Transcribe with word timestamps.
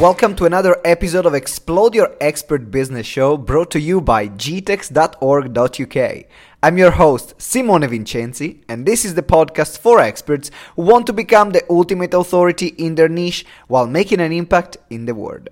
Welcome 0.00 0.36
to 0.36 0.44
another 0.44 0.76
episode 0.84 1.24
of 1.24 1.32
Explode 1.32 1.94
Your 1.94 2.14
Expert 2.20 2.70
Business 2.70 3.06
Show 3.06 3.38
brought 3.38 3.70
to 3.70 3.80
you 3.80 4.02
by 4.02 4.28
gtex.org.uk. 4.28 6.24
I'm 6.62 6.76
your 6.76 6.90
host, 6.90 7.40
Simone 7.40 7.88
Vincenzi, 7.88 8.62
and 8.68 8.84
this 8.84 9.06
is 9.06 9.14
the 9.14 9.22
podcast 9.22 9.78
for 9.78 9.98
experts 9.98 10.50
who 10.74 10.82
want 10.82 11.06
to 11.06 11.14
become 11.14 11.52
the 11.52 11.64
ultimate 11.70 12.12
authority 12.12 12.66
in 12.66 12.96
their 12.96 13.08
niche 13.08 13.46
while 13.68 13.86
making 13.86 14.20
an 14.20 14.32
impact 14.32 14.76
in 14.90 15.06
the 15.06 15.14
world. 15.14 15.48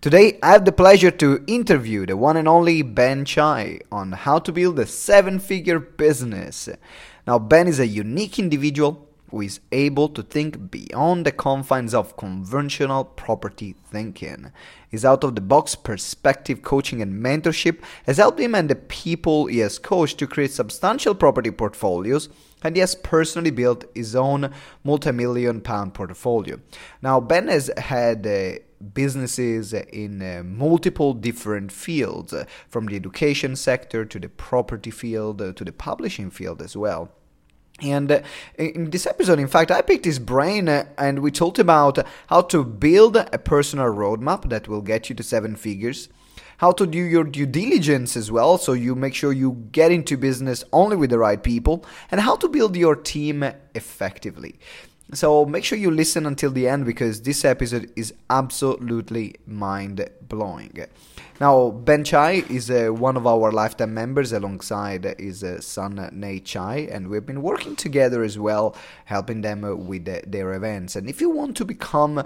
Today, 0.00 0.40
I 0.42 0.50
have 0.50 0.64
the 0.64 0.72
pleasure 0.72 1.12
to 1.12 1.44
interview 1.46 2.04
the 2.04 2.16
one 2.16 2.36
and 2.36 2.48
only 2.48 2.82
Ben 2.82 3.24
Chai 3.24 3.78
on 3.92 4.10
how 4.10 4.40
to 4.40 4.50
build 4.50 4.76
a 4.80 4.86
seven 4.86 5.38
figure 5.38 5.78
business. 5.78 6.68
Now, 7.28 7.38
Ben 7.38 7.68
is 7.68 7.78
a 7.78 7.86
unique 7.86 8.40
individual 8.40 9.08
who 9.34 9.40
is 9.40 9.58
able 9.72 10.08
to 10.08 10.22
think 10.22 10.70
beyond 10.70 11.26
the 11.26 11.32
confines 11.32 11.92
of 11.92 12.16
conventional 12.16 13.04
property 13.04 13.74
thinking. 13.90 14.52
His 14.88 15.04
out 15.04 15.24
of 15.24 15.34
the 15.34 15.40
box 15.40 15.74
perspective 15.74 16.62
coaching 16.62 17.02
and 17.02 17.20
mentorship 17.20 17.80
has 18.06 18.18
helped 18.18 18.38
him 18.38 18.54
and 18.54 18.70
the 18.70 18.76
people 18.76 19.46
he 19.46 19.58
has 19.58 19.80
coached 19.80 20.18
to 20.18 20.28
create 20.28 20.52
substantial 20.52 21.16
property 21.16 21.50
portfolios 21.50 22.28
and 22.62 22.76
he 22.76 22.80
has 22.80 22.94
personally 22.94 23.50
built 23.50 23.86
his 23.92 24.14
own 24.14 24.52
multi-million 24.84 25.60
pound 25.60 25.94
portfolio. 25.94 26.60
Now 27.02 27.18
Ben 27.18 27.48
has 27.48 27.72
had 27.76 28.24
uh, 28.24 28.60
businesses 28.92 29.72
in 29.72 30.22
uh, 30.22 30.44
multiple 30.44 31.12
different 31.12 31.72
fields, 31.72 32.32
uh, 32.32 32.44
from 32.68 32.86
the 32.86 32.94
education 32.94 33.56
sector 33.56 34.04
to 34.04 34.20
the 34.20 34.28
property 34.28 34.92
field 34.92 35.42
uh, 35.42 35.52
to 35.54 35.64
the 35.64 35.72
publishing 35.72 36.30
field 36.30 36.62
as 36.62 36.76
well. 36.76 37.10
And 37.82 38.10
uh, 38.10 38.20
in 38.56 38.90
this 38.90 39.06
episode, 39.06 39.40
in 39.40 39.48
fact, 39.48 39.70
I 39.70 39.82
picked 39.82 40.04
his 40.04 40.20
brain 40.20 40.68
uh, 40.68 40.86
and 40.96 41.18
we 41.18 41.30
talked 41.30 41.58
about 41.58 41.98
how 42.28 42.42
to 42.42 42.64
build 42.64 43.16
a 43.16 43.38
personal 43.38 43.86
roadmap 43.86 44.48
that 44.48 44.68
will 44.68 44.80
get 44.80 45.08
you 45.08 45.14
to 45.16 45.22
seven 45.24 45.56
figures, 45.56 46.08
how 46.58 46.70
to 46.72 46.86
do 46.86 46.98
your 46.98 47.24
due 47.24 47.46
diligence 47.46 48.16
as 48.16 48.30
well, 48.30 48.58
so 48.58 48.74
you 48.74 48.94
make 48.94 49.14
sure 49.14 49.32
you 49.32 49.66
get 49.72 49.90
into 49.90 50.16
business 50.16 50.62
only 50.72 50.96
with 50.96 51.10
the 51.10 51.18
right 51.18 51.42
people, 51.42 51.84
and 52.12 52.20
how 52.20 52.36
to 52.36 52.48
build 52.48 52.76
your 52.76 52.94
team 52.94 53.42
effectively. 53.74 54.54
So 55.12 55.44
make 55.44 55.64
sure 55.64 55.78
you 55.78 55.90
listen 55.90 56.26
until 56.26 56.50
the 56.50 56.66
end 56.66 56.86
because 56.86 57.22
this 57.22 57.44
episode 57.44 57.90
is 57.94 58.14
absolutely 58.30 59.36
mind 59.46 60.08
blowing. 60.28 60.86
Now, 61.40 61.70
Ben 61.70 62.04
Chai 62.04 62.44
is 62.48 62.70
uh, 62.70 62.88
one 62.88 63.16
of 63.16 63.26
our 63.26 63.52
lifetime 63.52 63.92
members 63.92 64.32
alongside 64.32 65.04
his 65.18 65.42
uh, 65.44 65.60
son 65.60 66.08
Nate 66.12 66.44
Chai, 66.44 66.88
and 66.90 67.08
we've 67.08 67.26
been 67.26 67.42
working 67.42 67.76
together 67.76 68.22
as 68.22 68.38
well, 68.38 68.76
helping 69.04 69.42
them 69.42 69.64
uh, 69.64 69.74
with 69.74 70.08
uh, 70.08 70.20
their 70.26 70.54
events. 70.54 70.96
And 70.96 71.08
if 71.08 71.20
you 71.20 71.30
want 71.30 71.56
to 71.56 71.64
become 71.64 72.24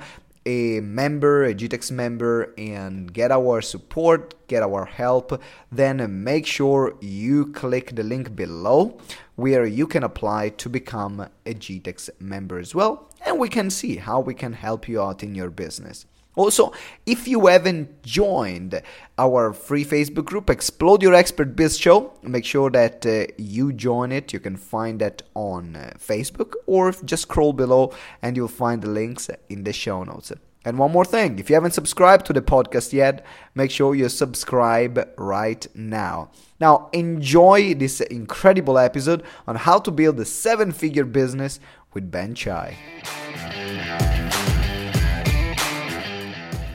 a 0.48 0.80
member, 0.80 1.44
a 1.44 1.54
GTEx 1.54 1.90
member, 1.90 2.54
and 2.56 3.12
get 3.12 3.30
our 3.30 3.60
support, 3.60 4.34
get 4.48 4.62
our 4.62 4.86
help, 4.86 5.42
then 5.70 6.24
make 6.24 6.46
sure 6.46 6.96
you 7.02 7.52
click 7.52 7.94
the 7.94 8.02
link 8.02 8.34
below 8.34 8.98
where 9.36 9.66
you 9.66 9.86
can 9.86 10.02
apply 10.02 10.48
to 10.48 10.70
become 10.70 11.20
a 11.44 11.52
GTEx 11.52 12.08
member 12.18 12.58
as 12.58 12.74
well, 12.74 13.10
and 13.26 13.38
we 13.38 13.50
can 13.50 13.68
see 13.68 13.96
how 13.96 14.20
we 14.20 14.32
can 14.32 14.54
help 14.54 14.88
you 14.88 15.02
out 15.02 15.22
in 15.22 15.34
your 15.34 15.50
business. 15.50 16.06
Also, 16.38 16.72
if 17.04 17.26
you 17.26 17.48
haven't 17.48 18.00
joined 18.04 18.80
our 19.18 19.52
free 19.52 19.84
Facebook 19.84 20.24
group, 20.24 20.48
Explode 20.48 21.02
Your 21.02 21.12
Expert 21.12 21.56
Biz 21.56 21.76
Show, 21.76 22.12
make 22.22 22.44
sure 22.44 22.70
that 22.70 23.04
uh, 23.04 23.26
you 23.36 23.72
join 23.72 24.12
it. 24.12 24.32
You 24.32 24.38
can 24.38 24.56
find 24.56 25.00
that 25.00 25.22
on 25.34 25.74
uh, 25.74 25.94
Facebook 25.98 26.52
or 26.66 26.92
just 26.92 27.22
scroll 27.22 27.52
below 27.52 27.92
and 28.22 28.36
you'll 28.36 28.46
find 28.46 28.82
the 28.82 28.88
links 28.88 29.28
in 29.48 29.64
the 29.64 29.72
show 29.72 30.04
notes. 30.04 30.32
And 30.64 30.78
one 30.78 30.92
more 30.92 31.04
thing 31.04 31.40
if 31.40 31.50
you 31.50 31.54
haven't 31.54 31.72
subscribed 31.72 32.26
to 32.26 32.32
the 32.32 32.40
podcast 32.40 32.92
yet, 32.92 33.26
make 33.56 33.72
sure 33.72 33.96
you 33.96 34.08
subscribe 34.08 35.08
right 35.18 35.66
now. 35.74 36.30
Now, 36.60 36.88
enjoy 36.92 37.74
this 37.74 38.00
incredible 38.00 38.78
episode 38.78 39.24
on 39.48 39.56
how 39.56 39.80
to 39.80 39.90
build 39.90 40.20
a 40.20 40.24
seven 40.24 40.70
figure 40.70 41.04
business 41.04 41.58
with 41.94 42.12
Ben 42.12 42.36
Chai. 42.36 42.76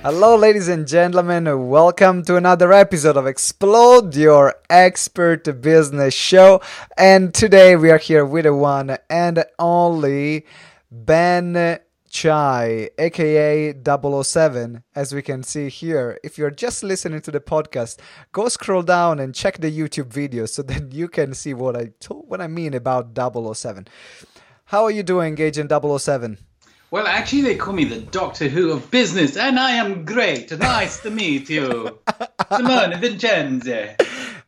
Hello, 0.04 0.36
ladies 0.36 0.68
and 0.68 0.86
gentlemen. 0.86 1.70
Welcome 1.70 2.26
to 2.26 2.36
another 2.36 2.74
episode 2.74 3.16
of 3.16 3.26
Explode 3.26 4.14
Your 4.18 4.56
Expert 4.70 5.62
Business 5.62 6.14
Show. 6.14 6.62
And 6.98 7.34
today 7.34 7.78
we 7.78 7.90
are 7.90 7.98
here 7.98 8.26
with 8.26 8.44
the 8.44 8.54
one 8.54 8.98
and 9.10 9.46
only 9.58 10.46
Ben 10.92 11.80
Chai, 12.10 12.90
aka 12.98 13.74
007, 13.74 14.84
as 14.94 15.16
we 15.16 15.22
can 15.22 15.42
see 15.42 15.70
here. 15.70 16.20
If 16.22 16.38
you're 16.38 16.52
just 16.52 16.84
listening 16.84 17.22
to 17.22 17.32
the 17.32 17.40
podcast, 17.40 17.98
go 18.34 18.50
scroll 18.50 18.84
down 18.84 19.22
and 19.22 19.34
check 19.34 19.60
the 19.60 19.72
YouTube 19.72 20.08
video 20.08 20.48
so 20.48 20.64
that 20.64 20.92
you 20.92 21.08
can 21.08 21.34
see 21.34 21.54
what 21.54 21.78
I 21.78 21.94
told, 22.02 22.28
what 22.28 22.42
I 22.42 22.48
mean 22.48 22.74
about 22.74 23.18
007. 23.18 23.88
How 24.66 24.84
are 24.84 24.92
you 24.92 25.04
doing, 25.04 25.40
Agent 25.40 25.72
007? 25.72 26.40
Well, 26.94 27.08
actually, 27.08 27.42
they 27.42 27.56
call 27.56 27.74
me 27.74 27.86
the 27.86 28.02
Doctor 28.02 28.48
Who 28.48 28.70
of 28.70 28.92
business, 28.92 29.36
and 29.36 29.58
I 29.60 29.72
am 29.72 30.06
great. 30.06 30.52
Nice 30.52 31.00
to 31.00 31.10
meet 31.10 31.50
you. 31.50 31.98
Simone 32.56 32.92
Vincenzi. 33.02 33.96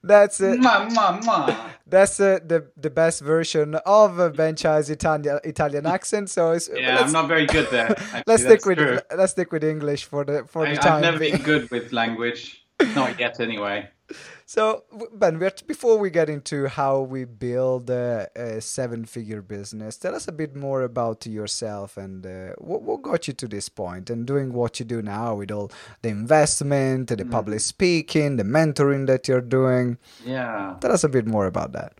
That's 0.04 0.40
it. 0.42 0.60
Mwah, 0.60 0.88
mwah, 0.92 1.24
mwah. 1.24 1.58
That's 1.88 2.20
uh, 2.20 2.38
the 2.46 2.68
the 2.78 2.92
best 2.92 3.22
version 3.22 3.74
of 3.74 4.38
Ben 4.38 4.56
Chai's 4.56 4.92
Italian 4.92 5.40
Italian 5.44 5.88
accent. 5.88 6.30
So 6.30 6.52
it's, 6.52 6.70
Yeah, 6.72 7.00
I'm 7.00 7.12
not 7.12 7.28
very 7.28 7.48
good 7.48 7.68
there. 7.72 7.90
Actually, 8.14 8.24
let's 8.28 8.44
stick 8.44 8.64
with 8.68 8.78
true. 8.78 9.00
let's 9.18 9.32
stick 9.32 9.52
with 9.52 9.64
English 9.64 10.04
for 10.06 10.24
the 10.24 10.46
for 10.46 10.68
I, 10.68 10.76
the 10.76 10.78
time. 10.78 10.94
I've 10.98 11.02
never 11.02 11.18
been 11.18 11.42
good 11.42 11.72
with 11.72 11.94
language. 11.94 12.64
Not 12.94 13.20
yet, 13.20 13.40
anyway. 13.40 13.90
So, 14.48 14.84
Ben, 15.12 15.40
before 15.66 15.98
we 15.98 16.12
get 16.12 16.30
into 16.30 16.68
how 16.68 17.00
we 17.00 17.26
build 17.26 17.90
a, 17.90 18.30
a 18.36 18.62
seven-figure 18.62 19.42
business, 19.42 19.98
tell 19.98 20.14
us 20.14 20.28
a 20.28 20.32
bit 20.32 20.56
more 20.56 20.84
about 20.84 21.26
yourself 21.26 21.98
and 21.98 22.24
uh, 22.24 22.54
what, 22.60 22.84
what 22.84 23.02
got 23.02 23.28
you 23.28 23.34
to 23.34 23.48
this 23.48 23.70
point 23.70 24.12
and 24.12 24.28
doing 24.28 24.54
what 24.54 24.80
you 24.80 24.86
do 24.86 25.02
now 25.02 25.34
with 25.34 25.50
all 25.50 25.72
the 26.04 26.10
investment, 26.10 27.08
the 27.08 27.26
public 27.26 27.60
speaking, 27.60 28.38
the 28.38 28.44
mentoring 28.44 29.08
that 29.08 29.28
you're 29.28 29.42
doing. 29.42 29.98
Yeah. 30.24 30.76
Tell 30.80 30.92
us 30.92 31.04
a 31.04 31.10
bit 31.10 31.26
more 31.26 31.48
about 31.48 31.72
that. 31.72 31.94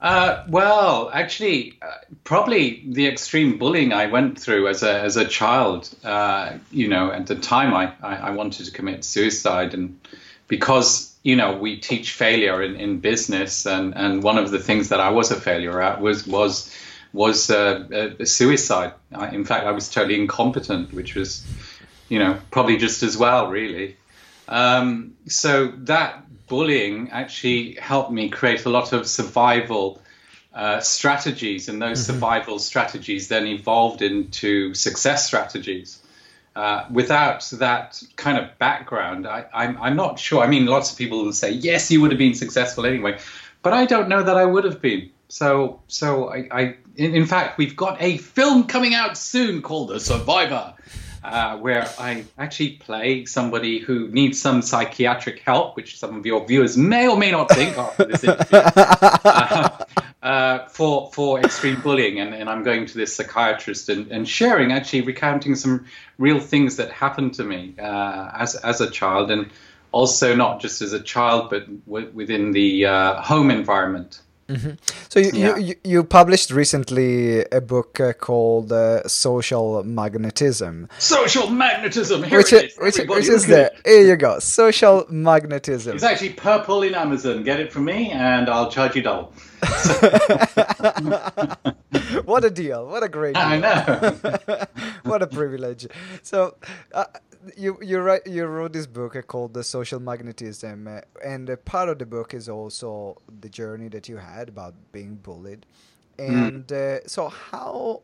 Uh, 0.00 0.42
well, 0.48 1.10
actually, 1.12 1.78
uh, 1.82 1.96
probably 2.24 2.82
the 2.86 3.06
extreme 3.06 3.58
bullying 3.58 3.92
I 3.92 4.06
went 4.06 4.38
through 4.38 4.68
as 4.68 4.82
a 4.82 5.00
as 5.00 5.16
a 5.16 5.24
child. 5.24 5.88
Uh, 6.02 6.58
you 6.70 6.88
know, 6.88 7.10
at 7.10 7.26
the 7.26 7.36
time 7.36 7.72
I, 7.72 7.92
I, 8.02 8.16
I 8.16 8.30
wanted 8.30 8.66
to 8.66 8.72
commit 8.72 9.02
suicide, 9.04 9.72
and 9.72 9.98
because 10.46 11.13
you 11.24 11.34
know 11.34 11.56
we 11.56 11.78
teach 11.78 12.12
failure 12.12 12.62
in, 12.62 12.76
in 12.76 13.00
business, 13.00 13.66
and, 13.66 13.96
and 13.96 14.22
one 14.22 14.38
of 14.38 14.52
the 14.52 14.60
things 14.60 14.90
that 14.90 15.00
I 15.00 15.10
was 15.10 15.32
a 15.32 15.40
failure 15.40 15.82
at 15.82 16.00
was 16.00 16.24
was 16.24 16.72
was 17.12 17.50
uh, 17.50 18.12
uh, 18.20 18.24
suicide. 18.24 18.92
I, 19.12 19.30
in 19.30 19.44
fact, 19.44 19.66
I 19.66 19.72
was 19.72 19.88
totally 19.88 20.20
incompetent, 20.20 20.92
which 20.92 21.16
was 21.16 21.44
you 22.08 22.20
know 22.20 22.38
probably 22.52 22.76
just 22.76 23.02
as 23.02 23.16
well, 23.16 23.48
really. 23.48 23.96
Um, 24.46 25.14
so 25.26 25.72
that 25.84 26.46
bullying 26.46 27.10
actually 27.10 27.76
helped 27.76 28.12
me 28.12 28.28
create 28.28 28.66
a 28.66 28.68
lot 28.68 28.92
of 28.92 29.06
survival 29.06 30.02
uh, 30.52 30.80
strategies, 30.80 31.70
and 31.70 31.80
those 31.80 32.04
survival 32.04 32.58
strategies 32.58 33.28
then 33.28 33.46
evolved 33.46 34.02
into 34.02 34.74
success 34.74 35.26
strategies. 35.26 36.03
Uh, 36.56 36.86
without 36.90 37.42
that 37.58 38.00
kind 38.14 38.38
of 38.38 38.56
background, 38.58 39.26
I, 39.26 39.44
I'm, 39.52 39.76
I'm 39.80 39.96
not 39.96 40.20
sure. 40.20 40.40
I 40.40 40.46
mean, 40.46 40.66
lots 40.66 40.92
of 40.92 40.98
people 40.98 41.24
will 41.24 41.32
say, 41.32 41.50
yes, 41.50 41.90
you 41.90 42.00
would 42.00 42.12
have 42.12 42.18
been 42.18 42.34
successful 42.34 42.86
anyway, 42.86 43.18
but 43.62 43.72
I 43.72 43.86
don't 43.86 44.08
know 44.08 44.22
that 44.22 44.36
I 44.36 44.44
would 44.44 44.62
have 44.62 44.80
been. 44.80 45.10
So, 45.28 45.80
so 45.88 46.28
I, 46.28 46.48
I 46.52 46.76
in, 46.96 47.14
in 47.14 47.26
fact, 47.26 47.58
we've 47.58 47.76
got 47.76 48.00
a 48.00 48.18
film 48.18 48.64
coming 48.64 48.94
out 48.94 49.16
soon 49.18 49.62
called 49.62 49.88
The 49.88 49.98
Survivor, 49.98 50.74
uh, 51.24 51.56
where 51.56 51.88
I 51.98 52.24
actually 52.38 52.72
play 52.76 53.24
somebody 53.24 53.78
who 53.78 54.08
needs 54.08 54.40
some 54.40 54.62
psychiatric 54.62 55.40
help, 55.40 55.74
which 55.76 55.98
some 55.98 56.16
of 56.16 56.26
your 56.26 56.46
viewers 56.46 56.76
may 56.76 57.08
or 57.08 57.16
may 57.16 57.30
not 57.30 57.50
think 57.50 57.76
after 57.76 58.04
this 58.04 58.22
interview, 58.24 58.58
uh, 58.58 59.84
uh, 60.24 60.66
for 60.68 61.10
for 61.12 61.38
extreme 61.38 61.80
bullying, 61.82 62.18
and, 62.18 62.34
and 62.34 62.48
I'm 62.48 62.62
going 62.64 62.86
to 62.86 62.96
this 62.96 63.14
psychiatrist 63.14 63.90
and, 63.90 64.10
and 64.10 64.26
sharing, 64.26 64.72
actually 64.72 65.02
recounting 65.02 65.54
some 65.54 65.84
real 66.18 66.40
things 66.40 66.76
that 66.76 66.90
happened 66.90 67.34
to 67.34 67.44
me 67.44 67.74
uh, 67.78 68.30
as 68.32 68.56
as 68.56 68.80
a 68.80 68.90
child, 68.90 69.30
and 69.30 69.50
also 69.92 70.34
not 70.34 70.60
just 70.60 70.80
as 70.80 70.94
a 70.94 71.00
child, 71.00 71.50
but 71.50 71.66
w- 71.84 72.10
within 72.14 72.52
the 72.52 72.86
uh, 72.86 73.20
home 73.20 73.50
environment. 73.50 74.22
So 75.08 75.20
you, 75.20 75.30
Yeah. 75.32 75.56
you, 75.56 75.64
you 75.64 75.74
you 75.84 76.04
published 76.04 76.50
recently 76.50 77.44
a 77.50 77.60
book 77.60 77.98
uh, 78.00 78.12
called 78.12 78.72
uh, 78.72 79.06
Social 79.08 79.82
Magnetism, 79.84 80.88
Social 80.98 81.48
magnetism. 81.48 82.22
Here 82.24 82.38
which 82.38 82.52
it 82.52 82.64
is, 82.66 82.72
is. 82.72 82.78
which, 82.78 82.94
everybody, 82.98 83.20
which 83.20 83.28
is 83.30 83.46
there. 83.46 83.70
Here 83.86 84.06
you 84.06 84.16
go. 84.16 84.38
Social 84.40 85.06
Magnetism. 85.08 85.94
It's 85.94 86.04
actually 86.04 86.34
purple 86.34 86.82
in 86.82 86.94
Amazon. 86.94 87.42
Get 87.42 87.58
it 87.60 87.72
from 87.72 87.84
me, 87.86 88.10
and 88.10 88.48
I'll 88.50 88.70
charge 88.70 88.96
you 88.96 89.02
double. 89.02 89.32
what 92.24 92.44
a 92.44 92.50
deal! 92.50 92.86
What 92.86 93.02
a 93.02 93.08
great 93.08 93.34
deal! 93.34 93.42
I 93.42 93.58
know. 93.58 94.66
what 95.04 95.22
a 95.22 95.26
privilege. 95.26 95.86
So, 96.22 96.56
uh, 96.92 97.04
you 97.56 97.78
you 97.82 97.98
write 98.00 98.26
you 98.26 98.44
wrote 98.46 98.72
this 98.72 98.86
book 98.86 99.16
called 99.26 99.54
the 99.54 99.62
social 99.64 100.00
magnetism 100.00 100.86
uh, 100.88 101.00
and 101.24 101.50
uh, 101.50 101.56
part 101.56 101.88
of 101.88 101.98
the 101.98 102.06
book 102.06 102.32
is 102.34 102.48
also 102.48 103.16
the 103.40 103.48
journey 103.48 103.88
that 103.88 104.08
you 104.08 104.16
had 104.18 104.48
about 104.48 104.74
being 104.92 105.16
bullied 105.16 105.66
Mm. 106.18 106.46
and 106.46 106.72
uh, 106.72 106.98
so 107.08 107.28
how 107.28 108.02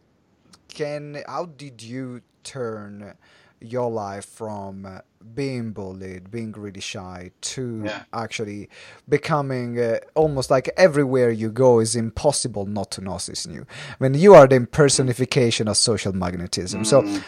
can 0.68 1.22
how 1.28 1.46
did 1.46 1.80
you 1.82 2.22
turn 2.42 3.14
your 3.60 3.90
life 3.90 4.24
from 4.24 4.84
uh, 4.86 4.98
being 5.34 5.70
bullied 5.72 6.30
being 6.30 6.50
really 6.52 6.80
shy 6.80 7.30
to 7.40 7.82
Yeah. 7.84 8.02
actually 8.12 8.68
becoming 9.08 9.78
uh, 9.78 9.98
almost 10.14 10.50
like 10.50 10.70
everywhere 10.76 11.30
you 11.30 11.50
go 11.50 11.78
is 11.80 11.94
impossible 11.94 12.66
not 12.66 12.90
to 12.92 13.00
notice 13.00 13.46
you 13.46 13.64
when 13.98 14.14
you 14.14 14.34
are 14.34 14.46
the 14.48 14.60
personification 14.66 15.68
of 15.68 15.76
social 15.76 16.12
magnetism 16.12 16.84
so 16.84 17.02
Mm. 17.02 17.06
w- 17.06 17.22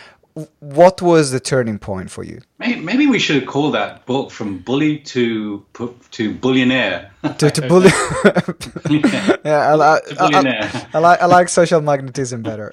what 0.61 1.02
was 1.02 1.31
the 1.31 1.40
turning 1.40 1.79
point 1.79 2.11
for 2.11 2.25
you 2.25 2.40
Maybe, 2.58 2.81
maybe 2.81 3.06
we 3.06 3.19
should 3.19 3.46
call 3.46 3.70
that 3.73 4.06
book 4.06 4.31
from 4.31 4.58
bully 4.58 4.99
to 4.99 5.64
to 6.12 6.34
billionaire. 6.34 7.11
to, 7.38 7.50
to 7.50 7.69
bully 7.69 7.90
yeah 9.44 9.75
I, 9.75 9.76
To 9.76 10.17
I, 10.19 10.25
I, 10.25 10.31
billionaire. 10.31 10.88
I 10.94 10.99
like 10.99 11.20
I 11.23 11.26
like 11.26 11.49
social 11.49 11.81
magnetism 11.81 12.43
better 12.43 12.70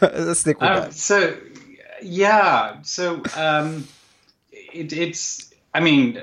let's 0.00 0.40
stick 0.40 0.60
with 0.60 0.70
Um, 0.70 0.76
that 0.76 0.94
so, 0.94 1.36
yeah. 2.02 2.82
So, 2.82 3.22
um, 3.36 3.86
it, 4.52 4.92
it's. 4.92 5.52
I 5.74 5.80
mean, 5.80 6.20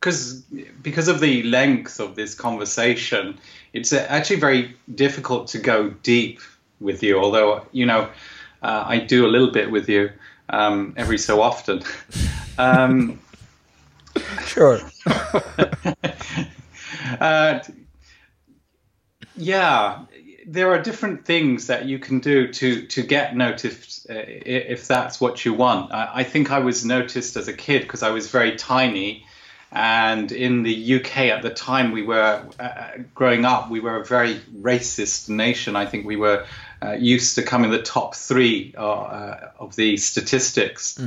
because 0.00 0.42
because 0.82 1.08
of 1.08 1.20
the 1.20 1.42
length 1.44 2.00
of 2.00 2.16
this 2.16 2.34
conversation, 2.34 3.38
it's 3.72 3.92
actually 3.92 4.40
very 4.40 4.76
difficult 4.94 5.48
to 5.48 5.58
go 5.58 5.90
deep 5.90 6.40
with 6.80 7.02
you. 7.02 7.18
Although 7.18 7.66
you 7.72 7.86
know, 7.86 8.08
uh, 8.64 8.84
I 8.86 8.98
do 8.98 9.26
a 9.26 9.28
little 9.28 9.50
bit 9.50 9.70
with 9.70 9.88
you 9.88 10.10
um, 10.48 10.94
every 10.96 11.18
so 11.18 11.42
often. 11.42 11.82
Um, 12.56 13.20
sure 14.46 14.80
uh, 17.20 17.58
yeah, 19.36 20.04
there 20.46 20.70
are 20.70 20.80
different 20.80 21.24
things 21.24 21.66
that 21.66 21.86
you 21.86 21.98
can 21.98 22.20
do 22.20 22.52
to 22.52 22.86
to 22.86 23.02
get 23.02 23.36
noticed 23.36 24.08
uh, 24.08 24.14
if 24.26 24.86
that's 24.86 25.20
what 25.20 25.44
you 25.44 25.52
want. 25.52 25.92
I, 25.92 26.10
I 26.14 26.24
think 26.24 26.50
I 26.50 26.60
was 26.60 26.84
noticed 26.84 27.36
as 27.36 27.48
a 27.48 27.52
kid 27.52 27.82
because 27.82 28.02
I 28.02 28.10
was 28.10 28.30
very 28.30 28.56
tiny, 28.56 29.26
and 29.72 30.30
in 30.30 30.62
the 30.62 30.94
UK 31.00 31.16
at 31.34 31.42
the 31.42 31.50
time 31.50 31.92
we 31.92 32.02
were 32.02 32.46
uh, 32.60 32.90
growing 33.14 33.44
up, 33.44 33.70
we 33.70 33.80
were 33.80 33.96
a 33.96 34.04
very 34.04 34.36
racist 34.56 35.28
nation. 35.28 35.76
I 35.76 35.86
think 35.86 36.06
we 36.06 36.16
were 36.16 36.46
uh, 36.84 36.92
used 36.92 37.36
to 37.36 37.42
come 37.42 37.64
in 37.64 37.70
the 37.70 37.82
top 37.82 38.14
three 38.14 38.74
uh, 38.76 38.82
uh, 38.82 39.50
of 39.58 39.74
the 39.76 39.96
statistics 39.96 40.98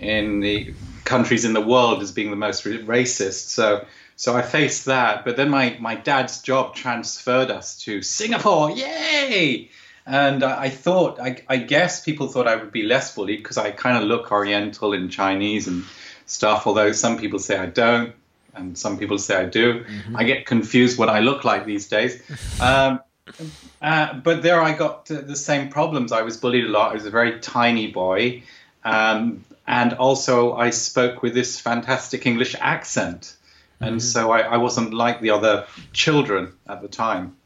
in 0.00 0.40
the 0.40 0.74
countries 1.04 1.44
in 1.44 1.52
the 1.52 1.60
world 1.60 2.02
as 2.02 2.12
being 2.12 2.30
the 2.30 2.36
most 2.36 2.64
racist. 2.64 3.48
So. 3.48 3.84
So 4.16 4.34
I 4.34 4.42
faced 4.42 4.86
that, 4.86 5.24
but 5.24 5.36
then 5.36 5.48
my, 5.48 5.76
my 5.78 5.94
dad's 5.94 6.42
job 6.42 6.74
transferred 6.74 7.52
us 7.52 7.78
to 7.84 8.02
Singapore. 8.02 8.72
Yay! 8.72 9.70
And 10.04 10.42
I, 10.42 10.62
I 10.62 10.70
thought, 10.70 11.20
I, 11.20 11.40
I 11.48 11.58
guess 11.58 12.02
people 12.02 12.26
thought 12.26 12.48
I 12.48 12.56
would 12.56 12.72
be 12.72 12.82
less 12.82 13.14
bullied 13.14 13.38
because 13.44 13.58
I 13.58 13.70
kind 13.70 13.96
of 13.96 14.02
look 14.02 14.32
Oriental 14.32 14.92
and 14.92 15.08
Chinese 15.08 15.68
and 15.68 15.84
stuff. 16.26 16.66
Although 16.66 16.90
some 16.90 17.16
people 17.16 17.38
say 17.38 17.58
I 17.58 17.66
don't, 17.66 18.12
and 18.54 18.76
some 18.76 18.98
people 18.98 19.18
say 19.18 19.36
I 19.36 19.44
do. 19.44 19.84
I 20.16 20.24
get 20.24 20.46
confused 20.46 20.98
what 20.98 21.08
I 21.08 21.20
look 21.20 21.44
like 21.44 21.64
these 21.64 21.86
days. 21.86 22.20
Um, 22.60 22.98
uh, 23.82 24.14
but 24.14 24.42
there 24.42 24.60
I 24.60 24.72
got 24.72 25.10
uh, 25.10 25.20
the 25.20 25.36
same 25.36 25.68
problems. 25.68 26.12
I 26.12 26.22
was 26.22 26.36
bullied 26.36 26.64
a 26.64 26.68
lot. 26.68 26.90
I 26.90 26.94
was 26.94 27.06
a 27.06 27.10
very 27.10 27.40
tiny 27.40 27.88
boy. 27.92 28.42
Um, 28.84 29.44
and 29.66 29.92
also, 29.94 30.54
I 30.54 30.70
spoke 30.70 31.22
with 31.22 31.34
this 31.34 31.60
fantastic 31.60 32.26
English 32.26 32.54
accent. 32.58 33.36
And 33.80 34.02
so 34.02 34.32
I, 34.32 34.40
I 34.40 34.56
wasn't 34.56 34.92
like 34.92 35.20
the 35.20 35.30
other 35.30 35.66
children 35.92 36.52
at 36.66 36.82
the 36.82 36.88
time. 36.88 37.36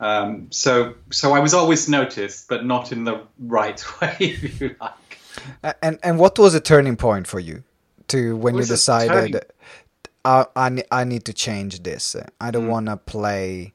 Um, 0.00 0.48
so, 0.50 0.94
so 1.10 1.32
I 1.32 1.38
was 1.38 1.54
always 1.54 1.88
noticed, 1.88 2.48
but 2.48 2.66
not 2.66 2.92
in 2.92 3.04
the 3.04 3.22
right 3.38 3.82
way, 4.00 4.16
if 4.20 4.60
you 4.60 4.76
like. 4.80 5.18
And 5.82 5.98
and 6.02 6.18
what 6.18 6.38
was 6.38 6.52
the 6.52 6.60
turning 6.60 6.96
point 6.96 7.26
for 7.26 7.40
you 7.40 7.62
to 8.08 8.36
when 8.36 8.56
you 8.56 8.64
decided 8.64 9.32
turning- 9.32 9.40
I, 10.24 10.46
I, 10.56 10.84
I 11.00 11.04
need 11.04 11.24
to 11.26 11.32
change 11.32 11.82
this 11.82 12.16
i 12.40 12.48
Mm. 12.48 12.52
don't 12.52 12.68
want 12.68 12.86
to 12.86 12.96
play 12.96 13.72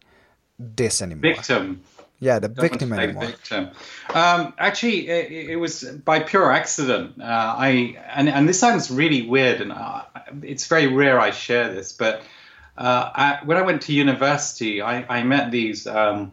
this 0.59 1.01
anymore 1.01 1.21
Victim. 1.21 1.81
yeah 2.19 2.37
the 2.39 2.49
Don't 2.49 2.69
victim 2.69 2.93
anymore 2.93 3.27
Victim. 3.27 3.69
Um, 4.13 4.53
actually, 4.57 5.07
it, 5.07 5.49
it 5.51 5.55
was 5.55 5.83
by 5.83 6.19
pure 6.19 6.51
accident. 6.51 7.21
Uh, 7.21 7.55
I 7.57 7.97
and 8.13 8.27
and 8.29 8.47
this 8.47 8.59
sounds 8.59 8.91
really 8.91 9.27
weird, 9.27 9.61
and 9.61 9.71
uh, 9.71 10.03
it's 10.43 10.67
very 10.67 10.87
rare 10.87 11.19
I 11.19 11.31
share 11.31 11.73
this. 11.73 11.93
But 11.93 12.23
uh, 12.77 13.11
I, 13.13 13.39
when 13.45 13.57
I 13.57 13.61
went 13.61 13.83
to 13.83 13.93
university, 13.93 14.81
I, 14.81 15.05
I 15.19 15.23
met 15.23 15.51
these 15.51 15.85
um, 15.87 16.31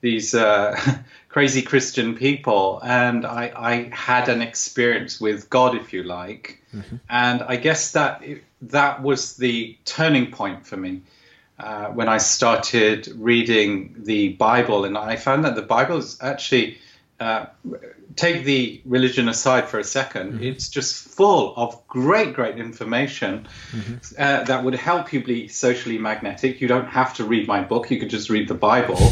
these 0.00 0.34
uh, 0.34 0.78
crazy 1.28 1.62
Christian 1.62 2.14
people, 2.14 2.80
and 2.84 3.26
I, 3.26 3.52
I 3.56 3.90
had 3.92 4.28
an 4.28 4.40
experience 4.42 5.20
with 5.20 5.50
God, 5.50 5.74
if 5.74 5.92
you 5.92 6.02
like, 6.02 6.62
and 7.10 7.42
I 7.42 7.56
guess 7.56 7.92
that 7.92 8.22
that 8.62 9.02
was 9.02 9.36
the 9.36 9.76
turning 9.84 10.30
point 10.30 10.66
for 10.66 10.76
me 10.76 11.02
uh, 11.58 11.86
when 11.86 12.08
I 12.08 12.18
started 12.18 13.08
reading 13.16 13.94
the 13.98 14.30
Bible, 14.30 14.84
and 14.84 14.96
I 14.96 15.16
found 15.16 15.44
that 15.44 15.54
the 15.54 15.62
Bible 15.62 15.98
is 15.98 16.18
actually 16.20 16.78
uh, 17.18 17.46
take 18.14 18.44
the 18.44 18.80
religion 18.84 19.28
aside 19.28 19.68
for 19.68 19.78
a 19.78 19.82
2nd 19.82 20.42
it's 20.42 20.68
just 20.68 21.08
full 21.08 21.54
of 21.56 21.86
great, 21.88 22.34
great 22.34 22.58
information 22.58 23.48
uh, 24.18 24.44
that 24.44 24.64
would 24.64 24.74
help 24.74 25.12
you 25.12 25.24
be 25.24 25.48
socially 25.48 25.98
magnetic. 25.98 26.60
You 26.60 26.68
don't 26.68 26.88
have 26.88 27.14
to 27.14 27.24
read 27.24 27.46
my 27.48 27.62
book; 27.62 27.90
you 27.90 27.98
could 27.98 28.10
just 28.10 28.28
read 28.30 28.48
the 28.48 28.54
Bible. 28.54 28.98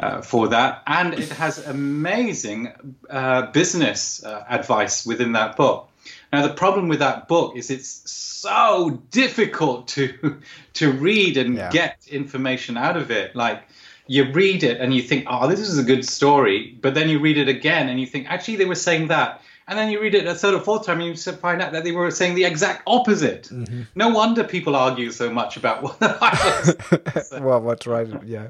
Uh, 0.00 0.22
for 0.22 0.48
that, 0.48 0.82
and 0.86 1.12
it 1.12 1.28
has 1.28 1.58
amazing 1.66 2.72
uh, 3.10 3.50
business 3.50 4.24
uh, 4.24 4.42
advice 4.48 5.04
within 5.04 5.32
that 5.32 5.54
book. 5.54 5.90
Now, 6.32 6.46
the 6.46 6.54
problem 6.54 6.88
with 6.88 6.98
that 6.98 7.28
book 7.28 7.56
is 7.56 7.70
it's 7.70 8.02
so 8.10 9.02
difficult 9.10 9.88
to 9.88 10.40
to 10.74 10.92
read 10.92 11.36
and 11.36 11.56
Yeah. 11.56 11.70
get 11.70 11.98
information 12.08 12.76
out 12.76 12.96
of 12.96 13.10
it. 13.10 13.34
Like 13.34 13.62
you 14.06 14.30
read 14.32 14.62
it 14.62 14.80
and 14.80 14.94
you 14.94 15.02
think, 15.02 15.26
"Oh, 15.28 15.48
this 15.48 15.60
is 15.60 15.78
a 15.78 15.82
good 15.82 16.04
story," 16.04 16.76
but 16.80 16.94
then 16.94 17.08
you 17.08 17.18
read 17.18 17.38
it 17.38 17.48
again 17.48 17.88
and 17.88 17.98
you 18.00 18.06
think, 18.06 18.30
"Actually, 18.30 18.56
they 18.56 18.64
were 18.66 18.74
saying 18.74 19.08
that." 19.08 19.42
And 19.70 19.78
then 19.78 19.90
you 19.90 20.00
read 20.00 20.14
it 20.14 20.26
a 20.26 20.34
third 20.34 20.54
or 20.54 20.60
fourth 20.60 20.86
time, 20.86 20.98
and 21.02 21.08
you 21.08 21.32
find 21.32 21.60
out 21.60 21.72
that 21.72 21.84
they 21.84 21.92
were 21.92 22.10
saying 22.10 22.36
the 22.36 22.46
exact 22.46 22.82
opposite. 22.86 23.50
No 23.94 24.08
wonder 24.08 24.42
people 24.42 24.74
argue 24.74 25.10
so 25.10 25.28
much 25.28 25.58
about 25.58 25.82
what 25.82 26.00
the 26.00 26.08
Bible 27.32 27.46
well 27.46 27.60
what's 27.60 27.86
right 27.86 28.08
yeah 28.24 28.48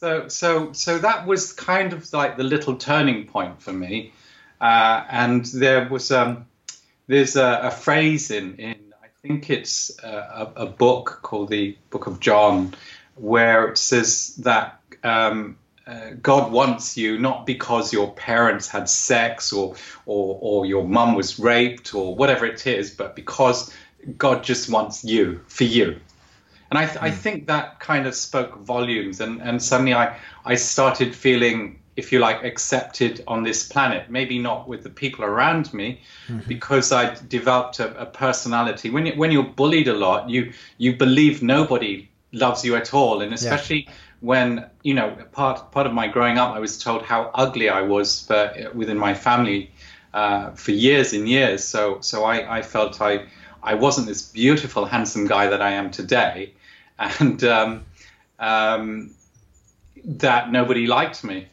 So, 0.00 0.26
so, 0.26 0.72
so 0.72 0.98
that 0.98 1.24
was 1.26 1.52
kind 1.52 1.92
of 1.92 2.12
like 2.12 2.36
the 2.36 2.42
little 2.42 2.74
turning 2.76 3.26
point 3.28 3.62
for 3.62 3.72
me. 3.72 4.12
Uh, 4.60 5.04
and 5.08 5.44
there 5.46 5.88
was 5.88 6.10
um, 6.10 6.46
there's 7.08 7.34
a, 7.36 7.60
a 7.64 7.70
phrase 7.70 8.30
in 8.30 8.56
in 8.56 8.76
I 9.02 9.08
think 9.22 9.50
it's 9.50 9.98
a, 10.02 10.52
a, 10.54 10.66
book 10.66 11.18
called 11.22 11.48
the 11.48 11.76
Book 11.90 12.06
of 12.06 12.20
John, 12.20 12.74
where 13.16 13.66
it 13.66 13.76
says 13.76 14.36
that 14.36 14.80
um, 15.02 15.58
uh, 15.86 16.10
God 16.22 16.52
wants 16.52 16.96
you 16.96 17.18
not 17.18 17.44
because 17.44 17.92
your 17.92 18.12
parents 18.12 18.68
had 18.68 18.88
sex 18.88 19.52
or 19.52 19.74
or 20.06 20.38
or 20.40 20.66
your 20.66 20.86
mum 20.86 21.16
was 21.16 21.38
raped 21.40 21.94
or 21.94 22.14
whatever 22.14 22.46
it 22.46 22.64
is, 22.66 22.92
but 22.92 23.16
because 23.16 23.74
God 24.16 24.44
just 24.44 24.70
wants 24.70 25.04
you 25.04 25.40
for 25.48 25.64
you. 25.64 25.98
And 26.70 26.78
I, 26.78 26.86
th- 26.86 26.98
I 27.00 27.10
think 27.10 27.46
that 27.46 27.80
kind 27.80 28.06
of 28.06 28.14
spoke 28.14 28.58
volumes. 28.58 29.20
And, 29.20 29.40
and 29.40 29.62
suddenly 29.62 29.94
I, 29.94 30.18
I 30.44 30.56
started 30.56 31.14
feeling, 31.14 31.77
if 31.98 32.12
you 32.12 32.18
like, 32.28 32.38
accepted 32.44 33.22
on 33.26 33.42
this 33.44 33.68
planet. 33.72 34.02
Maybe 34.08 34.38
not 34.38 34.68
with 34.70 34.82
the 34.82 34.90
people 34.90 35.24
around 35.24 35.74
me, 35.74 35.88
because 36.48 36.92
I 36.92 37.16
developed 37.28 37.80
a, 37.80 37.88
a 38.00 38.06
personality. 38.06 38.88
When, 38.90 39.06
you, 39.06 39.14
when 39.20 39.30
you're 39.32 39.52
bullied 39.56 39.88
a 39.88 39.94
lot, 39.94 40.30
you, 40.30 40.52
you 40.78 40.96
believe 40.96 41.42
nobody 41.42 42.08
loves 42.32 42.64
you 42.64 42.76
at 42.76 42.94
all. 42.94 43.22
And 43.22 43.32
especially 43.32 43.88
when, 44.20 44.64
you 44.82 44.94
know, 44.94 45.10
part, 45.32 45.72
part 45.72 45.86
of 45.86 45.92
my 45.92 46.08
growing 46.08 46.38
up, 46.38 46.56
I 46.56 46.60
was 46.60 46.78
told 46.78 47.02
how 47.02 47.30
ugly 47.34 47.68
I 47.68 47.82
was 47.82 48.26
for, 48.26 48.70
within 48.74 48.98
my 48.98 49.14
family 49.14 49.70
uh, 50.14 50.50
for 50.54 50.72
years 50.72 51.12
and 51.12 51.28
years. 51.28 51.64
So, 51.64 52.00
so 52.00 52.24
I, 52.24 52.58
I 52.58 52.62
felt 52.62 53.00
I, 53.00 53.26
I 53.62 53.74
wasn't 53.74 54.06
this 54.06 54.22
beautiful, 54.32 54.84
handsome 54.84 55.26
guy 55.26 55.48
that 55.48 55.60
I 55.60 55.72
am 55.72 55.90
today, 55.90 56.52
and 56.98 57.42
um, 57.44 57.84
um, 58.38 59.10
that 60.04 60.50
nobody 60.52 60.86
liked 60.86 61.24
me. 61.24 61.48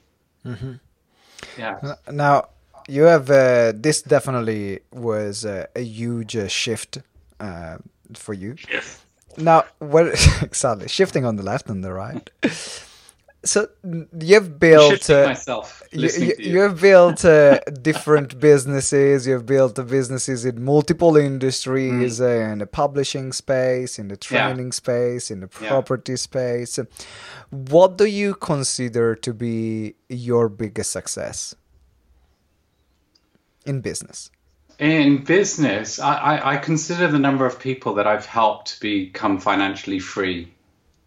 Yeah. 1.58 1.96
now 2.12 2.50
you 2.88 3.04
have 3.04 3.30
uh, 3.30 3.72
this 3.76 4.02
definitely 4.02 4.80
was 4.92 5.46
uh, 5.46 5.66
a 5.76 5.82
huge 5.82 6.36
uh, 6.36 6.48
shift 6.48 7.00
uh, 7.40 7.78
for 8.14 8.34
you 8.34 8.56
Yes. 8.72 9.00
now 9.38 9.64
what 9.80 10.08
exactly 10.42 10.88
shifting 10.88 11.26
on 11.26 11.36
the 11.36 11.44
left 11.44 11.70
and 11.70 11.84
the 11.84 11.92
right 11.94 12.30
so 13.46 13.68
you've 14.20 14.60
built 14.60 15.10
uh, 15.10 15.28
myself 15.28 15.84
you, 15.92 16.10
you, 16.40 16.60
have 16.60 16.82
built 16.82 17.24
uh, 17.24 17.60
different 17.82 18.40
businesses 18.40 19.28
you've 19.28 19.46
built 19.46 19.76
businesses 19.88 20.46
in 20.46 20.64
multiple 20.64 21.16
industries 21.16 22.20
mm. 22.20 22.26
uh, 22.26 22.52
in 22.52 22.58
the 22.60 22.66
publishing 22.66 23.32
space 23.32 24.00
in 24.00 24.08
the 24.08 24.18
training 24.18 24.68
yeah. 24.68 24.72
space 24.72 25.32
in 25.32 25.40
the 25.42 25.48
property 25.48 26.14
yeah. 26.14 26.18
space 26.18 26.80
what 27.52 27.98
do 27.98 28.06
you 28.06 28.34
consider 28.34 29.16
to 29.16 29.34
be 29.34 29.94
your 30.10 30.50
biggest 30.50 30.92
success 30.92 31.56
in 33.66 33.80
business 33.80 34.32
in 34.80 35.24
business 35.24 36.00
I, 36.00 36.16
I, 36.16 36.54
I 36.54 36.58
consider 36.58 37.08
the 37.08 37.20
number 37.20 37.46
of 37.46 37.60
people 37.60 37.94
that 37.94 38.08
i've 38.08 38.26
helped 38.26 38.82
become 38.82 39.40
financially 39.40 40.00
free 40.00 40.52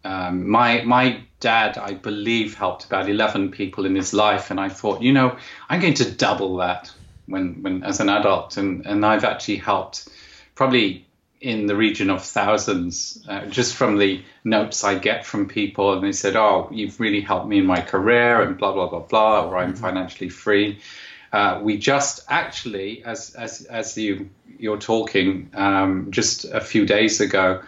um, 0.03 0.49
my 0.49 0.81
my 0.83 1.21
dad, 1.39 1.77
I 1.77 1.93
believe, 1.93 2.55
helped 2.55 2.85
about 2.85 3.09
eleven 3.09 3.51
people 3.51 3.85
in 3.85 3.95
his 3.95 4.13
life, 4.13 4.51
and 4.51 4.59
I 4.59 4.69
thought, 4.69 5.01
you 5.01 5.13
know, 5.13 5.37
I'm 5.69 5.81
going 5.81 5.95
to 5.95 6.11
double 6.11 6.57
that 6.57 6.91
when 7.25 7.61
when 7.63 7.83
as 7.83 7.99
an 7.99 8.09
adult, 8.09 8.57
and 8.57 8.85
and 8.85 9.05
I've 9.05 9.25
actually 9.25 9.57
helped 9.57 10.07
probably 10.55 11.05
in 11.41 11.67
the 11.67 11.75
region 11.75 12.09
of 12.09 12.23
thousands 12.23 13.23
uh, 13.29 13.45
just 13.45 13.75
from 13.75 13.97
the 13.97 14.21
notes 14.43 14.83
I 14.83 14.95
get 14.95 15.25
from 15.25 15.47
people, 15.47 15.93
and 15.93 16.03
they 16.03 16.11
said, 16.11 16.35
oh, 16.35 16.67
you've 16.71 16.99
really 16.99 17.21
helped 17.21 17.47
me 17.47 17.59
in 17.59 17.65
my 17.65 17.81
career, 17.81 18.41
and 18.41 18.57
blah 18.57 18.71
blah 18.73 18.87
blah 18.87 18.99
blah, 18.99 19.47
or 19.47 19.57
I'm 19.57 19.73
mm-hmm. 19.73 19.81
financially 19.81 20.29
free. 20.29 20.79
Uh, 21.31 21.59
we 21.61 21.77
just 21.77 22.21
actually, 22.29 23.03
as 23.03 23.35
as 23.35 23.65
as 23.65 23.97
you 23.97 24.29
you're 24.57 24.79
talking, 24.79 25.49
um, 25.53 26.07
just 26.11 26.45
a 26.45 26.61
few 26.61 26.85
days 26.85 27.21
ago 27.21 27.61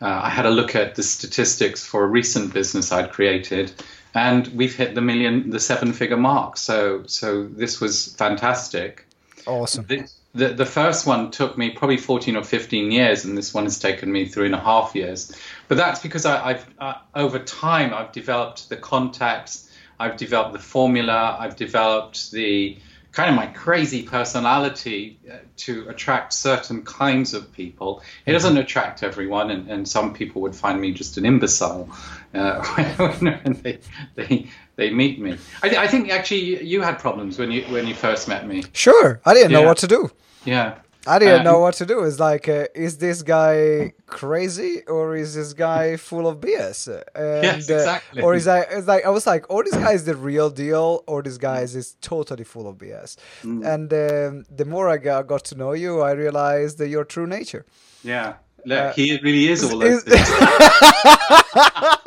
uh, 0.00 0.20
I 0.24 0.30
had 0.30 0.46
a 0.46 0.50
look 0.50 0.74
at 0.74 0.94
the 0.94 1.02
statistics 1.02 1.84
for 1.84 2.04
a 2.04 2.06
recent 2.06 2.54
business 2.54 2.90
I'd 2.90 3.12
created, 3.12 3.72
and 4.14 4.46
we've 4.48 4.74
hit 4.74 4.94
the 4.94 5.00
million, 5.00 5.50
the 5.50 5.60
seven-figure 5.60 6.16
mark. 6.16 6.56
So, 6.56 7.04
so 7.06 7.44
this 7.44 7.80
was 7.80 8.14
fantastic. 8.14 9.04
Awesome. 9.46 9.84
The, 9.86 10.08
the, 10.34 10.48
the 10.48 10.66
first 10.66 11.06
one 11.06 11.30
took 11.30 11.58
me 11.58 11.70
probably 11.70 11.96
14 11.96 12.36
or 12.36 12.44
15 12.44 12.90
years, 12.90 13.24
and 13.24 13.36
this 13.36 13.52
one 13.52 13.64
has 13.64 13.78
taken 13.78 14.10
me 14.10 14.26
three 14.26 14.46
and 14.46 14.54
a 14.54 14.60
half 14.60 14.94
years. 14.94 15.36
But 15.68 15.76
that's 15.76 16.00
because 16.00 16.24
I, 16.24 16.54
have 16.54 16.66
uh, 16.78 16.94
over 17.14 17.38
time 17.38 17.92
I've 17.92 18.12
developed 18.12 18.68
the 18.68 18.76
contacts, 18.76 19.70
I've 19.98 20.16
developed 20.16 20.54
the 20.54 20.60
formula, 20.60 21.36
I've 21.38 21.56
developed 21.56 22.30
the 22.32 22.78
kind 23.12 23.28
of 23.28 23.36
my 23.36 23.46
crazy 23.46 24.02
personality 24.02 25.18
uh, 25.30 25.36
to 25.56 25.88
attract 25.88 26.32
certain 26.32 26.82
kinds 26.82 27.34
of 27.34 27.52
people. 27.52 28.02
It 28.26 28.32
doesn't 28.32 28.52
mm-hmm. 28.52 28.60
attract 28.60 29.02
everyone, 29.02 29.50
and, 29.50 29.68
and 29.68 29.88
some 29.88 30.14
people 30.14 30.42
would 30.42 30.54
find 30.54 30.80
me 30.80 30.92
just 30.92 31.18
an 31.18 31.24
imbecile 31.24 31.88
uh, 32.34 32.64
when 33.18 33.60
they, 33.62 33.78
they 34.14 34.46
they 34.76 34.90
meet 34.90 35.20
me. 35.20 35.36
I, 35.62 35.76
I, 35.76 35.86
think 35.88 36.10
actually 36.10 36.64
you 36.64 36.80
had 36.82 36.98
problems 36.98 37.38
when 37.38 37.50
you 37.50 37.62
when 37.64 37.86
you 37.86 37.94
first 37.94 38.28
met 38.28 38.46
me. 38.46 38.64
Sure, 38.72 39.20
I 39.24 39.34
didn't 39.34 39.50
yeah. 39.50 39.60
know 39.60 39.66
what 39.66 39.78
to 39.78 39.86
do. 39.86 40.10
Yeah. 40.44 40.78
I 41.06 41.18
didn't 41.18 41.44
know 41.44 41.58
what 41.60 41.74
to 41.74 41.86
do. 41.86 42.00
It's 42.04 42.20
like, 42.20 42.48
uh, 42.48 42.66
is 42.74 42.98
this 42.98 43.22
guy 43.22 43.94
crazy 44.06 44.82
or 44.86 45.16
is 45.16 45.34
this 45.34 45.52
guy 45.54 45.96
full 45.96 46.28
of 46.28 46.40
BS? 46.40 46.88
And, 47.14 47.44
yes, 47.44 47.70
uh, 47.70 47.74
exactly. 47.74 48.22
Uh, 48.22 48.26
or 48.26 48.34
is 48.34 48.46
I? 48.46 48.60
It's 48.60 48.86
like 48.86 49.06
I 49.06 49.10
was 49.10 49.26
like, 49.26 49.46
oh, 49.48 49.62
this 49.62 49.74
guy 49.74 49.92
is 49.92 50.04
the 50.04 50.14
real 50.14 50.50
deal, 50.50 51.02
or 51.06 51.22
this 51.22 51.38
guy 51.38 51.60
is, 51.60 51.74
is 51.74 51.96
totally 52.00 52.44
full 52.44 52.68
of 52.68 52.76
BS. 52.76 53.16
Mm. 53.42 53.66
And 53.66 53.92
um, 53.92 54.44
the 54.54 54.64
more 54.64 54.88
I 54.88 54.98
got, 54.98 55.26
got 55.26 55.44
to 55.44 55.54
know 55.54 55.72
you, 55.72 56.00
I 56.00 56.12
realized 56.12 56.78
that 56.78 56.88
your 56.88 57.04
true 57.04 57.26
nature. 57.26 57.64
Yeah, 58.02 58.34
Look, 58.64 58.78
uh, 58.78 58.92
he 58.92 59.18
really 59.22 59.48
is 59.48 59.64
all 59.64 59.78
those 59.78 60.04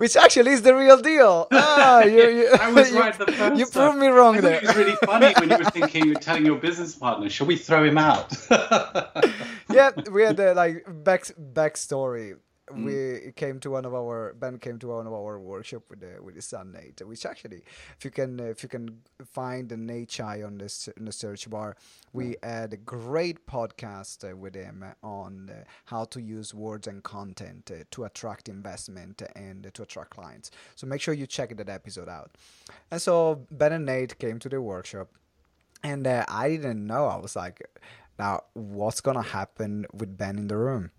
Which 0.00 0.16
actually 0.16 0.52
is 0.52 0.62
the 0.62 0.74
real 0.74 0.98
deal. 0.98 1.46
Ah, 1.82 2.02
you, 2.04 2.28
you, 2.38 2.48
I 2.58 2.72
was 2.72 2.90
right 3.04 3.16
the 3.18 3.26
first 3.26 3.58
You 3.58 3.66
proved 3.66 3.98
me 3.98 4.06
wrong 4.06 4.36
I 4.38 4.40
there. 4.40 4.54
It 4.54 4.62
was 4.62 4.76
really 4.76 4.96
funny 5.04 5.34
when 5.38 5.50
you 5.50 5.58
were 5.58 5.64
thinking, 5.78 6.06
you 6.06 6.14
were 6.14 6.20
telling 6.20 6.46
your 6.46 6.56
business 6.56 6.94
partner, 6.94 7.28
"Shall 7.28 7.46
we 7.46 7.56
throw 7.56 7.84
him 7.84 7.98
out?" 7.98 8.32
yeah, 9.70 9.90
we 10.10 10.22
had 10.22 10.38
the 10.38 10.54
like 10.54 10.86
back 11.04 11.24
backstory 11.58 12.36
mm. 12.74 12.84
we 12.84 13.32
came 13.32 13.60
to 13.60 13.70
one 13.70 13.84
of 13.84 13.94
our 13.94 14.34
Ben 14.34 14.58
came 14.58 14.78
to 14.78 14.88
one 14.88 15.06
of 15.06 15.12
our 15.12 15.38
workshop 15.38 15.82
with 15.88 16.00
the 16.00 16.22
with 16.22 16.34
his 16.34 16.46
son 16.46 16.72
Nate, 16.72 17.02
which 17.06 17.26
actually, 17.26 17.62
if 17.96 18.04
you 18.04 18.10
can 18.10 18.40
if 18.40 18.62
you 18.62 18.68
can 18.68 19.00
find 19.24 19.68
the 19.68 19.76
Nate 19.76 20.08
Chai 20.08 20.42
on 20.42 20.58
this 20.58 20.88
in 20.96 21.04
the 21.04 21.12
search 21.12 21.48
bar, 21.48 21.76
we 22.12 22.36
had 22.42 22.72
a 22.72 22.76
great 22.76 23.46
podcast 23.46 24.30
uh, 24.30 24.36
with 24.36 24.54
him 24.54 24.84
on 25.02 25.50
uh, 25.50 25.64
how 25.86 26.04
to 26.04 26.20
use 26.20 26.54
words 26.54 26.86
and 26.86 27.02
content 27.02 27.70
uh, 27.72 27.84
to 27.90 28.04
attract 28.04 28.48
investment 28.48 29.22
and 29.34 29.72
to 29.74 29.82
attract 29.82 30.10
clients. 30.10 30.50
So 30.76 30.86
make 30.86 31.00
sure 31.00 31.14
you 31.14 31.26
check 31.26 31.56
that 31.56 31.68
episode 31.68 32.08
out. 32.08 32.36
And 32.90 33.00
so 33.00 33.46
Ben 33.50 33.72
and 33.72 33.86
Nate 33.86 34.18
came 34.18 34.38
to 34.40 34.48
the 34.48 34.60
workshop, 34.60 35.08
and 35.82 36.06
uh, 36.06 36.24
I 36.28 36.50
didn't 36.50 36.86
know. 36.86 37.06
I 37.06 37.16
was 37.16 37.36
like, 37.36 37.62
now 38.18 38.42
what's 38.52 39.00
gonna 39.00 39.22
happen 39.22 39.86
with 39.92 40.16
Ben 40.16 40.38
in 40.38 40.48
the 40.48 40.56
room? 40.56 40.90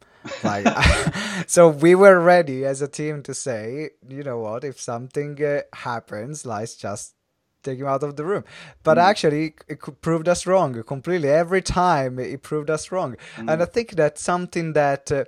Like 0.43 0.65
so 1.47 1.67
we 1.67 1.95
were 1.95 2.19
ready 2.19 2.65
as 2.65 2.81
a 2.81 2.87
team 2.87 3.23
to 3.23 3.33
say 3.33 3.89
you 4.07 4.23
know 4.23 4.39
what 4.39 4.63
if 4.63 4.79
something 4.79 5.43
uh, 5.43 5.61
happens 5.73 6.45
let's 6.45 6.75
just 6.75 7.15
take 7.63 7.79
him 7.79 7.87
out 7.87 8.03
of 8.03 8.15
the 8.15 8.25
room 8.25 8.43
but 8.83 8.97
mm. 8.97 9.01
actually 9.01 9.53
it 9.67 9.79
proved 10.01 10.27
us 10.27 10.45
wrong 10.45 10.81
completely 10.83 11.29
every 11.29 11.61
time 11.61 12.19
it 12.19 12.41
proved 12.41 12.69
us 12.69 12.91
wrong 12.91 13.15
mm. 13.35 13.51
and 13.51 13.61
i 13.61 13.65
think 13.65 13.91
that's 13.91 14.21
something 14.21 14.73
that 14.73 15.11
uh, 15.11 15.23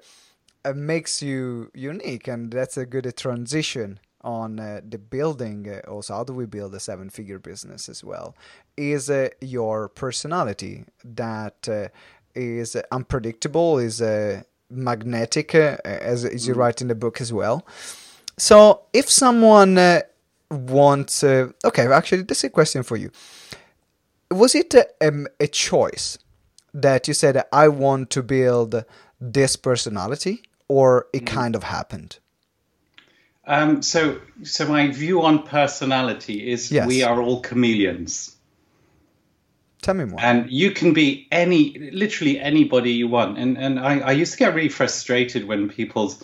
uh, 0.65 0.73
makes 0.73 1.21
you 1.21 1.69
unique 1.73 2.27
and 2.27 2.51
that's 2.51 2.77
a 2.77 2.85
good 2.85 3.12
transition 3.17 4.00
on 4.21 4.59
uh, 4.59 4.79
the 4.88 4.97
building 4.97 5.69
uh, 5.69 5.89
also 5.89 6.13
how 6.13 6.23
do 6.23 6.33
we 6.33 6.45
build 6.45 6.73
a 6.73 6.79
seven 6.79 7.09
figure 7.09 7.39
business 7.39 7.89
as 7.89 8.03
well 8.03 8.35
is 8.77 9.09
uh, 9.09 9.27
your 9.41 9.89
personality 9.89 10.85
that 11.03 11.67
uh, 11.67 11.88
is 12.33 12.75
unpredictable 12.91 13.77
is 13.77 14.01
magnetic, 14.74 15.56
uh, 15.56 15.77
as, 15.86 16.25
as 16.25 16.48
you 16.48 16.53
mm. 16.53 16.58
write 16.58 16.82
in 16.82 16.88
the 16.88 16.96
book 16.96 17.22
as 17.22 17.32
well. 17.32 17.65
So 18.38 18.82
if 18.94 19.10
someone 19.10 19.77
uh, 19.77 20.01
wants, 20.50 21.24
uh, 21.24 21.50
okay, 21.63 21.88
actually, 21.88 22.24
this 22.24 22.39
is 22.39 22.46
a 22.46 22.50
question 22.50 22.84
for 22.84 22.98
you. 22.98 23.12
Was 24.32 24.56
it 24.56 24.74
a, 24.74 24.88
um, 25.01 25.27
a 25.39 25.48
choice 25.48 26.18
that 26.74 27.08
you 27.08 27.13
said, 27.13 27.44
I 27.51 27.68
want 27.68 28.10
to 28.12 28.24
build 28.24 28.84
this 29.22 29.56
personality, 29.56 30.44
or 30.68 31.08
it 31.13 31.24
mm. 31.24 31.27
kind 31.27 31.56
of 31.56 31.63
happened? 31.63 32.20
Um, 33.46 33.82
so, 33.82 34.20
so 34.44 34.68
my 34.68 34.89
view 34.89 35.22
on 35.22 35.44
personality 35.44 36.50
is 36.50 36.72
yes. 36.72 36.88
we 36.88 37.03
are 37.03 37.22
all 37.22 37.42
chameleons. 37.42 38.36
Tell 39.84 39.94
me 39.94 40.06
more. 40.06 40.20
And 40.22 40.50
you 40.50 40.72
can 40.72 40.94
be 40.94 41.28
any, 41.30 41.78
literally 41.92 42.40
anybody 42.40 42.92
you 42.94 43.10
want. 43.10 43.38
And 43.38 43.58
and 43.58 43.80
I, 43.80 44.00
I 44.00 44.12
used 44.13 44.32
to 44.32 44.40
get 44.40 44.56
really 44.56 44.70
frustrated 44.70 45.46
when 45.46 45.70
people 45.70 46.16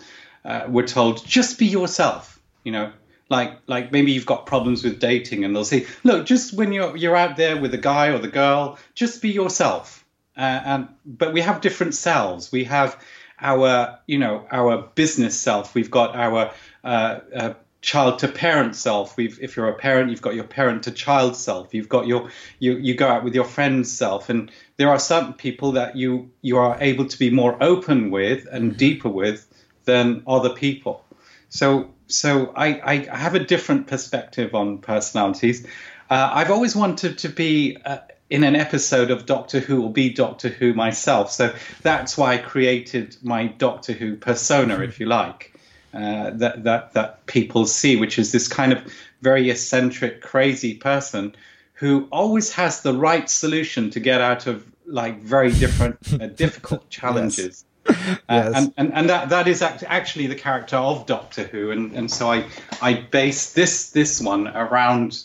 uh, 0.46 0.64
were 0.66 0.86
told 0.86 1.24
just 1.26 1.58
be 1.58 1.66
yourself. 1.66 2.40
You 2.64 2.72
know, 2.72 2.92
like 3.28 3.58
like 3.66 3.92
maybe 3.92 4.12
you've 4.12 4.24
got 4.24 4.46
problems 4.46 4.82
with 4.82 4.98
dating, 4.98 5.44
and 5.44 5.54
they'll 5.54 5.66
say, 5.66 5.86
look, 6.04 6.24
just 6.24 6.54
when 6.54 6.72
you're 6.72 6.96
you're 6.96 7.16
out 7.16 7.36
there 7.36 7.60
with 7.60 7.74
a 7.74 7.78
guy 7.78 8.08
or 8.08 8.18
the 8.18 8.28
girl, 8.28 8.78
just 8.94 9.20
be 9.20 9.28
yourself. 9.28 10.06
Uh, 10.38 10.60
and 10.64 10.88
but 11.04 11.34
we 11.34 11.42
have 11.42 11.60
different 11.60 11.94
selves. 11.94 12.50
We 12.50 12.64
have 12.64 12.98
our 13.42 13.98
you 14.06 14.18
know 14.18 14.46
our 14.50 14.78
business 14.94 15.38
self. 15.38 15.74
We've 15.74 15.90
got 15.90 16.16
our 16.16 16.50
uh, 16.82 17.20
uh 17.34 17.54
child 17.80 18.18
to 18.18 18.28
parent 18.28 18.76
self. 18.76 19.16
We've, 19.16 19.38
if 19.40 19.56
you're 19.56 19.68
a 19.68 19.74
parent, 19.74 20.10
you've 20.10 20.22
got 20.22 20.34
your 20.34 20.44
parent 20.44 20.82
to 20.84 20.90
child 20.90 21.36
self. 21.36 21.72
You've 21.74 21.88
got 21.88 22.06
your 22.06 22.30
you 22.58 22.76
you 22.76 22.94
go 22.94 23.08
out 23.08 23.24
with 23.24 23.34
your 23.34 23.44
friend's 23.44 23.90
self, 23.90 24.28
and 24.28 24.50
there 24.76 24.90
are 24.90 24.98
some 24.98 25.34
people 25.34 25.72
that 25.72 25.96
you 25.96 26.30
you 26.42 26.58
are 26.58 26.76
able 26.80 27.06
to 27.06 27.18
be 27.18 27.30
more 27.30 27.56
open 27.62 28.10
with 28.10 28.46
and 28.50 28.70
mm-hmm. 28.70 28.78
deeper 28.78 29.08
with 29.08 29.46
than 29.84 30.22
other 30.26 30.50
people. 30.50 31.04
So 31.48 31.90
so 32.06 32.52
I, 32.56 33.06
I 33.10 33.16
have 33.16 33.34
a 33.34 33.38
different 33.38 33.86
perspective 33.86 34.54
on 34.54 34.78
personalities. 34.78 35.66
Uh, 36.10 36.30
I've 36.32 36.50
always 36.50 36.76
wanted 36.76 37.18
to 37.18 37.28
be. 37.28 37.76
Uh, 37.84 37.98
in 38.28 38.44
an 38.44 38.54
episode 38.54 39.10
of 39.10 39.26
Doctor 39.26 39.58
Who 39.58 39.82
or 39.82 39.92
be 39.92 40.08
Doctor 40.08 40.48
Who 40.48 40.72
myself. 40.72 41.32
So 41.32 41.52
that's 41.82 42.16
why 42.16 42.34
I 42.34 42.38
created 42.38 43.16
my 43.24 43.48
Doctor 43.48 43.92
Who 43.92 44.14
persona, 44.14 44.78
if 44.82 45.00
you 45.00 45.06
like 45.06 45.52
uh, 45.92 46.30
that 46.30 46.64
that 46.64 46.92
that 46.92 47.26
people 47.26 47.66
see, 47.66 47.96
which 47.96 48.18
is 48.18 48.32
this 48.32 48.46
kind 48.46 48.72
of 48.72 48.80
very 49.22 49.50
eccentric, 49.50 50.20
crazy 50.20 50.74
person 50.74 51.34
who 51.74 52.06
always 52.12 52.52
has 52.52 52.82
the 52.82 52.92
right 52.92 53.28
solution 53.28 53.90
to 53.90 54.00
get 54.00 54.20
out 54.20 54.46
of 54.46 54.64
like 54.86 55.20
very 55.20 55.50
different, 55.50 55.96
uh, 56.12 56.26
difficult 56.44 56.88
challenges. 56.90 57.64
Yes. 57.88 58.14
Uh, 58.28 58.52
and, 58.54 58.74
and 58.76 58.92
and 58.94 59.08
that 59.08 59.30
that 59.30 59.48
is 59.48 59.62
act- 59.62 59.82
actually 59.86 60.26
the 60.26 60.36
character 60.36 60.76
of 60.76 61.06
Doctor 61.06 61.44
Who, 61.44 61.70
and 61.72 61.92
and 61.92 62.10
so 62.10 62.30
I 62.30 62.44
I 62.80 62.92
base 63.10 63.54
this 63.54 63.90
this 63.90 64.20
one 64.20 64.46
around 64.48 65.24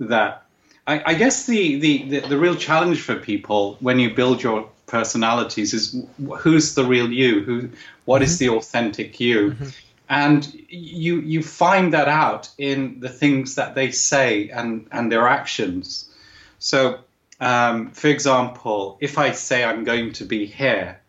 that. 0.00 0.42
I, 0.86 1.02
I 1.06 1.14
guess 1.14 1.46
the, 1.46 1.78
the, 1.78 2.02
the, 2.08 2.28
the 2.28 2.38
real 2.38 2.56
challenge 2.56 3.00
for 3.00 3.14
people 3.14 3.76
when 3.78 4.00
you 4.00 4.12
build 4.12 4.42
your 4.42 4.68
personalities 4.88 5.72
is 5.72 6.04
who's 6.38 6.74
the 6.74 6.84
real 6.84 7.10
you, 7.10 7.44
who 7.44 7.70
what 8.04 8.16
mm-hmm. 8.16 8.24
is 8.24 8.38
the 8.38 8.48
authentic 8.50 9.20
you. 9.20 9.52
Mm-hmm 9.52 9.68
and 10.12 10.52
you 10.68 11.20
you 11.20 11.42
find 11.42 11.94
that 11.94 12.06
out 12.06 12.50
in 12.58 13.00
the 13.00 13.08
things 13.08 13.54
that 13.54 13.74
they 13.74 13.90
say 13.90 14.50
and 14.50 14.86
and 14.92 15.10
their 15.10 15.26
actions. 15.26 16.10
So, 16.58 16.98
um, 17.40 17.92
for 17.92 18.08
example, 18.08 18.98
if 19.00 19.16
I 19.16 19.32
say 19.32 19.64
I'm 19.64 19.84
going 19.84 20.12
to 20.12 20.24
be 20.26 20.44
here, 20.44 21.00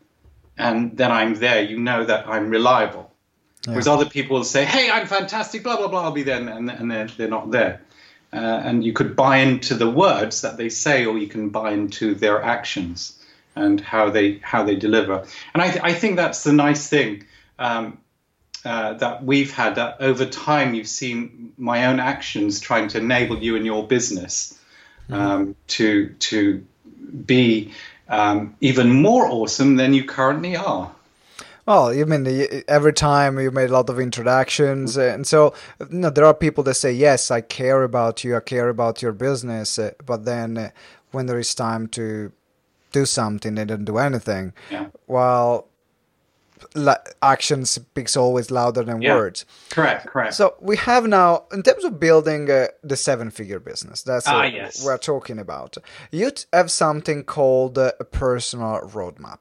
and 0.58 0.96
then 0.96 1.12
I'm 1.12 1.36
there, 1.36 1.62
you 1.62 1.78
know 1.80 2.06
that 2.06 2.30
I'm 2.30 2.50
reliable. 2.50 3.12
Yeah. 3.68 3.74
Whereas 3.74 3.90
other 3.90 4.06
people 4.06 4.38
will 4.38 4.46
say, 4.46 4.64
"Hey, 4.64 4.90
I'm 4.90 5.06
fantastic," 5.06 5.64
blah 5.64 5.76
blah 5.76 5.90
blah, 5.90 6.04
I'll 6.04 6.12
be 6.12 6.24
there, 6.24 6.40
and, 6.40 6.72
and 6.72 6.90
they're, 6.90 7.08
they're 7.08 7.28
not 7.28 7.52
there. 7.52 7.82
Uh, 8.32 8.62
and 8.68 8.86
you 8.86 8.94
could 8.94 9.18
buy 9.18 9.38
into 9.38 9.76
the 9.76 9.90
words 9.90 10.42
that 10.42 10.56
they 10.56 10.70
say, 10.70 11.06
or 11.06 11.18
you 11.18 11.28
can 11.28 11.50
buy 11.50 11.72
into 11.74 12.16
their 12.16 12.42
actions 12.42 13.22
and 13.56 13.82
how 13.82 14.10
they 14.10 14.40
how 14.42 14.64
they 14.64 14.78
deliver. 14.78 15.26
And 15.54 15.62
I, 15.62 15.70
th- 15.70 15.84
I 15.84 15.94
think 15.94 16.16
that's 16.16 16.44
the 16.44 16.54
nice 16.54 16.88
thing 16.88 17.26
um, 17.60 17.98
uh, 18.66 18.94
that 18.94 19.24
we've 19.24 19.52
had. 19.52 19.76
That 19.76 19.98
over 20.00 20.26
time, 20.26 20.74
you've 20.74 20.88
seen 20.88 21.54
my 21.58 21.86
own 21.86 22.00
actions 22.00 22.60
trying 22.60 22.88
to 22.90 23.00
enable 23.00 23.38
you 23.38 23.56
and 23.56 23.66
your 23.66 23.88
business 23.88 24.58
mm-hmm. 25.10 25.14
um, 25.14 25.56
to 25.68 26.10
to 26.10 26.66
be 27.26 27.72
um, 28.10 28.56
even 28.62 28.90
more 28.90 29.28
awesome 29.28 29.76
than 29.76 29.94
you 29.94 30.04
currently 30.06 30.56
are. 30.56 30.92
Well, 31.66 31.94
you 31.94 32.06
mean 32.06 32.64
every 32.68 32.92
time 32.92 33.40
you 33.40 33.50
made 33.50 33.70
a 33.70 33.74
lot 33.74 33.90
of 33.90 34.00
introductions, 34.00 34.98
mm-hmm. 34.98 35.16
and 35.16 35.28
so 35.28 35.54
you 35.80 36.00
know, 36.00 36.10
there 36.10 36.26
are 36.26 36.34
people 36.34 36.64
that 36.66 36.76
say, 36.76 36.92
"Yes, 36.92 37.32
I 37.32 37.42
care 37.42 37.84
about 37.84 38.24
you, 38.24 38.36
I 38.36 38.42
care 38.42 38.70
about 38.70 39.02
your 39.02 39.14
business," 39.14 39.80
uh, 39.80 39.92
but 40.06 40.26
then 40.26 40.58
uh, 40.58 40.70
when 41.12 41.26
there 41.26 41.40
is 41.40 41.56
time 41.56 41.88
to 41.90 42.32
do 42.92 43.06
something, 43.06 43.56
they 43.56 43.66
don't 43.66 43.86
do 43.86 43.98
anything. 43.98 44.54
Yeah. 44.70 44.88
Well, 45.08 45.68
la- 46.76 46.96
action 47.22 47.66
speaks 47.66 48.18
always 48.18 48.52
louder 48.52 48.84
than 48.84 49.02
yeah. 49.02 49.16
words. 49.16 49.46
Correct, 49.70 50.08
correct. 50.08 50.34
So 50.34 50.56
we 50.60 50.78
have 50.78 51.08
now, 51.08 51.46
in 51.52 51.64
terms 51.64 51.84
of 51.84 52.00
building 52.00 52.50
uh, 52.50 52.68
the 52.84 52.96
seven-figure 52.96 53.60
business, 53.60 54.04
that's 54.04 54.28
ah, 54.28 54.40
what 54.40 54.54
yes. 54.54 54.84
we're 54.86 54.98
talking 54.98 55.40
about. 55.40 55.78
You 56.12 56.32
have 56.52 56.72
something 56.72 57.24
called 57.24 57.78
uh, 57.78 57.92
a 58.00 58.04
personal 58.04 58.82
roadmap. 58.82 59.40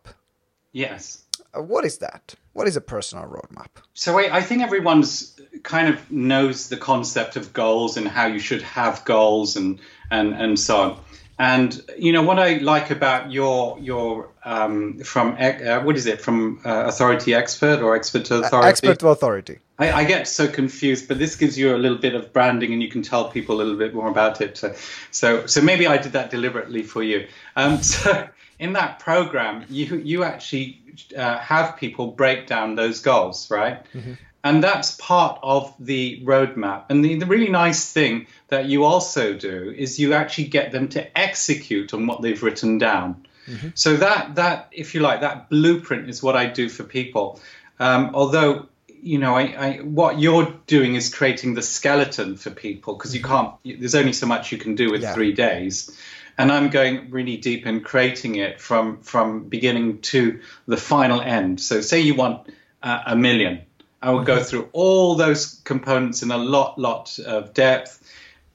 Yes. 0.72 1.24
Uh, 1.54 1.62
what 1.62 1.84
is 1.84 1.98
that? 1.98 2.34
What 2.54 2.68
is 2.68 2.76
a 2.76 2.80
personal 2.80 3.24
roadmap? 3.24 3.68
So 3.94 4.18
I, 4.18 4.36
I 4.36 4.42
think 4.42 4.62
everyone's 4.62 5.40
kind 5.62 5.88
of 5.88 6.10
knows 6.10 6.68
the 6.68 6.76
concept 6.76 7.36
of 7.36 7.52
goals 7.52 7.96
and 7.96 8.08
how 8.08 8.26
you 8.26 8.38
should 8.38 8.62
have 8.62 9.04
goals 9.04 9.56
and 9.56 9.78
and 10.10 10.34
and 10.34 10.58
so 10.58 10.82
on. 10.82 11.00
And 11.42 11.82
you 11.98 12.12
know 12.12 12.22
what 12.22 12.38
I 12.38 12.58
like 12.58 12.92
about 12.92 13.32
your 13.32 13.76
your 13.80 14.28
um, 14.44 15.00
from 15.00 15.36
uh, 15.40 15.80
what 15.80 15.96
is 15.96 16.06
it 16.06 16.20
from 16.20 16.60
uh, 16.64 16.84
authority 16.86 17.34
expert 17.34 17.82
or 17.82 17.96
expert 17.96 18.26
to 18.26 18.36
authority? 18.36 18.68
Expert 18.68 19.00
to 19.00 19.08
authority. 19.08 19.58
I, 19.76 19.90
I, 19.92 20.04
get 20.04 20.28
so 20.28 20.46
confused, 20.46 21.08
but 21.08 21.18
this 21.18 21.34
gives 21.34 21.58
you 21.58 21.74
a 21.74 21.78
little 21.78 21.98
bit 21.98 22.14
of 22.14 22.32
branding, 22.32 22.72
and 22.72 22.80
you 22.80 22.88
can 22.88 23.02
tell 23.02 23.28
people 23.28 23.56
a 23.56 23.58
little 23.58 23.76
bit 23.76 23.92
more 23.92 24.08
about 24.08 24.40
it. 24.40 24.56
So, 24.56 24.72
so, 25.10 25.46
so 25.46 25.60
maybe 25.60 25.88
I 25.88 25.96
did 25.96 26.12
that 26.12 26.30
deliberately 26.30 26.84
for 26.84 27.02
you. 27.02 27.26
Um, 27.56 27.82
so 27.92 28.28
in 28.60 28.74
that 28.74 29.00
program, 29.00 29.64
you 29.68 29.96
you 29.96 30.22
actually 30.22 30.80
uh, 31.16 31.38
have 31.38 31.76
people 31.76 32.06
break 32.12 32.46
down 32.46 32.76
those 32.76 33.00
goals, 33.00 33.50
right? 33.50 33.84
Mm-hmm. 33.92 34.12
And 34.44 34.62
that's 34.62 34.96
part 34.96 35.38
of 35.42 35.72
the 35.78 36.20
roadmap. 36.24 36.86
And 36.88 37.04
the, 37.04 37.16
the 37.16 37.26
really 37.26 37.48
nice 37.48 37.92
thing 37.92 38.26
that 38.48 38.66
you 38.66 38.84
also 38.84 39.34
do 39.34 39.72
is 39.76 40.00
you 40.00 40.14
actually 40.14 40.48
get 40.48 40.72
them 40.72 40.88
to 40.90 41.18
execute 41.18 41.94
on 41.94 42.06
what 42.06 42.22
they've 42.22 42.42
written 42.42 42.78
down. 42.78 43.24
Mm-hmm. 43.46 43.68
So 43.74 43.96
that 43.96 44.36
that, 44.36 44.68
if 44.72 44.94
you 44.94 45.00
like, 45.00 45.20
that 45.20 45.48
blueprint 45.48 46.08
is 46.08 46.22
what 46.22 46.36
I 46.36 46.46
do 46.46 46.68
for 46.68 46.84
people. 46.84 47.40
Um, 47.78 48.10
although 48.14 48.68
you 49.02 49.18
know, 49.18 49.34
I, 49.34 49.42
I, 49.42 49.76
what 49.78 50.20
you're 50.20 50.54
doing 50.68 50.94
is 50.94 51.12
creating 51.12 51.54
the 51.54 51.62
skeleton 51.62 52.36
for 52.36 52.50
people 52.50 52.94
because 52.94 53.14
you 53.14 53.20
mm-hmm. 53.20 53.64
can't. 53.64 53.80
There's 53.80 53.96
only 53.96 54.12
so 54.12 54.26
much 54.26 54.52
you 54.52 54.58
can 54.58 54.76
do 54.76 54.90
with 54.90 55.02
yeah. 55.02 55.12
three 55.12 55.32
days, 55.32 55.96
and 56.38 56.52
I'm 56.52 56.70
going 56.70 57.10
really 57.10 57.36
deep 57.36 57.66
in 57.66 57.80
creating 57.80 58.36
it 58.36 58.60
from 58.60 58.98
from 59.00 59.48
beginning 59.48 60.02
to 60.02 60.40
the 60.66 60.76
final 60.76 61.20
end. 61.20 61.60
So, 61.60 61.80
say 61.80 62.00
you 62.00 62.14
want 62.14 62.48
uh, 62.80 63.02
a 63.06 63.16
million, 63.16 63.62
I 64.02 64.10
will 64.10 64.24
go 64.24 64.42
through 64.42 64.68
all 64.72 65.14
those 65.14 65.60
components 65.64 66.22
in 66.22 66.30
a 66.32 66.36
lot, 66.36 66.78
lot 66.78 67.18
of 67.20 67.54
depth. 67.54 68.00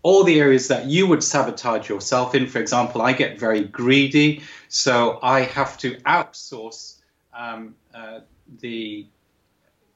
All 0.03 0.23
the 0.23 0.39
areas 0.39 0.67
that 0.67 0.85
you 0.85 1.07
would 1.07 1.23
sabotage 1.23 1.89
yourself 1.89 2.35
in. 2.35 2.47
For 2.47 2.59
example, 2.59 3.01
I 3.01 3.13
get 3.13 3.39
very 3.39 3.63
greedy, 3.63 4.41
so 4.67 5.19
I 5.23 5.41
have 5.41 5.77
to 5.79 5.95
outsource 6.01 6.99
um, 7.33 7.75
uh, 7.93 8.19
the, 8.59 9.07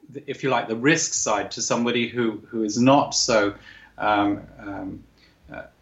the, 0.10 0.24
if 0.26 0.44
you 0.44 0.50
like, 0.50 0.68
the 0.68 0.76
risk 0.76 1.14
side 1.14 1.52
to 1.52 1.62
somebody 1.62 2.08
who 2.08 2.42
who 2.50 2.64
is 2.64 2.80
not 2.80 3.14
so 3.14 3.54
um, 3.98 4.42
um, 4.60 5.04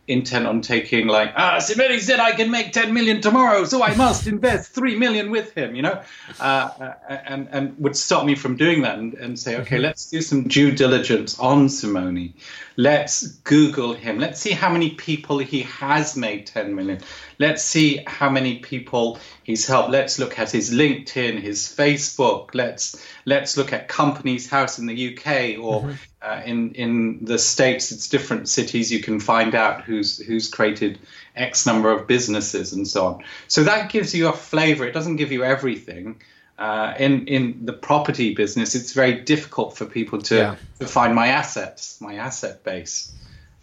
intent 0.10 0.48
on 0.48 0.62
taking 0.62 1.08
like 1.08 1.32
ah 1.36 1.60
Simone 1.60 2.00
said 2.00 2.20
I 2.20 2.32
can 2.32 2.52
make 2.52 2.72
10 2.72 2.94
million 2.94 3.22
tomorrow 3.22 3.64
so 3.66 3.84
I 3.84 3.96
must 3.96 4.28
invest 4.28 4.72
3 4.74 4.98
million 4.98 5.32
with 5.32 5.54
him 5.54 5.76
you 5.76 5.82
know? 5.82 6.02
Uh, 6.40 6.44
uh, 6.80 6.94
and 7.26 7.48
and 7.52 7.78
would 7.80 7.96
stop 7.96 8.26
me 8.26 8.36
from 8.36 8.56
doing 8.58 8.82
that 8.82 9.00
and, 9.00 9.14
and 9.14 9.40
say 9.40 9.56
okay 9.58 9.76
mm-hmm. 9.76 9.84
let's 9.84 10.10
do 10.10 10.22
some 10.22 10.48
due 10.48 10.72
diligence 10.72 11.40
on 11.40 11.70
Simone. 11.70 12.34
Let's 12.76 13.28
google 13.28 13.94
him. 13.94 14.20
Let's 14.20 14.40
see 14.40 14.52
how 14.52 14.72
many 14.72 14.92
people 14.92 15.40
he 15.40 15.64
has 15.64 16.16
made 16.16 16.48
10 16.48 16.76
million 16.76 17.00
let's 17.40 17.64
see 17.64 18.04
how 18.06 18.30
many 18.30 18.60
people 18.60 19.18
he's 19.44 19.66
helped 19.66 19.90
let's 19.90 20.20
look 20.20 20.38
at 20.38 20.52
his 20.52 20.72
LinkedIn 20.72 21.40
his 21.40 21.62
Facebook 21.62 22.54
let's 22.54 23.04
let's 23.26 23.58
look 23.58 23.74
at 23.74 23.88
Companies 23.88 24.50
House 24.50 24.78
in 24.78 24.86
the 24.86 25.18
UK 25.18 25.58
or 25.64 25.82
mm-hmm 25.82 25.94
uh, 26.22 26.42
in 26.46 26.74
in 26.74 27.24
the 27.24 27.40
states, 27.40 27.92
it's 27.92 28.10
different 28.10 28.50
cities. 28.50 28.92
You 28.92 29.02
can 29.02 29.20
find 29.20 29.56
out 29.56 29.84
who's 29.84 30.18
who's 30.18 30.50
created 30.50 31.00
X 31.36 31.66
number 31.66 31.92
of 31.92 32.08
businesses 32.08 32.74
and 32.74 32.88
so 32.88 33.08
on. 33.08 33.24
So 33.48 33.64
that 33.64 33.90
gives 33.90 34.14
you 34.14 34.28
a 34.28 34.34
flavor. 34.34 34.86
It 34.86 34.92
doesn't 34.94 35.16
give 35.16 35.32
you 35.32 35.44
everything. 35.44 36.22
Uh, 36.58 36.94
in 37.00 37.26
in 37.28 37.66
the 37.66 37.72
property 37.72 38.36
business, 38.36 38.76
it's 38.76 38.92
very 38.92 39.22
difficult 39.22 39.78
for 39.78 39.86
people 39.86 40.22
to 40.24 40.36
yeah. 40.36 40.56
to 40.80 40.88
find 40.88 41.16
my 41.16 41.28
assets, 41.28 42.02
my 42.02 42.16
asset 42.16 42.66
base. 42.66 43.14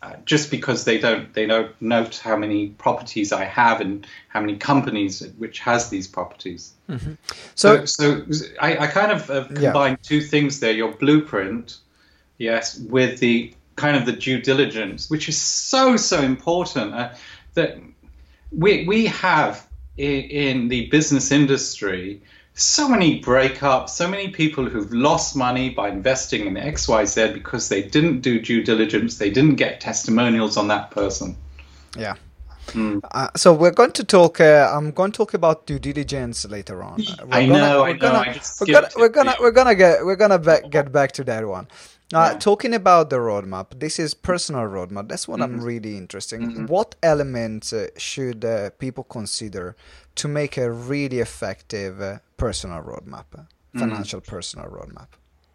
Uh, 0.07 0.15
just 0.25 0.51
because 0.53 0.85
they 0.85 0.99
don't 0.99 1.33
they 1.35 1.47
don't 1.47 1.73
note 1.81 2.21
how 2.23 2.37
many 2.37 2.69
properties 2.69 3.33
I 3.33 3.45
have 3.45 3.81
and 3.81 4.07
how 4.29 4.41
many 4.41 4.57
companies 4.57 5.27
which 5.39 5.59
has 5.61 5.91
these 5.91 6.07
properties. 6.07 6.75
Mm-hmm. 6.89 7.15
So, 7.57 7.85
so, 7.87 8.25
so 8.31 8.45
I, 8.61 8.79
I, 8.79 8.87
kind 8.87 9.11
of 9.11 9.29
uh, 9.31 9.45
combine 9.49 9.93
yeah. 9.93 10.09
two 10.09 10.21
things 10.21 10.61
there: 10.61 10.71
your 10.71 10.93
blueprint, 10.93 11.79
yes, 12.39 12.79
with 12.79 13.19
the 13.19 13.53
kind 13.75 13.97
of 13.97 14.07
the 14.07 14.13
due 14.13 14.41
diligence, 14.41 15.11
which 15.11 15.29
is 15.29 15.41
so 15.41 15.97
so 15.97 16.23
important. 16.23 16.95
Uh, 16.95 17.13
that 17.55 17.79
we 18.53 18.87
we 18.87 19.07
have 19.07 19.67
in, 19.97 20.23
in 20.23 20.69
the 20.69 20.87
business 20.87 21.33
industry 21.33 22.23
so 22.57 22.89
many 22.89 23.21
breakups, 23.21 23.91
so 23.91 24.09
many 24.09 24.29
people 24.29 24.65
who've 24.67 24.93
lost 24.93 25.37
money 25.37 25.69
by 25.69 25.91
investing 25.91 26.47
in 26.47 26.55
XYZ 26.55 27.35
because 27.35 27.69
they 27.69 27.83
didn't 27.83 28.23
do 28.23 28.41
due 28.41 28.63
diligence, 28.65 29.19
they 29.19 29.29
didn't 29.31 29.57
get 29.57 29.81
testimonials 29.81 30.57
on 30.57 30.69
that 30.69 30.91
person. 30.91 31.37
Yeah. 31.99 32.15
Mm. 32.69 33.01
Uh, 33.13 33.29
so 33.37 33.53
we're 33.53 33.71
going 33.71 33.93
to 33.93 34.05
talk. 34.05 34.41
Uh, 34.41 34.73
I'm 34.75 34.91
going 34.91 35.13
to 35.13 35.17
talk 35.17 35.35
about 35.35 35.67
due 35.67 35.79
diligence 35.79 36.47
later 36.47 36.83
on. 36.83 36.97
We're 36.97 37.27
I 37.31 37.47
gonna, 37.47 37.59
know. 37.59 37.85
I 37.85 37.93
know. 37.93 37.99
Gonna, 37.99 38.19
I 38.19 38.41
we're 38.61 38.67
gonna, 38.67 38.89
we're 38.97 39.09
gonna, 39.09 39.37
we're 39.39 39.51
gonna 39.51 39.75
get, 39.75 40.05
we're 40.05 40.17
gonna 40.17 40.39
be- 40.39 40.69
get 40.71 40.91
back 40.91 41.13
to 41.13 41.25
that 41.25 41.47
one. 41.47 41.69
Uh, 42.15 42.31
yeah. 42.33 42.39
Talking 42.39 42.73
about 42.73 43.11
the 43.11 43.17
roadmap, 43.17 43.81
this 43.81 43.99
is 43.99 44.15
personal 44.15 44.63
roadmap. 44.63 45.09
That's 45.09 45.27
what 45.27 45.41
mm-hmm. 45.41 45.57
I'm 45.57 45.61
really 45.61 45.97
interested. 45.97 46.41
Mm-hmm. 46.41 46.67
What 46.67 46.95
elements 47.03 47.73
uh, 47.73 47.89
should 47.97 48.45
uh, 48.45 48.71
people 48.79 49.05
consider 49.05 49.77
to 50.17 50.29
make 50.29 50.57
a 50.57 50.71
really 50.71 51.19
effective 51.19 52.01
uh, 52.01 52.19
personal 52.37 52.81
roadmap, 52.83 53.25
uh, 53.35 53.43
mm-hmm. 53.43 53.81
financial 53.81 54.21
mm-hmm. 54.21 54.35
personal 54.35 54.69
roadmap? 54.69 55.09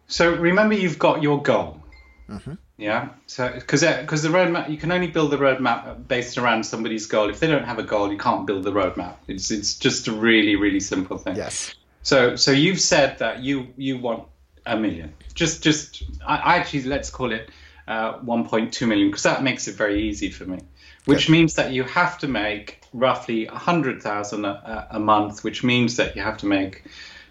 So 0.08 0.34
remember, 0.34 0.74
you've 0.74 0.98
got 0.98 1.22
your 1.22 1.40
goal. 1.40 1.82
Mm-hmm. 2.28 2.54
Yeah. 2.76 3.10
So 3.26 3.50
because 3.50 3.80
because 3.80 4.24
uh, 4.24 4.28
the 4.28 4.36
roadmap, 4.36 4.68
you 4.68 4.76
can 4.76 4.92
only 4.92 5.06
build 5.06 5.30
the 5.30 5.38
roadmap 5.38 6.06
based 6.06 6.36
around 6.36 6.64
somebody's 6.64 7.06
goal. 7.06 7.30
If 7.30 7.40
they 7.40 7.46
don't 7.46 7.64
have 7.64 7.78
a 7.78 7.82
goal, 7.82 8.12
you 8.12 8.18
can't 8.18 8.46
build 8.46 8.64
the 8.64 8.72
roadmap. 8.72 9.16
It's 9.26 9.50
it's 9.50 9.78
just 9.78 10.08
a 10.08 10.12
really 10.12 10.56
really 10.56 10.80
simple 10.80 11.16
thing. 11.16 11.36
Yes. 11.36 11.74
So 12.02 12.36
so 12.36 12.50
you've 12.50 12.80
said 12.80 13.18
that 13.20 13.40
you 13.40 13.68
you 13.76 13.98
want 13.98 14.24
a 14.66 14.76
million 14.76 15.12
just 15.34 15.62
just 15.62 16.02
I, 16.26 16.56
actually 16.56 16.84
let's 16.84 17.10
call 17.10 17.32
it 17.32 17.50
uh, 17.88 18.18
1.2 18.20 18.86
million 18.86 19.08
because 19.08 19.24
that 19.24 19.42
makes 19.42 19.68
it 19.68 19.74
very 19.74 20.02
easy 20.08 20.30
for 20.30 20.44
me. 20.44 20.60
Which 21.04 21.28
means 21.28 21.54
that 21.56 21.72
you 21.72 21.82
have 21.82 22.16
to 22.18 22.28
make 22.28 22.80
roughly 22.92 23.46
100,000 23.46 24.44
a, 24.44 24.86
a 24.92 25.00
month, 25.00 25.42
which 25.42 25.64
means 25.64 25.96
that 25.96 26.14
you 26.14 26.22
have 26.22 26.36
to 26.38 26.46
make 26.46 26.84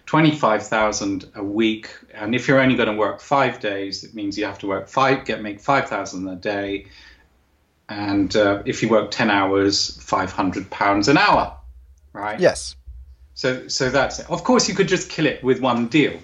25,000 0.04 1.30
a 1.36 1.42
week. 1.42 1.88
And 2.12 2.34
if 2.34 2.48
you're 2.48 2.60
only 2.60 2.74
going 2.74 2.90
to 2.90 2.96
work 2.96 3.22
five 3.22 3.60
days, 3.60 4.04
it 4.04 4.14
means 4.14 4.36
you 4.36 4.44
have 4.44 4.58
to 4.58 4.66
work 4.66 4.88
five, 4.88 5.24
get 5.24 5.40
make 5.40 5.58
5,000 5.58 6.28
a 6.28 6.36
day. 6.36 6.86
And 7.88 8.36
uh, 8.36 8.62
if 8.66 8.82
you 8.82 8.90
work 8.90 9.10
10 9.10 9.30
hours, 9.30 9.96
500 10.02 10.68
pounds 10.70 11.08
an 11.08 11.16
hour, 11.16 11.56
right? 12.12 12.38
Yes. 12.38 12.76
So, 13.32 13.68
so 13.68 13.88
that's 13.88 14.18
it. 14.18 14.28
Of 14.28 14.44
course, 14.44 14.68
you 14.68 14.74
could 14.74 14.88
just 14.88 15.08
kill 15.08 15.24
it 15.24 15.42
with 15.42 15.60
one 15.60 15.86
deal 15.88 16.18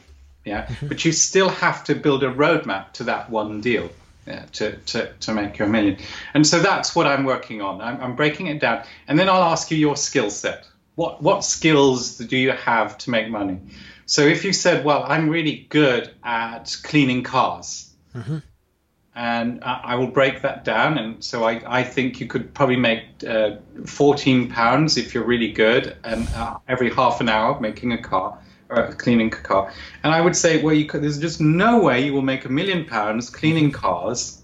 Yeah, 0.49 0.67
mm-hmm. 0.67 0.89
but 0.89 1.05
you 1.05 1.13
still 1.13 1.51
have 1.51 1.85
to 1.85 1.95
build 1.95 2.25
a 2.25 2.33
roadmap 2.33 2.93
to 2.95 3.05
that 3.05 3.31
one 3.31 3.61
deal. 3.61 3.91
Yeah, 4.27 4.45
to, 4.53 4.77
to, 4.77 5.13
to 5.21 5.33
make 5.33 5.57
your 5.57 5.69
million. 5.69 5.97
And 6.35 6.47
so 6.47 6.61
that's 6.61 6.95
what 6.95 7.07
I'm 7.07 7.25
working 7.25 7.63
on. 7.63 7.81
I'm, 7.81 7.99
I'm 7.99 8.15
breaking 8.15 8.49
it 8.49 8.61
down. 8.61 8.85
And 9.07 9.19
then 9.19 9.27
I'll 9.27 9.43
ask 9.43 9.71
you 9.71 9.79
your 9.79 9.97
skill 9.97 10.29
set. 10.29 10.67
What, 10.97 11.23
what 11.23 11.45
skills 11.45 12.19
do 12.19 12.37
you 12.37 12.53
have 12.53 12.99
to 12.99 13.11
make 13.11 13.31
money? 13.31 13.59
So 14.05 14.23
if 14.23 14.45
you 14.45 14.53
said, 14.53 14.85
well, 14.85 15.03
I'm 15.07 15.29
really 15.29 15.67
good 15.69 16.11
at 16.25 16.77
cleaning 16.83 17.23
cars, 17.23 17.91
mm-hmm. 18.15 18.39
and 19.15 19.63
I 19.63 19.95
will 19.97 20.09
break 20.09 20.43
that 20.43 20.65
down. 20.65 20.99
And 20.99 21.23
so 21.25 21.45
I, 21.45 21.63
I 21.81 21.83
think 21.83 22.21
you 22.21 22.27
could 22.27 22.53
probably 22.53 22.77
make 22.77 23.05
uh, 23.27 23.57
14 23.87 24.51
pounds 24.51 24.97
if 24.97 25.15
you're 25.15 25.25
really 25.25 25.53
good, 25.53 25.97
and 26.05 26.29
uh, 26.35 26.59
every 26.69 26.91
half 26.91 27.21
an 27.21 27.29
hour 27.29 27.61
making 27.61 27.93
a 27.93 28.03
car. 28.03 28.39
Uh, 28.71 28.93
cleaning 28.93 29.29
a 29.29 29.37
car, 29.37 29.73
and 30.03 30.13
I 30.13 30.21
would 30.21 30.37
say, 30.37 30.63
well, 30.63 30.75
you 30.75 30.85
could, 30.85 31.03
there's 31.03 31.19
just 31.19 31.41
no 31.41 31.81
way 31.81 32.05
you 32.05 32.13
will 32.13 32.21
make 32.21 32.45
a 32.45 32.51
million 32.51 32.85
pounds 32.85 33.31
cleaning 33.31 33.73
cars, 33.73 34.43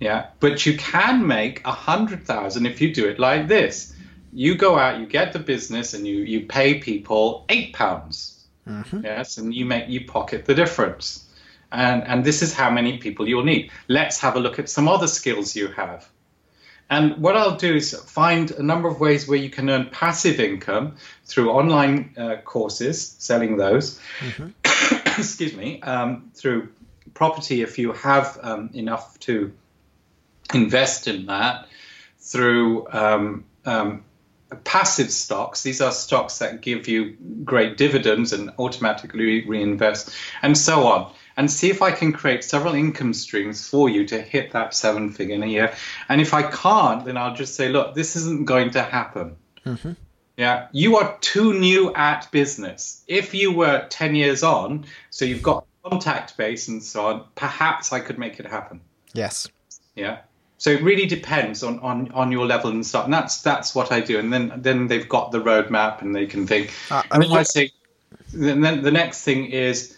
yeah. 0.00 0.26
But 0.38 0.66
you 0.66 0.76
can 0.76 1.26
make 1.26 1.64
a 1.64 1.72
hundred 1.72 2.26
thousand 2.26 2.66
if 2.66 2.82
you 2.82 2.92
do 2.92 3.08
it 3.08 3.18
like 3.18 3.48
this. 3.48 3.96
You 4.34 4.54
go 4.54 4.78
out, 4.78 5.00
you 5.00 5.06
get 5.06 5.32
the 5.32 5.38
business, 5.38 5.94
and 5.94 6.06
you 6.06 6.16
you 6.16 6.46
pay 6.46 6.78
people 6.78 7.46
eight 7.48 7.72
pounds 7.72 8.34
Mm-hmm. 8.68 9.04
Yes, 9.04 9.36
and 9.38 9.54
you 9.54 9.64
make 9.64 9.88
you 9.88 10.06
pocket 10.06 10.44
the 10.46 10.54
difference. 10.54 11.28
And 11.72 12.04
and 12.04 12.24
this 12.24 12.42
is 12.42 12.54
how 12.54 12.70
many 12.70 12.98
people 12.98 13.28
you'll 13.28 13.44
need. 13.44 13.70
Let's 13.88 14.18
have 14.20 14.36
a 14.36 14.40
look 14.40 14.58
at 14.58 14.68
some 14.68 14.88
other 14.88 15.06
skills 15.06 15.56
you 15.56 15.68
have. 15.68 16.08
And 16.90 17.16
what 17.18 17.36
I'll 17.36 17.56
do 17.56 17.74
is 17.74 17.94
find 17.94 18.50
a 18.50 18.62
number 18.62 18.88
of 18.88 19.00
ways 19.00 19.26
where 19.26 19.38
you 19.38 19.50
can 19.50 19.70
earn 19.70 19.88
passive 19.90 20.38
income 20.38 20.96
through 21.24 21.50
online 21.50 22.14
uh, 22.16 22.36
courses, 22.44 23.16
selling 23.18 23.56
those. 23.56 23.98
Mm-hmm. 24.20 25.18
Excuse 25.20 25.54
me, 25.54 25.80
um, 25.82 26.30
through 26.34 26.68
property 27.14 27.62
if 27.62 27.78
you 27.78 27.92
have 27.92 28.38
um, 28.42 28.70
enough 28.74 29.18
to 29.20 29.52
invest 30.52 31.08
in 31.08 31.26
that, 31.26 31.68
through 32.18 32.86
um, 32.92 33.44
um 33.64 34.04
passive 34.62 35.10
stocks. 35.10 35.62
These 35.62 35.80
are 35.80 35.90
stocks 35.90 36.38
that 36.38 36.60
give 36.60 36.86
you 36.86 37.16
great 37.44 37.76
dividends 37.76 38.32
and 38.32 38.50
automatically 38.58 39.44
reinvest, 39.46 40.10
and 40.42 40.56
so 40.56 40.86
on. 40.86 41.12
And 41.36 41.50
see 41.50 41.68
if 41.70 41.82
I 41.82 41.90
can 41.90 42.12
create 42.12 42.44
several 42.44 42.74
income 42.74 43.12
streams 43.12 43.68
for 43.68 43.88
you 43.88 44.06
to 44.06 44.20
hit 44.20 44.52
that 44.52 44.74
seven 44.74 45.10
figure 45.10 45.34
in 45.34 45.42
a 45.42 45.46
year. 45.46 45.74
And 46.08 46.20
if 46.20 46.32
I 46.32 46.42
can't, 46.42 47.04
then 47.04 47.16
I'll 47.16 47.34
just 47.34 47.56
say, 47.56 47.68
look, 47.68 47.94
this 47.94 48.14
isn't 48.16 48.44
going 48.44 48.70
to 48.72 48.82
happen. 48.82 49.36
Mm-hmm. 49.66 49.92
Yeah, 50.36 50.68
you 50.72 50.96
are 50.96 51.16
too 51.20 51.58
new 51.58 51.94
at 51.94 52.30
business. 52.32 53.04
If 53.06 53.34
you 53.34 53.52
were 53.52 53.86
10 53.88 54.14
years 54.16 54.42
on, 54.42 54.86
so 55.10 55.24
you've 55.24 55.42
got 55.42 55.64
contact 55.84 56.36
base 56.36 56.68
and 56.68 56.82
so 56.82 57.06
on, 57.06 57.24
perhaps 57.34 57.92
I 57.92 58.00
could 58.00 58.18
make 58.18 58.40
it 58.40 58.46
happen. 58.46 58.80
Yes. 59.12 59.48
Yeah. 59.94 60.18
So 60.58 60.70
it 60.70 60.82
really 60.82 61.06
depends 61.06 61.62
on, 61.62 61.78
on, 61.80 62.10
on 62.12 62.32
your 62.32 62.46
level 62.46 62.70
and 62.70 62.84
stuff. 62.84 63.04
And 63.04 63.12
that's 63.12 63.42
that's 63.42 63.74
what 63.74 63.92
I 63.92 64.00
do. 64.00 64.18
And 64.18 64.32
then 64.32 64.52
then 64.56 64.86
they've 64.86 65.08
got 65.08 65.30
the 65.30 65.40
roadmap 65.40 66.00
and 66.00 66.14
they 66.14 66.26
can 66.26 66.46
think. 66.46 66.72
Uh, 66.90 67.02
and 67.10 67.22
then 67.22 67.32
I 67.32 67.42
say, 67.42 67.70
then 68.32 68.82
the 68.82 68.90
next 68.90 69.24
thing 69.24 69.46
is, 69.46 69.96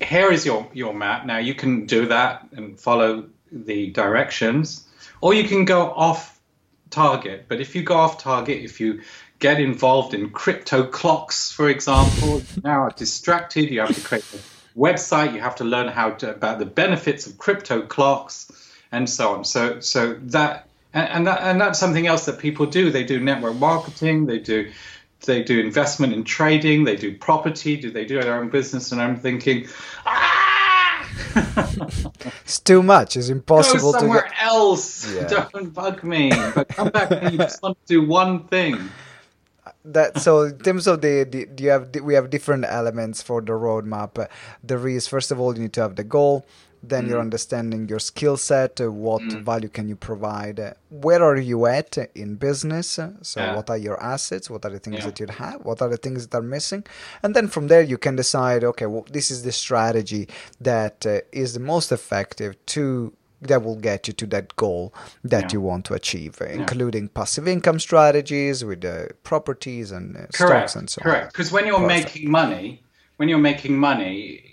here 0.00 0.30
is 0.30 0.44
your 0.44 0.68
your 0.72 0.94
map. 0.94 1.26
Now 1.26 1.38
you 1.38 1.54
can 1.54 1.86
do 1.86 2.06
that 2.06 2.46
and 2.52 2.78
follow 2.78 3.28
the 3.50 3.90
directions, 3.90 4.86
or 5.20 5.34
you 5.34 5.48
can 5.48 5.64
go 5.64 5.90
off 5.90 6.40
target. 6.90 7.46
But 7.48 7.60
if 7.60 7.74
you 7.74 7.82
go 7.82 7.96
off 7.96 8.22
target, 8.22 8.62
if 8.62 8.80
you 8.80 9.02
get 9.38 9.60
involved 9.60 10.14
in 10.14 10.30
crypto 10.30 10.84
clocks, 10.84 11.52
for 11.52 11.68
example, 11.68 12.42
now 12.62 12.82
are 12.82 12.90
distracted. 12.90 13.70
You 13.70 13.80
have 13.80 13.94
to 13.94 14.00
create 14.00 14.24
a 14.34 14.78
website. 14.78 15.34
You 15.34 15.40
have 15.40 15.56
to 15.56 15.64
learn 15.64 15.88
how 15.88 16.10
to 16.10 16.30
about 16.30 16.58
the 16.58 16.66
benefits 16.66 17.26
of 17.26 17.38
crypto 17.38 17.82
clocks 17.82 18.50
and 18.92 19.08
so 19.08 19.34
on. 19.34 19.44
So 19.44 19.80
so 19.80 20.14
that 20.14 20.68
and, 20.92 21.08
and 21.08 21.26
that 21.26 21.40
and 21.42 21.60
that's 21.60 21.78
something 21.78 22.06
else 22.06 22.26
that 22.26 22.38
people 22.38 22.66
do. 22.66 22.90
They 22.90 23.04
do 23.04 23.20
network 23.20 23.56
marketing. 23.56 24.26
They 24.26 24.38
do 24.38 24.72
they 25.20 25.42
do 25.42 25.60
investment 25.60 26.12
in 26.12 26.24
trading. 26.24 26.84
They 26.84 26.96
do 26.96 27.16
property. 27.16 27.76
Do 27.76 27.90
they 27.90 28.04
do 28.04 28.20
their 28.20 28.38
own 28.38 28.48
business? 28.48 28.92
And 28.92 29.00
I'm 29.00 29.16
thinking, 29.16 29.68
ah. 30.04 30.46
it's 32.44 32.60
too 32.60 32.82
much. 32.82 33.16
It's 33.16 33.28
impossible 33.28 33.92
Go 33.92 33.98
somewhere 34.00 34.22
to 34.22 34.28
get... 34.28 34.42
else. 34.42 35.12
Yeah. 35.12 35.26
Don't 35.52 35.72
bug 35.72 36.04
me. 36.04 36.30
But 36.54 36.68
come 36.68 36.88
back 36.90 37.10
and 37.10 37.32
you 37.32 37.38
just 37.38 37.62
want 37.62 37.78
to 37.78 37.86
do 37.86 38.06
one 38.06 38.44
thing. 38.44 38.90
That 39.84 40.20
so 40.20 40.42
in 40.42 40.58
terms 40.58 40.86
of 40.86 41.00
the, 41.00 41.24
the 41.24 41.62
you 41.62 41.70
have 41.70 41.94
we 42.02 42.14
have 42.14 42.28
different 42.30 42.64
elements 42.64 43.22
for 43.22 43.40
the 43.40 43.52
roadmap. 43.52 44.28
There 44.62 44.88
is 44.88 45.06
first 45.06 45.30
of 45.30 45.38
all 45.38 45.54
you 45.54 45.62
need 45.62 45.72
to 45.74 45.82
have 45.82 45.94
the 45.94 46.04
goal 46.04 46.44
then 46.82 47.04
mm. 47.04 47.10
you're 47.10 47.20
understanding 47.20 47.88
your 47.88 47.98
skill 47.98 48.36
set 48.36 48.80
uh, 48.80 48.90
what 48.90 49.22
mm. 49.22 49.42
value 49.42 49.68
can 49.68 49.88
you 49.88 49.96
provide 49.96 50.74
where 50.90 51.22
are 51.22 51.36
you 51.36 51.66
at 51.66 51.96
in 52.14 52.36
business 52.36 52.98
so 53.22 53.40
yeah. 53.40 53.54
what 53.54 53.68
are 53.70 53.78
your 53.78 54.00
assets 54.02 54.48
what 54.48 54.64
are 54.64 54.70
the 54.70 54.78
things 54.78 54.98
yeah. 54.98 55.06
that 55.06 55.20
you 55.20 55.26
have 55.26 55.64
what 55.64 55.82
are 55.82 55.88
the 55.88 55.96
things 55.96 56.26
that 56.26 56.38
are 56.38 56.42
missing 56.42 56.84
and 57.22 57.34
then 57.34 57.48
from 57.48 57.68
there 57.68 57.82
you 57.82 57.98
can 57.98 58.16
decide 58.16 58.64
okay 58.64 58.86
well 58.86 59.06
this 59.10 59.30
is 59.30 59.42
the 59.42 59.52
strategy 59.52 60.28
that 60.60 61.04
uh, 61.06 61.20
is 61.32 61.54
the 61.54 61.60
most 61.60 61.92
effective 61.92 62.54
to 62.66 63.12
that 63.40 63.62
will 63.62 63.76
get 63.76 64.06
you 64.06 64.14
to 64.14 64.26
that 64.26 64.54
goal 64.56 64.94
that 65.24 65.42
yeah. 65.42 65.48
you 65.52 65.60
want 65.60 65.84
to 65.86 65.94
achieve, 65.94 66.40
including 66.40 67.08
passive 67.08 67.46
income 67.46 67.78
strategies 67.78 68.64
with 68.64 68.84
uh, 68.84 69.06
properties 69.24 69.92
and 69.92 70.16
uh, 70.16 70.26
stocks 70.30 70.74
and 70.74 70.88
so 70.88 71.00
correct. 71.00 71.06
on. 71.06 71.20
Correct. 71.20 71.32
Because 71.32 71.52
when 71.52 71.66
you're 71.66 71.78
Perfect. 71.78 72.14
making 72.14 72.30
money, 72.30 72.82
when 73.16 73.28
you're 73.28 73.38
making 73.38 73.78
money, 73.78 74.45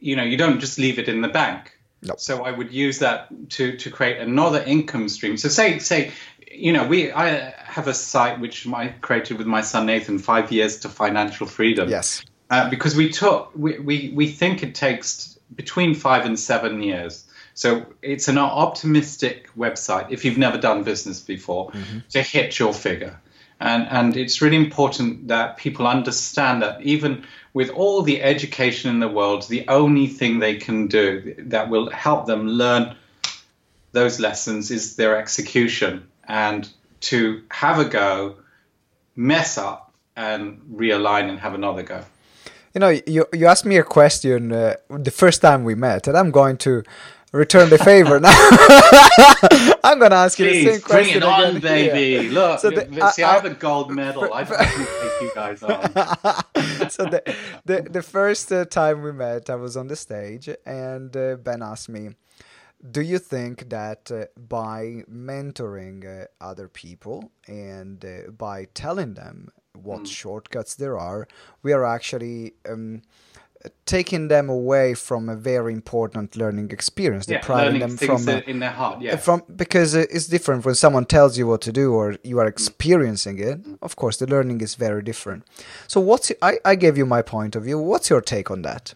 you 0.00 0.16
know, 0.16 0.22
you 0.22 0.36
don't 0.36 0.58
just 0.58 0.78
leave 0.78 0.98
it 0.98 1.08
in 1.08 1.20
the 1.20 1.28
bank. 1.28 1.76
Nope. 2.02 2.18
So 2.18 2.44
I 2.44 2.50
would 2.50 2.72
use 2.72 2.98
that 3.00 3.28
to 3.50 3.76
to 3.76 3.90
create 3.90 4.18
another 4.18 4.62
income 4.62 5.08
stream. 5.08 5.36
So 5.36 5.48
say 5.48 5.78
say 5.78 6.12
you 6.50 6.72
know 6.72 6.86
we 6.86 7.12
I 7.12 7.54
have 7.58 7.88
a 7.88 7.94
site 7.94 8.40
which 8.40 8.66
I 8.66 8.88
created 9.00 9.36
with 9.38 9.46
my 9.46 9.60
son 9.60 9.86
Nathan 9.86 10.18
five 10.18 10.50
years 10.50 10.80
to 10.80 10.88
financial 10.88 11.46
freedom. 11.46 11.88
Yes. 11.90 12.24
Uh, 12.48 12.68
because 12.70 12.96
we 12.96 13.10
took 13.10 13.52
we, 13.54 13.78
we 13.78 14.12
we 14.14 14.28
think 14.28 14.62
it 14.62 14.74
takes 14.74 15.38
between 15.54 15.94
five 15.94 16.24
and 16.24 16.38
seven 16.38 16.82
years. 16.82 17.26
So 17.52 17.84
it's 18.00 18.28
an 18.28 18.38
optimistic 18.38 19.50
website 19.54 20.10
if 20.10 20.24
you've 20.24 20.38
never 20.38 20.56
done 20.56 20.82
business 20.82 21.20
before 21.20 21.70
mm-hmm. 21.70 21.98
to 22.10 22.22
hit 22.22 22.58
your 22.58 22.72
figure. 22.72 23.20
And, 23.60 23.86
and 23.90 24.16
it's 24.16 24.40
really 24.40 24.56
important 24.56 25.28
that 25.28 25.58
people 25.58 25.86
understand 25.86 26.62
that 26.62 26.80
even 26.82 27.26
with 27.52 27.68
all 27.70 28.02
the 28.02 28.22
education 28.22 28.90
in 28.90 29.00
the 29.00 29.08
world, 29.08 29.46
the 29.48 29.68
only 29.68 30.06
thing 30.06 30.38
they 30.38 30.56
can 30.56 30.86
do 30.86 31.34
that 31.38 31.68
will 31.68 31.90
help 31.90 32.26
them 32.26 32.48
learn 32.48 32.96
those 33.92 34.18
lessons 34.18 34.70
is 34.70 34.96
their 34.96 35.16
execution 35.16 36.08
and 36.26 36.68
to 37.00 37.42
have 37.50 37.78
a 37.78 37.84
go, 37.84 38.36
mess 39.16 39.58
up, 39.58 39.92
and 40.16 40.60
realign 40.72 41.28
and 41.28 41.38
have 41.40 41.54
another 41.54 41.82
go. 41.82 42.04
You 42.74 42.78
know, 42.80 42.88
you, 42.88 43.26
you 43.32 43.46
asked 43.46 43.64
me 43.64 43.78
a 43.78 43.82
question 43.82 44.52
uh, 44.52 44.76
the 44.88 45.10
first 45.10 45.42
time 45.42 45.64
we 45.64 45.74
met, 45.74 46.06
and 46.06 46.16
I'm 46.16 46.30
going 46.30 46.56
to 46.58 46.84
return 47.32 47.70
the 47.70 47.78
favor 47.78 48.20
now. 48.20 48.30
I'm 49.84 49.98
gonna 49.98 50.16
ask 50.16 50.38
you 50.38 50.46
the 50.46 50.64
same 50.64 50.80
question. 50.80 51.04
Bring 51.04 51.16
it 51.16 51.22
on, 51.22 51.56
again. 51.56 51.60
baby. 51.60 52.26
Yeah. 52.26 52.32
Look, 52.32 52.60
so 52.60 52.70
the, 52.70 53.12
see, 53.12 53.22
I, 53.22 53.30
I, 53.30 53.34
have 53.34 53.44
a 53.44 53.50
gold 53.50 53.90
medal. 53.90 54.22
For, 54.22 54.34
I 54.34 54.44
take 54.44 55.20
you 55.20 55.30
guys 55.34 55.62
on. 55.62 55.70
so 56.90 57.04
the, 57.04 57.34
the 57.64 57.82
the 57.82 58.02
first 58.02 58.50
uh, 58.52 58.64
time 58.64 59.02
we 59.02 59.12
met, 59.12 59.50
I 59.50 59.56
was 59.56 59.76
on 59.76 59.88
the 59.88 59.96
stage, 59.96 60.48
and 60.64 61.16
uh, 61.16 61.36
Ben 61.36 61.62
asked 61.62 61.88
me. 61.88 62.10
Do 62.90 63.02
you 63.02 63.18
think 63.18 63.68
that 63.68 64.10
uh, 64.10 64.24
by 64.38 65.04
mentoring 65.06 66.22
uh, 66.22 66.28
other 66.40 66.66
people 66.66 67.30
and 67.46 68.02
uh, 68.02 68.30
by 68.30 68.68
telling 68.72 69.12
them 69.12 69.50
what 69.74 70.04
mm. 70.04 70.06
shortcuts 70.06 70.76
there 70.76 70.98
are, 70.98 71.28
we 71.62 71.74
are 71.74 71.84
actually 71.84 72.54
um, 72.66 73.02
taking 73.84 74.28
them 74.28 74.48
away 74.48 74.94
from 74.94 75.28
a 75.28 75.36
very 75.36 75.72
important 75.72 76.36
learning 76.36 76.70
experience, 76.70 77.28
yeah, 77.28 77.38
depriving 77.38 77.80
them 77.80 77.96
from 77.96 78.28
uh, 78.28 78.40
in 78.46 78.58
their 78.60 78.70
heart, 78.70 79.02
yeah. 79.02 79.16
From 79.16 79.42
because 79.54 79.94
it's 79.94 80.26
different 80.26 80.64
when 80.64 80.74
someone 80.74 81.04
tells 81.04 81.36
you 81.36 81.46
what 81.46 81.60
to 81.62 81.72
do 81.72 81.92
or 81.92 82.16
you 82.24 82.38
are 82.38 82.46
mm. 82.46 82.54
experiencing 82.54 83.38
it. 83.38 83.60
Of 83.82 83.96
course, 83.96 84.16
the 84.16 84.26
learning 84.26 84.60
is 84.60 84.74
very 84.76 85.02
different. 85.02 85.44
So, 85.86 86.00
what's 86.00 86.32
I, 86.40 86.58
I 86.64 86.74
gave 86.74 86.96
you 86.96 87.04
my 87.04 87.22
point 87.22 87.54
of 87.56 87.64
view. 87.64 87.78
What's 87.78 88.08
your 88.08 88.20
take 88.20 88.50
on 88.50 88.62
that? 88.62 88.94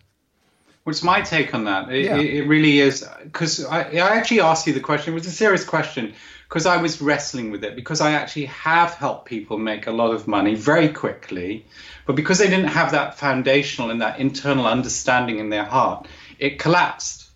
What's 0.84 1.02
my 1.02 1.22
take 1.22 1.54
on 1.54 1.64
that? 1.64 1.90
It, 1.90 2.04
yeah. 2.04 2.16
it, 2.16 2.34
it 2.34 2.42
really 2.46 2.78
is 2.78 3.06
because 3.22 3.64
I, 3.64 3.82
I 3.82 4.16
actually 4.16 4.40
asked 4.40 4.66
you 4.66 4.72
the 4.72 4.80
question. 4.80 5.12
It 5.12 5.14
was 5.14 5.26
a 5.26 5.30
serious 5.30 5.64
question 5.64 6.14
because 6.54 6.66
I 6.66 6.76
was 6.76 7.02
wrestling 7.02 7.50
with 7.50 7.64
it 7.64 7.74
because 7.74 8.00
I 8.00 8.12
actually 8.12 8.44
have 8.44 8.94
helped 8.94 9.24
people 9.24 9.58
make 9.58 9.88
a 9.88 9.90
lot 9.90 10.14
of 10.14 10.28
money 10.28 10.54
very 10.54 10.88
quickly, 10.88 11.66
but 12.06 12.14
because 12.14 12.38
they 12.38 12.48
didn't 12.48 12.68
have 12.68 12.92
that 12.92 13.18
foundational 13.18 13.90
and 13.90 14.00
that 14.02 14.20
internal 14.20 14.64
understanding 14.64 15.40
in 15.40 15.48
their 15.48 15.64
heart, 15.64 16.06
it 16.38 16.60
collapsed. 16.60 17.28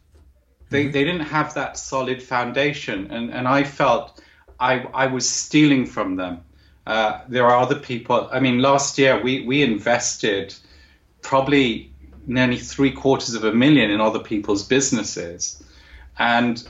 They, 0.70 0.84
mm-hmm. 0.84 0.92
they 0.92 1.02
didn't 1.02 1.26
have 1.26 1.54
that 1.54 1.76
solid 1.76 2.22
foundation, 2.22 3.10
and, 3.10 3.32
and 3.32 3.48
I 3.48 3.64
felt 3.64 4.22
I, 4.60 4.82
I 4.94 5.08
was 5.08 5.28
stealing 5.28 5.84
from 5.86 6.14
them. 6.14 6.44
Uh, 6.86 7.22
there 7.26 7.44
are 7.44 7.58
other 7.58 7.80
people. 7.80 8.28
I 8.30 8.38
mean, 8.38 8.60
last 8.60 8.98
year 8.98 9.20
we, 9.20 9.44
we 9.44 9.64
invested 9.64 10.54
probably 11.22 11.90
nearly 12.24 12.58
three 12.58 12.92
quarters 12.92 13.34
of 13.34 13.42
a 13.42 13.52
million 13.52 13.90
in 13.90 14.00
other 14.00 14.20
people's 14.20 14.62
businesses, 14.62 15.60
and 16.20 16.68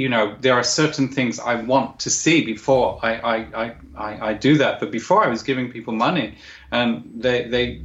you 0.00 0.08
know 0.08 0.36
there 0.40 0.54
are 0.54 0.64
certain 0.64 1.08
things 1.08 1.38
I 1.38 1.54
want 1.54 2.00
to 2.00 2.10
see 2.10 2.44
before 2.44 2.98
I 3.02 3.12
I, 3.14 3.36
I, 3.36 3.74
I, 3.96 4.28
I 4.30 4.34
do 4.34 4.58
that. 4.58 4.80
But 4.80 4.90
before 4.90 5.24
I 5.24 5.28
was 5.28 5.42
giving 5.42 5.70
people 5.70 5.94
money, 5.94 6.36
and 6.70 7.10
they 7.14 7.48
they. 7.48 7.82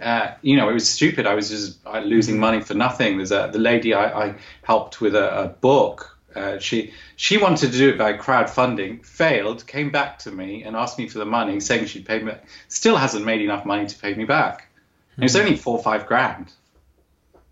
Uh, 0.00 0.34
you 0.40 0.56
know, 0.56 0.70
it 0.70 0.72
was 0.72 0.88
stupid. 0.88 1.26
I 1.26 1.34
was 1.34 1.50
just 1.50 1.78
uh, 1.84 1.98
losing 1.98 2.38
money 2.38 2.60
for 2.62 2.72
nothing. 2.72 3.18
There's 3.18 3.32
a 3.32 3.50
the 3.52 3.58
lady 3.58 3.92
I, 3.92 4.28
I 4.28 4.34
helped 4.62 5.02
with 5.02 5.14
a, 5.14 5.42
a 5.44 5.48
book 5.48 6.10
uh, 6.34 6.58
she 6.58 6.92
she 7.16 7.38
wanted 7.38 7.72
to 7.72 7.78
do 7.78 7.90
it 7.90 7.98
by 7.98 8.12
crowdfunding, 8.12 9.04
failed, 9.04 9.66
came 9.66 9.90
back 9.90 10.18
to 10.20 10.30
me 10.30 10.62
and 10.62 10.76
asked 10.76 10.98
me 10.98 11.08
for 11.08 11.18
the 11.18 11.24
money, 11.24 11.58
saying 11.60 11.86
she'd 11.86 12.06
pay 12.06 12.22
me. 12.22 12.32
Still 12.68 12.96
hasn't 12.96 13.24
made 13.24 13.40
enough 13.40 13.64
money 13.64 13.86
to 13.86 13.98
pay 13.98 14.14
me 14.14 14.24
back. 14.24 14.68
Mm-hmm. 15.12 15.22
It 15.22 15.24
was 15.24 15.34
hmm. 15.34 15.40
only 15.40 15.56
four 15.56 15.76
or 15.76 15.82
five 15.82 16.06
grand. 16.06 16.52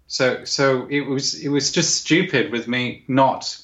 So 0.08 0.44
so 0.44 0.86
it 0.90 1.02
was 1.02 1.34
it 1.34 1.48
was 1.48 1.70
just 1.70 1.96
stupid 1.96 2.50
with 2.50 2.66
me 2.66 3.04
not 3.06 3.58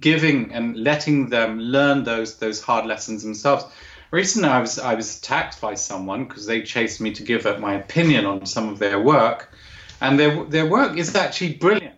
giving 0.00 0.52
and 0.52 0.76
letting 0.76 1.28
them 1.28 1.60
learn 1.60 2.04
those 2.04 2.38
those 2.38 2.62
hard 2.62 2.86
lessons 2.86 3.22
themselves. 3.22 3.64
Recently, 4.10 4.48
I 4.48 4.60
was 4.60 4.78
I 4.78 4.94
was 4.94 5.18
attacked 5.18 5.60
by 5.60 5.74
someone 5.74 6.24
because 6.24 6.46
they 6.46 6.62
chased 6.62 7.00
me 7.02 7.12
to 7.12 7.22
give 7.22 7.44
up 7.44 7.60
my 7.60 7.74
opinion 7.74 8.24
on 8.24 8.46
some 8.46 8.70
of 8.70 8.78
their 8.78 8.98
work, 8.98 9.52
and 10.00 10.18
their 10.18 10.42
their 10.44 10.66
work 10.66 10.96
is 10.96 11.14
actually 11.14 11.54
brilliant. 11.54 11.96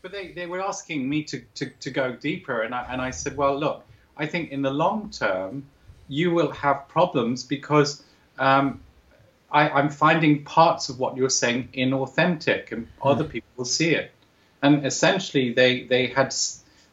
But 0.00 0.12
they, 0.12 0.28
they 0.28 0.46
were 0.46 0.60
asking 0.60 1.08
me 1.08 1.24
to, 1.24 1.40
to, 1.56 1.70
to 1.80 1.90
go 1.90 2.12
deeper, 2.12 2.62
and 2.62 2.72
I, 2.72 2.86
and 2.88 3.02
I 3.02 3.10
said, 3.10 3.36
well, 3.36 3.58
look, 3.58 3.84
I 4.16 4.26
think 4.26 4.52
in 4.52 4.62
the 4.62 4.70
long 4.70 5.10
term, 5.10 5.64
you 6.06 6.30
will 6.30 6.52
have 6.52 6.86
problems 6.86 7.42
because 7.42 8.04
um, 8.38 8.80
I, 9.50 9.68
I'm 9.68 9.88
finding 9.88 10.44
parts 10.44 10.88
of 10.88 10.98
what 10.98 11.16
you're 11.16 11.30
saying 11.30 11.70
inauthentic, 11.74 12.72
and 12.72 12.86
mm. 12.86 12.88
other 13.02 13.24
people 13.24 13.48
will 13.56 13.64
see 13.64 13.94
it. 13.94 14.12
And 14.62 14.84
essentially, 14.84 15.52
they, 15.52 15.84
they 15.84 16.08
had 16.08 16.34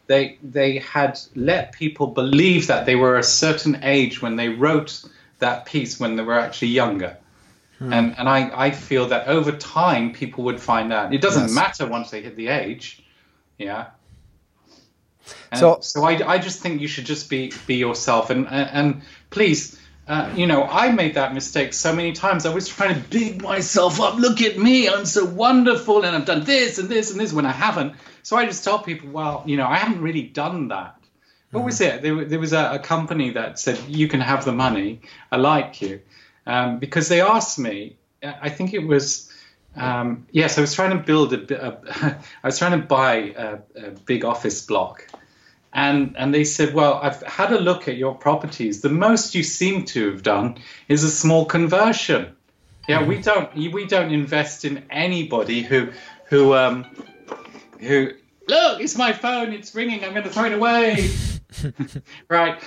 they 0.07 0.37
they 0.43 0.77
had 0.77 1.19
let 1.35 1.71
people 1.71 2.07
believe 2.07 2.67
that 2.67 2.85
they 2.85 2.95
were 2.95 3.17
a 3.17 3.23
certain 3.23 3.79
age 3.83 4.21
when 4.21 4.35
they 4.35 4.49
wrote 4.49 5.03
that 5.39 5.65
piece 5.65 5.99
when 5.99 6.15
they 6.15 6.23
were 6.23 6.39
actually 6.39 6.69
younger. 6.69 7.17
Hmm. 7.79 7.91
And 7.91 8.15
and 8.17 8.29
I, 8.29 8.67
I 8.67 8.71
feel 8.71 9.07
that 9.07 9.27
over 9.27 9.51
time 9.51 10.13
people 10.13 10.43
would 10.45 10.59
find 10.59 10.93
out. 10.93 11.13
It 11.13 11.21
doesn't 11.21 11.47
yes. 11.47 11.55
matter 11.55 11.87
once 11.87 12.11
they 12.11 12.21
hit 12.21 12.35
the 12.35 12.47
age. 12.47 13.03
Yeah. 13.57 13.87
And 15.51 15.59
so 15.59 15.79
so 15.81 16.03
I, 16.03 16.33
I 16.33 16.37
just 16.37 16.61
think 16.61 16.81
you 16.81 16.87
should 16.87 17.05
just 17.05 17.29
be 17.29 17.51
be 17.65 17.75
yourself 17.75 18.29
and 18.29 18.47
and, 18.47 18.69
and 18.71 19.01
please 19.29 19.79
uh, 20.07 20.31
you 20.35 20.45
know, 20.45 20.63
I 20.63 20.91
made 20.91 21.15
that 21.15 21.33
mistake 21.33 21.73
so 21.73 21.95
many 21.95 22.11
times. 22.13 22.45
I 22.45 22.53
was 22.53 22.67
trying 22.67 22.93
to 22.93 23.09
big 23.09 23.41
myself 23.41 23.99
up. 23.99 24.15
Look 24.15 24.41
at 24.41 24.57
me, 24.57 24.87
I'm 24.87 25.05
so 25.05 25.25
wonderful, 25.25 26.03
and 26.03 26.15
I've 26.15 26.25
done 26.25 26.43
this 26.43 26.77
and 26.77 26.89
this 26.89 27.11
and 27.11 27.19
this 27.19 27.33
when 27.33 27.45
I 27.45 27.51
haven't. 27.51 27.93
So 28.21 28.37
I 28.37 28.45
just 28.45 28.63
tell 28.63 28.79
people, 28.79 29.09
well, 29.09 29.43
you 29.45 29.57
know, 29.57 29.67
I 29.67 29.77
haven't 29.77 30.01
really 30.01 30.23
done 30.23 30.67
that. 30.67 30.95
What 31.51 31.59
mm-hmm. 31.59 31.65
was 31.65 31.81
it? 31.81 32.01
There, 32.01 32.25
there 32.25 32.39
was 32.39 32.53
a, 32.53 32.73
a, 32.73 32.79
company 32.79 33.31
that 33.31 33.57
said, 33.59 33.79
you 33.87 34.07
can 34.07 34.19
have 34.19 34.45
the 34.45 34.51
money. 34.51 35.01
I 35.31 35.37
like 35.37 35.81
you 35.81 36.01
um, 36.45 36.79
because 36.79 37.07
they 37.07 37.21
asked 37.21 37.59
me. 37.59 37.97
I 38.23 38.49
think 38.49 38.73
it 38.73 38.85
was. 38.85 39.31
Um, 39.75 40.25
yes, 40.31 40.57
I 40.57 40.61
was 40.61 40.73
trying 40.73 40.91
to 40.91 41.03
build 41.03 41.33
a. 41.33 41.67
a 41.67 42.19
I 42.43 42.47
was 42.47 42.57
trying 42.57 42.79
to 42.79 42.85
buy 42.85 43.15
a, 43.15 43.59
a, 43.75 43.91
big 44.05 44.25
office 44.25 44.65
block, 44.65 45.07
and 45.75 46.15
and 46.17 46.33
they 46.33 46.45
said, 46.45 46.73
"Well, 46.73 46.99
I've 47.03 47.21
had 47.23 47.51
a 47.51 47.59
look 47.59 47.89
at 47.89 47.97
your 47.97 48.15
properties. 48.15 48.79
The 48.79 48.89
most 48.89 49.35
you 49.35 49.43
seem 49.43 49.83
to 49.87 50.09
have 50.11 50.23
done 50.23 50.57
is 50.87 51.03
a 51.03 51.11
small 51.11 51.45
conversion. 51.45 52.33
Yeah, 52.87 53.03
we 53.03 53.21
don't 53.21 53.53
we 53.53 53.85
don't 53.85 54.11
invest 54.11 54.63
in 54.63 54.85
anybody 54.89 55.63
who 55.63 55.89
who 56.27 56.53
um, 56.53 56.85
who 57.81 58.11
look. 58.47 58.79
It's 58.79 58.97
my 58.97 59.11
phone. 59.11 59.51
It's 59.51 59.75
ringing. 59.75 60.05
I'm 60.05 60.11
going 60.11 60.23
to 60.23 60.29
throw 60.29 60.45
it 60.45 60.53
away. 60.53 61.09
right. 62.29 62.63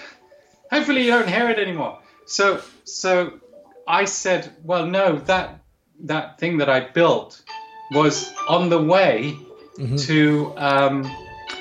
Hopefully, 0.71 1.07
you 1.07 1.11
don't 1.11 1.29
hear 1.29 1.49
it 1.49 1.59
anymore. 1.59 2.01
So 2.27 2.61
so 2.85 3.41
I 3.87 4.05
said, 4.05 4.53
well, 4.65 4.85
no, 4.85 5.17
that 5.21 5.61
that 6.01 6.39
thing 6.39 6.59
that 6.59 6.69
I 6.69 6.81
built 6.81 7.43
was 7.91 8.31
on 8.47 8.69
the 8.69 8.83
way 8.83 9.35
mm-hmm. 9.79 9.97
to 9.97 10.53
um, 10.59 11.05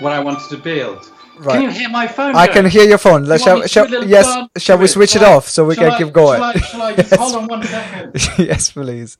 what 0.01 0.11
I 0.11 0.19
wanted 0.19 0.49
to 0.49 0.57
build. 0.57 1.09
Right. 1.39 1.53
Can 1.53 1.61
you 1.63 1.69
hear 1.69 1.89
my 1.89 2.07
phone? 2.07 2.35
I 2.35 2.47
can 2.47 2.65
hear 2.65 2.83
your 2.83 2.97
phone. 2.97 3.25
Let's 3.25 3.43
shall, 3.43 3.65
shall, 3.67 3.87
yes, 4.05 4.25
shall 4.57 4.77
we 4.77 4.87
switch 4.87 5.15
it, 5.15 5.21
it 5.21 5.27
off 5.27 5.47
so 5.47 5.65
we 5.65 5.75
can 5.75 5.91
I, 5.91 5.97
keep 5.97 6.11
going? 6.11 6.39
Shall 6.39 6.43
I, 6.43 6.59
shall 6.59 6.81
I 6.81 6.89
yes. 6.97 7.15
hold 7.15 7.35
on 7.35 7.47
one 7.47 7.63
second? 7.63 8.13
yes, 8.37 8.71
please. 8.71 9.17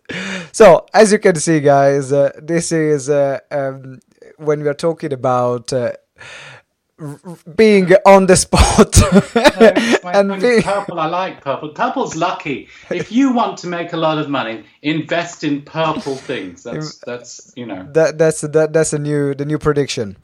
So, 0.52 0.86
as 0.94 1.12
you 1.12 1.20
can 1.20 1.36
see, 1.36 1.60
guys, 1.60 2.12
uh, 2.12 2.32
this 2.42 2.72
is 2.72 3.10
uh, 3.10 3.40
um, 3.52 4.00
when 4.38 4.62
we 4.62 4.68
are 4.68 4.74
talking 4.74 5.14
about. 5.14 5.72
Uh, 5.72 5.94
being 7.56 7.94
on 8.08 8.26
the 8.26 8.36
spot 8.36 9.00
and 10.16 10.42
being... 10.42 10.64
purple 10.64 11.00
i 11.00 11.06
like 11.06 11.42
purple 11.42 11.70
purple's 11.70 12.16
lucky 12.16 12.68
if 12.90 13.12
you 13.12 13.32
want 13.32 13.56
to 13.56 13.68
make 13.68 13.94
a 13.94 13.98
lot 13.98 14.18
of 14.18 14.30
money 14.30 14.64
invest 14.82 15.44
in 15.44 15.62
purple 15.62 16.16
things 16.16 16.64
that's 16.64 16.98
that's 17.06 17.54
you 17.56 17.68
know 17.68 17.88
that 17.92 18.18
that's 18.18 18.42
that, 18.42 18.74
that's 18.74 18.94
a 18.94 18.98
new 18.98 19.36
the 19.36 19.46
new 19.46 19.60
prediction 19.60 20.18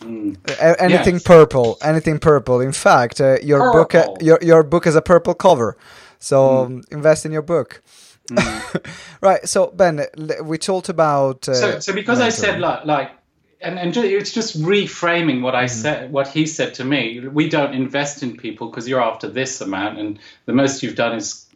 mm. 0.00 0.36
anything 0.80 1.14
yes. 1.14 1.22
purple 1.22 1.78
anything 1.82 2.18
purple 2.18 2.60
in 2.60 2.72
fact 2.72 3.20
uh, 3.20 3.36
your 3.42 3.72
purple. 3.72 3.82
book 3.82 3.94
uh, 3.94 4.24
your 4.24 4.38
your 4.42 4.62
book 4.62 4.84
has 4.84 4.96
a 4.96 5.02
purple 5.02 5.34
cover 5.34 5.76
so 6.18 6.66
mm. 6.66 6.92
invest 6.92 7.24
in 7.26 7.32
your 7.32 7.42
book 7.42 7.82
mm. 8.30 8.84
right 9.20 9.48
so 9.48 9.68
ben 9.68 10.04
we 10.42 10.58
talked 10.58 10.88
about 10.88 11.48
uh, 11.48 11.54
so, 11.54 11.80
so 11.80 11.92
because 11.92 12.18
mentoring. 12.18 12.22
i 12.22 12.28
said 12.28 12.60
like, 12.60 12.84
like 12.84 13.10
and, 13.62 13.78
and 13.78 13.96
it's 13.96 14.32
just 14.32 14.60
reframing 14.60 15.42
what 15.42 15.54
I 15.54 15.64
mm-hmm. 15.64 15.82
said, 15.82 16.12
what 16.12 16.28
he 16.28 16.46
said 16.46 16.74
to 16.74 16.84
me. 16.84 17.20
We 17.20 17.48
don't 17.48 17.74
invest 17.74 18.22
in 18.22 18.36
people 18.36 18.70
because 18.70 18.88
you're 18.88 19.02
after 19.02 19.28
this 19.28 19.60
amount, 19.60 19.98
and 19.98 20.18
the 20.46 20.54
most 20.54 20.82
you've 20.82 20.94
done 20.94 21.16
is 21.16 21.46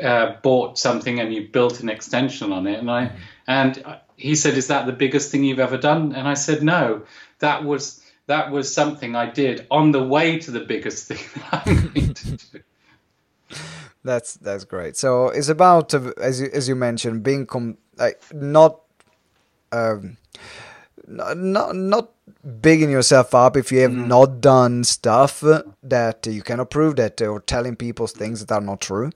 uh, 0.00 0.36
bought 0.42 0.78
something 0.78 1.18
and 1.18 1.34
you 1.34 1.48
built 1.48 1.80
an 1.80 1.88
extension 1.88 2.52
on 2.52 2.66
it. 2.66 2.78
And 2.78 2.90
I, 2.90 3.06
mm-hmm. 3.06 3.16
and 3.48 3.84
he 4.22 4.34
said, 4.34 4.56
"Is 4.56 4.68
that 4.68 4.86
the 4.86 4.92
biggest 4.92 5.30
thing 5.30 5.44
you've 5.44 5.58
ever 5.58 5.78
done?" 5.78 6.14
And 6.14 6.28
I 6.28 6.34
said, 6.34 6.62
"No, 6.62 7.02
that 7.40 7.64
was 7.64 8.00
that 8.26 8.50
was 8.50 8.72
something 8.72 9.16
I 9.16 9.26
did 9.30 9.66
on 9.70 9.92
the 9.92 10.02
way 10.02 10.38
to 10.38 10.50
the 10.50 10.60
biggest 10.60 11.06
thing 11.08 11.24
that 11.34 11.66
I'm 11.66 11.90
going 11.92 12.14
to 12.14 12.36
do." 12.36 12.60
That's 14.04 14.34
that's 14.34 14.64
great. 14.64 14.96
So 14.96 15.28
it's 15.28 15.48
about 15.48 15.94
uh, 15.94 16.12
as 16.20 16.40
you 16.40 16.50
as 16.52 16.68
you 16.68 16.74
mentioned 16.74 17.22
being 17.22 17.46
com- 17.46 17.78
like 17.96 18.22
not. 18.32 18.80
Um, 19.72 20.18
not 21.08 21.74
not 21.74 22.10
bigging 22.60 22.90
yourself 22.90 23.34
up 23.34 23.56
if 23.56 23.72
you 23.72 23.80
have 23.80 23.90
mm. 23.90 24.06
not 24.06 24.40
done 24.40 24.84
stuff 24.84 25.42
that 25.82 26.26
you 26.26 26.42
cannot 26.42 26.70
prove 26.70 26.96
that 26.96 27.20
or 27.20 27.40
telling 27.40 27.76
people 27.76 28.06
things 28.06 28.44
that 28.44 28.54
are 28.54 28.60
not 28.60 28.80
true 28.80 29.10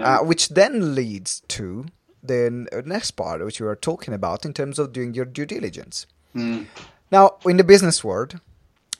uh, 0.00 0.18
which 0.18 0.50
then 0.50 0.94
leads 0.94 1.40
to 1.48 1.86
the 2.28 2.82
next 2.84 3.12
part 3.12 3.44
which 3.44 3.60
we 3.60 3.66
are 3.66 3.76
talking 3.76 4.14
about 4.14 4.44
in 4.44 4.52
terms 4.52 4.78
of 4.78 4.92
doing 4.92 5.14
your 5.14 5.24
due 5.24 5.46
diligence 5.46 6.06
mm. 6.34 6.66
now 7.10 7.36
in 7.44 7.56
the 7.56 7.64
business 7.64 8.02
world 8.02 8.40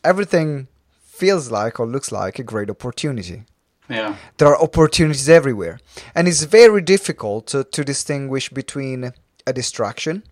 everything 0.04 0.68
feels 1.04 1.50
like 1.50 1.80
or 1.80 1.86
looks 1.86 2.12
like 2.12 2.38
a 2.38 2.42
great 2.42 2.70
opportunity 2.70 3.44
yeah. 3.88 4.16
there 4.38 4.48
are 4.48 4.60
opportunities 4.60 5.28
everywhere 5.28 5.78
and 6.14 6.26
it's 6.28 6.42
very 6.42 6.82
difficult 6.82 7.46
to, 7.46 7.64
to 7.64 7.84
distinguish 7.84 8.48
between 8.50 9.12
a 9.46 9.52
distraction 9.52 10.22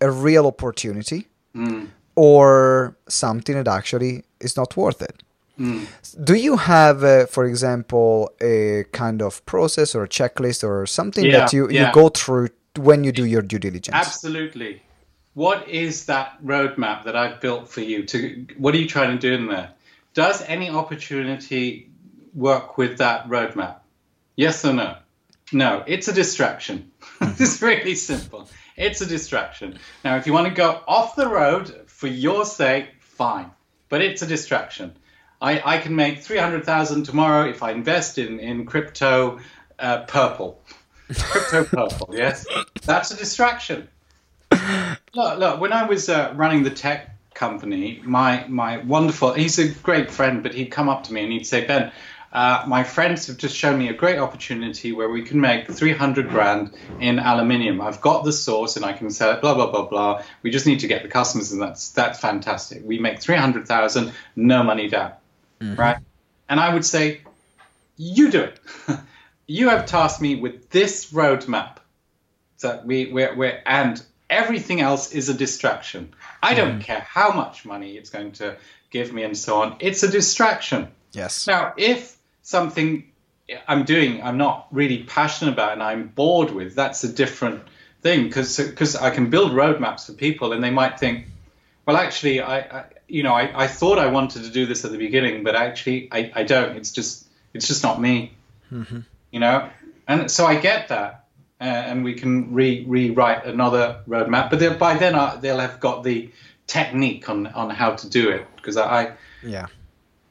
a 0.00 0.10
real 0.10 0.46
opportunity 0.46 1.28
mm. 1.54 1.88
or 2.14 2.96
something 3.08 3.54
that 3.54 3.68
actually 3.68 4.24
is 4.40 4.56
not 4.56 4.76
worth 4.76 5.00
it. 5.02 5.22
Mm. 5.58 6.24
Do 6.24 6.34
you 6.34 6.56
have, 6.56 7.04
uh, 7.04 7.26
for 7.26 7.44
example, 7.44 8.30
a 8.40 8.84
kind 8.92 9.22
of 9.22 9.44
process 9.46 9.94
or 9.94 10.04
a 10.04 10.08
checklist 10.08 10.64
or 10.64 10.86
something 10.86 11.24
yeah, 11.24 11.38
that 11.38 11.52
you, 11.52 11.68
yeah. 11.70 11.88
you 11.88 11.94
go 11.94 12.08
through 12.08 12.48
when 12.76 13.04
you 13.04 13.12
do 13.12 13.24
your 13.24 13.42
due 13.42 13.58
diligence? 13.58 13.94
Absolutely. 13.94 14.82
What 15.34 15.68
is 15.68 16.06
that 16.06 16.44
roadmap 16.44 17.04
that 17.04 17.16
I've 17.16 17.40
built 17.40 17.68
for 17.68 17.80
you? 17.80 18.04
To 18.06 18.46
what 18.56 18.74
are 18.74 18.78
you 18.78 18.88
trying 18.88 19.16
to 19.16 19.18
do 19.18 19.34
in 19.34 19.48
there? 19.48 19.70
Does 20.14 20.42
any 20.42 20.70
opportunity 20.70 21.90
work 22.34 22.78
with 22.78 22.98
that 22.98 23.28
roadmap? 23.28 23.78
Yes 24.36 24.64
or 24.64 24.72
no? 24.72 24.96
No, 25.52 25.84
it's 25.86 26.08
a 26.08 26.12
distraction. 26.12 26.90
it's 27.20 27.60
really 27.62 27.94
simple. 27.94 28.48
It's 28.76 29.00
a 29.00 29.06
distraction. 29.06 29.78
Now, 30.04 30.16
if 30.16 30.26
you 30.26 30.32
want 30.32 30.48
to 30.48 30.54
go 30.54 30.80
off 30.86 31.16
the 31.16 31.28
road 31.28 31.84
for 31.86 32.08
your 32.08 32.44
sake, 32.44 32.88
fine, 33.00 33.50
but 33.88 34.02
it's 34.02 34.22
a 34.22 34.26
distraction. 34.26 34.96
I, 35.40 35.62
I 35.64 35.78
can 35.78 35.96
make 35.96 36.20
300,000 36.22 37.04
tomorrow 37.04 37.48
if 37.48 37.62
I 37.62 37.72
invest 37.72 38.18
in, 38.18 38.40
in 38.40 38.66
crypto 38.66 39.40
uh, 39.78 40.02
purple. 40.02 40.60
crypto 41.14 41.64
purple, 41.64 42.14
yes? 42.14 42.46
That's 42.84 43.10
a 43.10 43.16
distraction. 43.16 43.88
Look, 44.50 45.38
look, 45.38 45.60
when 45.60 45.72
I 45.72 45.86
was 45.86 46.08
uh, 46.08 46.32
running 46.36 46.62
the 46.62 46.70
tech 46.70 47.16
company, 47.34 48.00
my, 48.04 48.46
my 48.48 48.78
wonderful, 48.78 49.32
he's 49.32 49.58
a 49.58 49.68
great 49.68 50.10
friend, 50.10 50.42
but 50.42 50.54
he'd 50.54 50.66
come 50.66 50.88
up 50.88 51.04
to 51.04 51.12
me 51.12 51.22
and 51.22 51.32
he'd 51.32 51.46
say, 51.46 51.66
Ben, 51.66 51.92
uh, 52.34 52.64
my 52.66 52.82
friends 52.82 53.28
have 53.28 53.36
just 53.36 53.56
shown 53.56 53.78
me 53.78 53.88
a 53.88 53.92
great 53.92 54.18
opportunity 54.18 54.90
where 54.90 55.08
we 55.08 55.22
can 55.22 55.40
make 55.40 55.70
300 55.70 56.28
grand 56.28 56.74
in 56.98 57.20
aluminium. 57.20 57.80
I've 57.80 58.00
got 58.00 58.24
the 58.24 58.32
source 58.32 58.76
and 58.76 58.84
I 58.84 58.92
can 58.92 59.10
sell 59.10 59.30
it, 59.32 59.40
blah, 59.40 59.54
blah, 59.54 59.70
blah, 59.70 59.86
blah. 59.86 60.22
We 60.42 60.50
just 60.50 60.66
need 60.66 60.80
to 60.80 60.88
get 60.88 61.04
the 61.04 61.08
customers, 61.08 61.52
and 61.52 61.62
that's, 61.62 61.90
that's 61.90 62.18
fantastic. 62.18 62.82
We 62.84 62.98
make 62.98 63.20
300,000, 63.20 64.12
no 64.34 64.64
money 64.64 64.88
down, 64.88 65.12
mm-hmm. 65.64 65.80
right? 65.80 65.98
And 66.48 66.60
I 66.60 66.72
would 66.72 66.84
say, 66.84 67.22
you 67.96 68.30
do 68.30 68.42
it. 68.42 68.60
you 69.46 69.68
have 69.68 69.86
tasked 69.86 70.20
me 70.20 70.36
with 70.36 70.70
this 70.70 71.12
roadmap. 71.12 71.76
So 72.56 72.80
we, 72.84 73.12
we're, 73.12 73.34
we're, 73.34 73.62
and 73.66 74.02
everything 74.28 74.80
else 74.80 75.12
is 75.12 75.28
a 75.28 75.34
distraction. 75.34 76.14
I 76.42 76.54
don't 76.54 76.80
mm. 76.80 76.82
care 76.82 77.00
how 77.00 77.32
much 77.32 77.64
money 77.64 77.96
it's 77.96 78.10
going 78.10 78.32
to 78.32 78.56
give 78.90 79.12
me 79.12 79.22
and 79.22 79.36
so 79.36 79.62
on. 79.62 79.76
It's 79.80 80.02
a 80.02 80.10
distraction. 80.10 80.88
Yes. 81.12 81.46
Now, 81.46 81.74
if 81.76 82.16
something 82.42 83.04
I'm 83.68 83.84
doing 83.84 84.22
I'm 84.22 84.38
not 84.38 84.68
really 84.70 85.02
passionate 85.02 85.52
about 85.52 85.72
and 85.72 85.82
I'm 85.82 86.08
bored 86.08 86.50
with, 86.50 86.74
that's 86.74 87.04
a 87.04 87.12
different 87.12 87.62
thing 88.00 88.24
because 88.24 88.58
because 88.58 88.96
I 88.96 89.10
can 89.10 89.30
build 89.30 89.52
roadmaps 89.52 90.06
for 90.06 90.12
people 90.12 90.52
and 90.52 90.62
they 90.62 90.70
might 90.70 90.98
think, 90.98 91.26
well, 91.86 91.96
actually, 91.96 92.40
I, 92.40 92.58
I 92.58 92.84
you 93.08 93.22
know 93.22 93.34
I, 93.34 93.64
I 93.64 93.66
thought 93.66 93.98
I 93.98 94.06
wanted 94.06 94.44
to 94.44 94.50
do 94.50 94.66
this 94.66 94.84
at 94.84 94.92
the 94.92 94.98
beginning, 94.98 95.44
but 95.44 95.54
actually 95.54 96.08
I, 96.10 96.32
I 96.34 96.44
don't. 96.44 96.76
It's 96.76 96.92
just 96.92 97.26
it's 97.52 97.68
just 97.68 97.82
not 97.82 98.00
me, 98.00 98.32
mm-hmm. 98.72 99.00
you 99.30 99.40
know. 99.40 99.68
And 100.06 100.30
so 100.30 100.46
I 100.46 100.56
get 100.56 100.88
that, 100.88 101.26
uh, 101.60 101.64
and 101.64 102.04
we 102.04 102.14
can 102.14 102.52
re- 102.52 102.84
rewrite 102.86 103.46
another 103.46 104.00
roadmap. 104.08 104.50
But 104.50 104.78
by 104.78 104.96
then 104.96 105.14
uh, 105.14 105.36
they'll 105.40 105.58
have 105.58 105.80
got 105.80 106.04
the 106.04 106.30
technique 106.66 107.28
on 107.28 107.46
on 107.48 107.70
how 107.70 107.94
to 107.94 108.08
do 108.08 108.30
it 108.30 108.46
because 108.56 108.76
I 108.78 109.12
yeah 109.42 109.66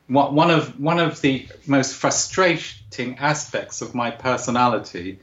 one 0.07 0.51
of 0.51 0.79
one 0.79 0.99
of 0.99 1.21
the 1.21 1.47
most 1.65 1.95
frustrating 1.95 3.17
aspects 3.19 3.81
of 3.81 3.95
my 3.95 4.11
personality 4.11 5.19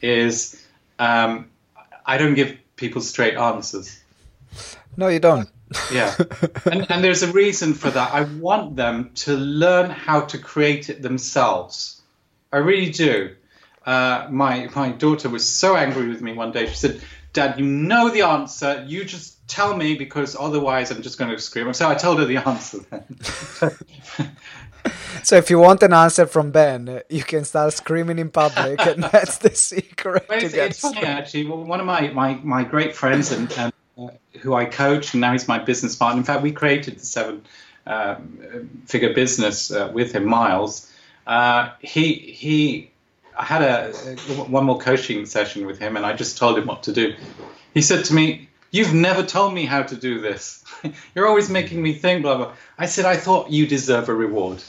is 0.00 0.64
um, 0.98 1.50
I 2.06 2.18
don't 2.18 2.34
give 2.34 2.56
people 2.76 3.02
straight 3.02 3.34
answers. 3.34 4.00
No, 4.96 5.08
you 5.08 5.18
don't. 5.18 5.48
Yeah, 5.92 6.14
and, 6.70 6.90
and 6.90 7.04
there's 7.04 7.22
a 7.22 7.32
reason 7.32 7.74
for 7.74 7.90
that. 7.90 8.12
I 8.12 8.22
want 8.22 8.76
them 8.76 9.10
to 9.16 9.36
learn 9.36 9.90
how 9.90 10.22
to 10.22 10.38
create 10.38 10.88
it 10.90 11.02
themselves. 11.02 12.00
I 12.52 12.58
really 12.58 12.90
do. 12.90 13.36
Uh, 13.86 14.26
my 14.30 14.68
my 14.74 14.90
daughter 14.90 15.28
was 15.28 15.48
so 15.48 15.76
angry 15.76 16.08
with 16.08 16.20
me 16.20 16.32
one 16.32 16.52
day. 16.52 16.66
She 16.66 16.74
said, 16.74 17.00
"Dad, 17.32 17.58
you 17.58 17.66
know 17.66 18.08
the 18.08 18.22
answer. 18.22 18.84
You 18.86 19.04
just 19.04 19.46
tell 19.48 19.76
me 19.76 19.96
because 19.96 20.36
otherwise 20.38 20.90
I'm 20.90 21.02
just 21.02 21.18
going 21.18 21.30
to 21.30 21.38
scream. 21.38 21.72
So 21.72 21.88
I 21.88 21.94
told 21.94 22.18
her 22.18 22.24
the 22.24 22.36
answer 22.38 22.78
then. 22.90 23.18
so 25.22 25.36
if 25.36 25.50
you 25.50 25.58
want 25.58 25.82
an 25.82 25.92
answer 25.92 26.26
from 26.26 26.50
Ben, 26.50 27.02
you 27.08 27.24
can 27.24 27.44
start 27.44 27.72
screaming 27.72 28.18
in 28.18 28.30
public, 28.30 28.80
and 28.80 29.04
that's 29.04 29.38
the 29.38 29.54
secret. 29.54 30.26
Well, 30.28 30.42
it's, 30.42 30.54
it's 30.54 30.80
funny 30.80 31.02
actually. 31.02 31.46
One 31.46 31.80
of 31.80 31.86
my 31.86 32.08
my, 32.08 32.34
my 32.42 32.64
great 32.64 32.94
friends 32.94 33.32
and, 33.32 33.50
and 33.52 33.72
who 34.40 34.54
I 34.54 34.64
coach, 34.64 35.14
and 35.14 35.20
now 35.20 35.32
he's 35.32 35.48
my 35.48 35.58
business 35.58 35.96
partner. 35.96 36.18
In 36.18 36.24
fact, 36.24 36.42
we 36.42 36.52
created 36.52 36.98
the 36.98 37.06
seven 37.06 37.42
um, 37.86 38.70
figure 38.86 39.14
business 39.14 39.70
uh, 39.70 39.90
with 39.92 40.12
him, 40.12 40.26
Miles. 40.26 40.92
Uh, 41.26 41.70
he 41.80 42.14
he. 42.14 42.90
I 43.36 43.44
had 43.44 43.62
a 43.62 43.92
one 44.48 44.64
more 44.64 44.78
coaching 44.78 45.24
session 45.24 45.66
with 45.66 45.78
him, 45.78 45.96
and 45.96 46.04
I 46.04 46.12
just 46.12 46.36
told 46.36 46.58
him 46.58 46.66
what 46.66 46.82
to 46.84 46.92
do. 46.92 47.14
He 47.72 47.80
said 47.80 48.04
to 48.06 48.14
me, 48.14 48.48
You've 48.70 48.94
never 48.94 49.24
told 49.24 49.52
me 49.52 49.64
how 49.64 49.82
to 49.82 49.96
do 49.96 50.20
this. 50.20 50.64
You're 51.14 51.26
always 51.26 51.50
making 51.50 51.82
me 51.82 51.92
think, 51.92 52.22
blah, 52.22 52.36
blah. 52.36 52.52
I 52.78 52.86
said, 52.86 53.04
I 53.04 53.16
thought 53.16 53.50
you 53.50 53.66
deserve 53.66 54.08
a 54.08 54.14
reward. 54.14 54.62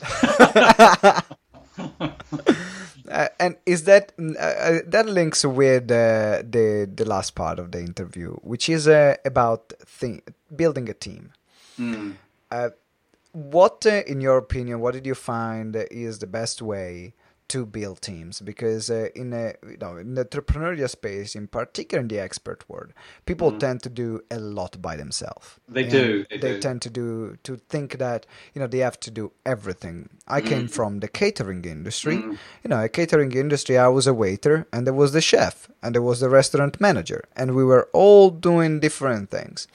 uh, 3.22 3.28
and 3.40 3.56
is 3.66 3.84
that 3.84 4.12
uh, 4.20 4.42
uh, 4.42 4.80
that 4.88 5.06
links 5.06 5.46
with 5.46 5.84
uh, 5.92 6.42
the 6.56 6.90
the 6.94 7.06
last 7.06 7.36
part 7.36 7.60
of 7.60 7.72
the 7.72 7.80
interview, 7.80 8.34
which 8.42 8.70
is 8.70 8.88
uh, 8.88 9.16
about 9.26 9.74
thing, 9.86 10.22
building 10.56 10.90
a 10.90 10.94
team. 10.94 11.32
Mm. 11.80 12.16
what, 13.32 13.86
in 13.86 14.22
your 14.22 14.38
opinion, 14.38 14.82
what 14.82 14.94
did 14.94 15.06
you 15.06 15.16
find 15.16 15.76
is 15.90 16.20
the 16.20 16.28
best 16.28 16.62
way 16.62 17.14
to 17.52 17.66
build 17.66 18.02
teams 18.02 18.40
because 18.40 18.90
uh, 18.90 19.10
in 19.14 19.34
a 19.34 19.54
you 19.68 19.78
know 19.82 19.98
in 19.98 20.16
the 20.16 20.24
entrepreneurial 20.24 20.90
space 20.90 21.36
in 21.36 21.48
particular 21.48 22.00
in 22.00 22.08
the 22.08 22.18
expert 22.18 22.64
world 22.70 22.94
people 23.26 23.52
mm. 23.52 23.60
tend 23.60 23.84
to 23.84 23.90
do 23.90 24.22
a 24.32 24.40
lot 24.40 24.82
by 24.82 24.96
themselves 24.96 25.60
they 25.68 25.84
do 25.84 26.26
they, 26.30 26.38
they 26.38 26.54
do. 26.54 26.62
tend 26.62 26.82
to 26.82 26.90
do 26.90 27.38
to 27.44 27.58
think 27.68 27.98
that 27.98 28.26
you 28.54 28.62
know 28.62 28.68
they 28.68 28.78
have 28.78 28.98
to 28.98 29.12
do 29.12 29.34
everything 29.46 30.10
i 30.30 30.40
mm. 30.40 30.48
came 30.48 30.66
from 30.66 31.02
the 31.02 31.10
catering 31.10 31.66
industry 31.66 32.20
mm. 32.20 32.38
you 32.64 32.70
know 32.70 32.82
a 32.82 32.88
catering 32.88 33.34
industry 33.34 33.78
i 33.78 33.90
was 33.90 34.08
a 34.08 34.14
waiter 34.14 34.66
and 34.72 34.88
there 34.88 34.94
was 34.94 35.12
the 35.12 35.20
chef 35.20 35.70
and 35.84 35.94
there 35.94 36.02
was 36.02 36.22
the 36.22 36.30
restaurant 36.30 36.80
manager 36.80 37.22
and 37.36 37.54
we 37.54 37.66
were 37.66 37.90
all 37.92 38.30
doing 38.30 38.80
different 38.80 39.30
things 39.30 39.68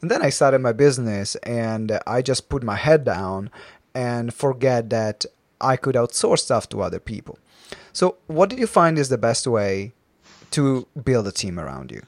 and 0.00 0.10
then 0.10 0.22
i 0.22 0.28
started 0.28 0.58
my 0.58 0.72
business 0.72 1.36
and 1.44 2.00
i 2.04 2.20
just 2.20 2.48
put 2.48 2.64
my 2.64 2.74
head 2.74 3.04
down 3.04 3.48
and 3.94 4.34
forget 4.34 4.90
that 4.90 5.24
I 5.62 5.76
could 5.76 5.94
outsource 5.94 6.40
stuff 6.40 6.68
to 6.70 6.82
other 6.82 6.98
people. 6.98 7.38
So, 7.92 8.16
what 8.26 8.50
did 8.50 8.58
you 8.58 8.66
find 8.66 8.98
is 8.98 9.08
the 9.08 9.18
best 9.18 9.46
way 9.46 9.92
to 10.50 10.86
build 11.04 11.26
a 11.26 11.32
team 11.32 11.58
around 11.58 11.90
you? 11.90 12.02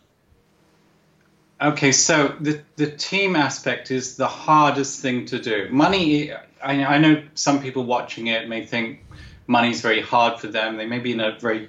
Okay, 1.60 1.92
so 1.92 2.34
the 2.40 2.60
the 2.76 2.90
team 2.90 3.36
aspect 3.36 3.90
is 3.90 4.16
the 4.16 4.26
hardest 4.26 5.00
thing 5.00 5.24
to 5.26 5.38
do. 5.38 5.68
Money, 5.70 6.32
I, 6.62 6.84
I 6.84 6.98
know 6.98 7.22
some 7.34 7.62
people 7.62 7.84
watching 7.84 8.26
it 8.26 8.48
may 8.48 8.66
think 8.66 9.04
money 9.46 9.70
is 9.70 9.80
very 9.80 10.00
hard 10.00 10.40
for 10.40 10.48
them. 10.48 10.76
They 10.76 10.86
may 10.86 10.98
be 10.98 11.12
in 11.12 11.20
a 11.20 11.38
very 11.38 11.68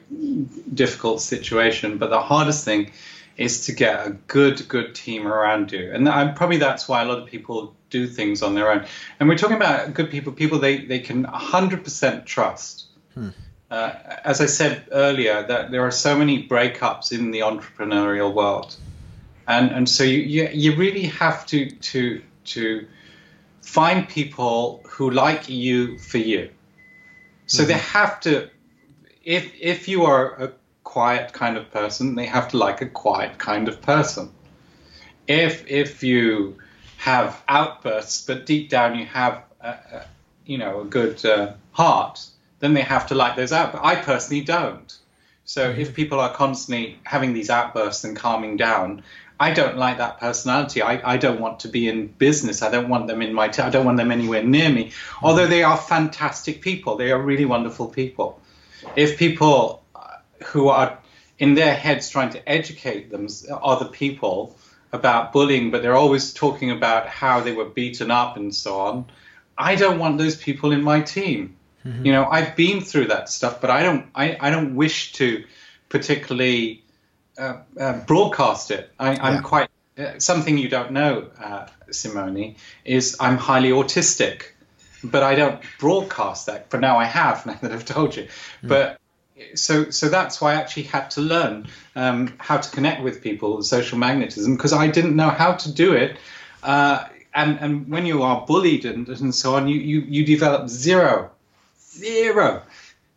difficult 0.74 1.22
situation, 1.22 1.98
but 1.98 2.10
the 2.10 2.22
hardest 2.22 2.66
thing 2.66 2.92
is 3.38 3.66
to 3.66 3.74
get 3.74 4.08
a 4.08 4.12
good 4.12 4.68
good 4.68 4.96
team 4.96 5.28
around 5.28 5.72
you, 5.72 5.92
and 5.94 6.08
I, 6.08 6.28
probably 6.30 6.58
that's 6.58 6.88
why 6.88 7.02
a 7.02 7.06
lot 7.06 7.20
of 7.20 7.28
people 7.28 7.76
do 7.90 8.08
things 8.08 8.42
on 8.42 8.56
their 8.56 8.72
own. 8.72 8.86
And 9.20 9.30
we're 9.30 9.38
talking 9.38 9.56
about 9.56 9.94
good 9.94 10.10
people, 10.10 10.34
people 10.34 10.60
they, 10.60 10.86
they 10.86 11.00
can 11.00 11.26
100% 11.26 12.26
trust. 12.26 12.88
Hmm. 13.14 13.30
Uh, 13.72 13.94
as 14.24 14.42
I 14.42 14.48
said 14.48 14.88
earlier, 14.92 15.44
that 15.48 15.72
there 15.72 15.82
are 15.82 15.92
so 15.92 16.18
many 16.18 16.48
breakups 16.48 17.12
in 17.12 17.32
the 17.32 17.40
entrepreneurial 17.40 18.34
world, 18.34 18.76
and 19.48 19.72
and 19.72 19.90
so 19.90 20.04
you 20.04 20.20
you, 20.20 20.50
you 20.54 20.76
really 20.76 21.08
have 21.08 21.46
to 21.48 21.72
to 21.72 22.22
to 22.46 22.88
find 23.62 24.08
people 24.08 24.84
who 24.88 25.10
like 25.10 25.50
you 25.50 25.98
for 25.98 26.20
you. 26.20 26.52
So 27.48 27.64
mm-hmm. 27.64 27.70
they 27.70 27.78
have 27.80 28.20
to, 28.22 28.50
if 29.24 29.52
if 29.60 29.88
you 29.88 30.06
are 30.06 30.44
a 30.44 30.52
quiet 30.86 31.34
kind 31.34 31.58
of 31.58 31.70
person, 31.72 32.16
they 32.16 32.26
have 32.26 32.48
to 32.48 32.58
like 32.58 32.80
a 32.80 32.86
quiet 32.86 33.38
kind 33.38 33.68
of 33.68 33.82
person. 33.82 34.32
If 35.28 35.68
if 35.68 36.04
you 36.04 36.58
have 36.98 37.44
outbursts, 37.50 38.26
but 38.26 38.46
deep 38.46 38.70
down 38.70 38.98
you 38.98 39.06
have, 39.06 39.44
a, 39.60 39.70
a, 39.70 40.06
you 40.46 40.58
know, 40.58 40.82
a 40.82 40.86
good 40.86 41.26
uh, 41.26 41.54
heart, 41.72 42.26
then 42.60 42.74
they 42.74 42.82
have 42.82 43.08
to 43.08 43.16
like 43.16 43.36
those 43.36 43.52
out. 43.52 43.74
But 43.74 43.84
I 43.84 43.96
personally 43.96 44.46
don't. 44.46 44.98
So 45.44 45.72
mm-hmm. 45.72 45.82
if 45.82 45.94
people 45.94 46.20
are 46.20 46.34
constantly 46.34 47.00
having 47.04 47.34
these 47.34 47.50
outbursts 47.50 48.04
and 48.04 48.16
calming 48.16 48.56
down, 48.56 49.04
I 49.40 49.52
don't 49.52 49.78
like 49.78 49.98
that 49.98 50.20
personality. 50.20 50.82
I, 50.82 51.14
I 51.14 51.18
don't 51.18 51.42
want 51.42 51.60
to 51.62 51.68
be 51.68 51.90
in 51.90 52.08
business. 52.08 52.62
I 52.62 52.72
don't 52.72 52.88
want 52.88 53.08
them 53.08 53.22
in 53.22 53.34
my. 53.34 53.50
T- 53.50 53.62
I 53.62 53.70
don't 53.70 53.86
want 53.86 53.98
them 53.98 54.12
anywhere 54.12 54.44
near 54.44 54.70
me. 54.70 54.86
Mm-hmm. 54.86 55.26
Although 55.26 55.48
they 55.48 55.64
are 55.64 55.78
fantastic 55.78 56.62
people, 56.62 56.96
they 56.96 57.12
are 57.12 57.22
really 57.22 57.46
wonderful 57.46 57.88
people. 57.88 58.40
If 58.96 59.18
people 59.18 59.82
uh, 59.82 59.85
who 60.44 60.70
are 60.70 61.00
in 61.38 61.56
their 61.56 61.76
heads 61.76 62.10
trying 62.10 62.30
to 62.32 62.50
educate 62.50 63.10
them 63.10 63.28
other 63.50 63.86
people 63.86 64.56
about 64.92 65.34
bullying, 65.34 65.72
but 65.72 65.82
they're 65.82 65.96
always 65.96 66.34
talking 66.34 66.72
about 66.72 67.08
how 67.08 67.42
they 67.42 67.52
were 67.52 67.66
beaten 67.66 68.10
up 68.12 68.38
and 68.38 68.56
so 68.56 68.80
on. 68.80 69.06
I 69.58 69.76
don't 69.76 70.00
want 70.00 70.18
those 70.18 70.36
people 70.36 70.72
in 70.72 70.82
my 70.84 71.02
team. 71.02 71.56
Mm-hmm. 71.86 72.06
You 72.06 72.12
know, 72.14 72.26
I've 72.26 72.56
been 72.56 72.82
through 72.82 73.08
that 73.08 73.30
stuff, 73.30 73.62
but 73.62 73.70
I 73.70 73.84
don't. 73.84 74.08
I, 74.16 74.38
I 74.40 74.50
don't 74.50 74.76
wish 74.76 75.14
to 75.14 75.44
particularly 75.90 76.84
uh, 77.38 77.58
uh, 77.80 78.00
broadcast 78.06 78.72
it. 78.72 78.92
I, 79.00 79.34
am 79.36 79.44
quite 79.44 79.70
uh, 79.98 80.18
something 80.20 80.58
you 80.58 80.68
don't 80.68 80.92
know, 80.92 81.30
uh, 81.40 81.68
Simone, 81.92 82.56
is 82.84 83.18
I'm 83.20 83.38
highly 83.38 83.70
autistic, 83.70 84.44
but 85.04 85.22
I 85.22 85.36
don't 85.36 85.62
broadcast 85.80 86.48
that. 86.48 86.72
For 86.72 86.80
now, 86.80 86.98
I 86.98 87.06
have 87.06 87.46
now 87.46 87.58
that 87.62 87.72
I've 87.72 87.86
told 87.86 88.16
you. 88.16 88.24
Mm. 88.64 88.70
But 88.70 89.00
so 89.56 89.90
so 89.90 90.10
that's 90.10 90.40
why 90.40 90.54
I 90.54 90.56
actually 90.56 90.84
had 90.84 91.12
to 91.12 91.22
learn 91.22 91.68
um, 91.96 92.34
how 92.38 92.58
to 92.58 92.70
connect 92.70 93.04
with 93.04 93.22
people, 93.22 93.62
social 93.64 93.98
magnetism, 93.98 94.56
because 94.56 94.74
I 94.74 94.88
didn't 94.88 95.16
know 95.16 95.30
how 95.30 95.54
to 95.54 95.72
do 95.72 95.94
it. 95.94 96.18
Uh, 96.64 97.06
and 97.34 97.60
and 97.60 97.88
when 97.90 98.06
you 98.06 98.24
are 98.24 98.46
bullied 98.46 98.86
and, 98.86 99.08
and 99.10 99.36
so 99.36 99.56
on, 99.56 99.68
you, 99.68 99.80
you 99.80 100.02
you 100.02 100.26
develop 100.26 100.70
zero, 100.70 101.32
zero, 101.80 102.64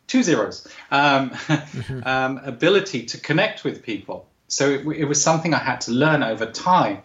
two 0.08 0.22
zeros 0.22 0.66
um, 0.90 1.30
mm-hmm. 1.30 2.00
um, 2.06 2.40
ability 2.44 3.04
to 3.06 3.20
connect 3.20 3.62
with 3.62 3.82
people. 3.82 4.26
So 4.48 4.70
it, 4.70 4.86
it, 4.86 5.04
was 5.04 5.22
something 5.22 5.52
I 5.52 5.58
had 5.58 5.82
to 5.82 5.92
learn 5.92 6.22
over 6.22 6.46
time, 6.46 7.02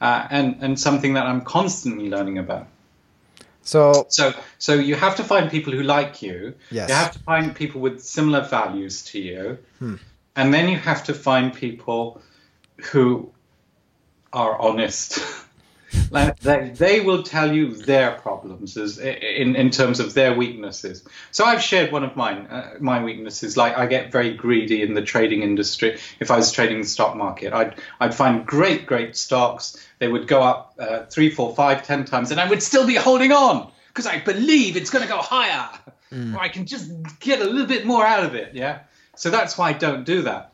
uh, 0.00 0.26
and 0.30 0.56
and 0.60 0.80
something 0.80 1.14
that 1.14 1.26
I'm 1.26 1.42
constantly 1.42 2.08
learning 2.08 2.38
about. 2.38 2.68
So, 3.64 4.06
so, 4.08 4.32
so 4.58 4.74
you 4.74 4.94
have 4.94 5.16
to 5.16 5.24
find 5.24 5.50
people 5.50 5.72
who 5.72 5.82
like 5.82 6.22
you. 6.22 6.54
Yes. 6.70 6.88
You 6.88 6.94
have 6.94 7.12
to 7.12 7.18
find 7.20 7.54
people 7.54 7.80
with 7.80 8.02
similar 8.02 8.42
values 8.42 9.02
to 9.06 9.18
you, 9.18 9.58
Hmm. 9.78 9.96
and 10.36 10.52
then 10.52 10.68
you 10.68 10.76
have 10.76 11.04
to 11.04 11.14
find 11.14 11.52
people 11.52 12.20
who 12.92 13.32
are 14.32 14.60
honest. 14.60 15.18
like 16.10 16.38
they, 16.40 16.70
they 16.70 17.00
will 17.00 17.22
tell 17.22 17.52
you 17.52 17.74
their 17.74 18.12
problems 18.12 18.76
as 18.76 18.98
in 18.98 19.56
in 19.56 19.70
terms 19.70 20.00
of 20.00 20.14
their 20.14 20.34
weaknesses. 20.34 21.04
So 21.30 21.44
I've 21.44 21.62
shared 21.62 21.92
one 21.92 22.04
of 22.04 22.16
mine. 22.16 22.46
Uh, 22.46 22.74
my 22.80 23.02
weaknesses, 23.02 23.56
like 23.56 23.76
I 23.76 23.86
get 23.86 24.12
very 24.12 24.34
greedy 24.34 24.82
in 24.82 24.94
the 24.94 25.02
trading 25.02 25.42
industry. 25.42 25.98
If 26.20 26.30
I 26.30 26.36
was 26.36 26.52
trading 26.52 26.80
the 26.80 26.86
stock 26.86 27.16
market, 27.16 27.52
I'd 27.52 27.74
I'd 28.00 28.14
find 28.14 28.46
great 28.46 28.86
great 28.86 29.16
stocks. 29.16 29.76
They 29.98 30.08
would 30.08 30.26
go 30.26 30.42
up 30.42 30.74
uh, 30.78 31.04
three, 31.06 31.30
four, 31.30 31.54
five, 31.54 31.86
ten 31.86 32.04
times, 32.04 32.30
and 32.30 32.40
I 32.40 32.48
would 32.48 32.62
still 32.62 32.86
be 32.86 32.94
holding 32.94 33.32
on 33.32 33.70
because 33.88 34.06
I 34.06 34.18
believe 34.18 34.76
it's 34.76 34.90
going 34.90 35.02
to 35.02 35.08
go 35.08 35.18
higher, 35.18 35.68
or 36.34 36.40
I 36.40 36.48
can 36.48 36.66
just 36.66 36.90
get 37.20 37.40
a 37.40 37.44
little 37.44 37.66
bit 37.66 37.86
more 37.86 38.04
out 38.06 38.24
of 38.24 38.34
it. 38.34 38.54
Yeah. 38.54 38.80
So 39.16 39.30
that's 39.30 39.56
why 39.56 39.70
I 39.70 39.72
don't 39.72 40.04
do 40.04 40.22
that, 40.22 40.52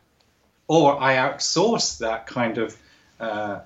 or 0.69 1.01
I 1.01 1.17
outsource 1.17 1.99
that 1.99 2.27
kind 2.27 2.59
of. 2.59 2.77
Uh, 3.19 3.61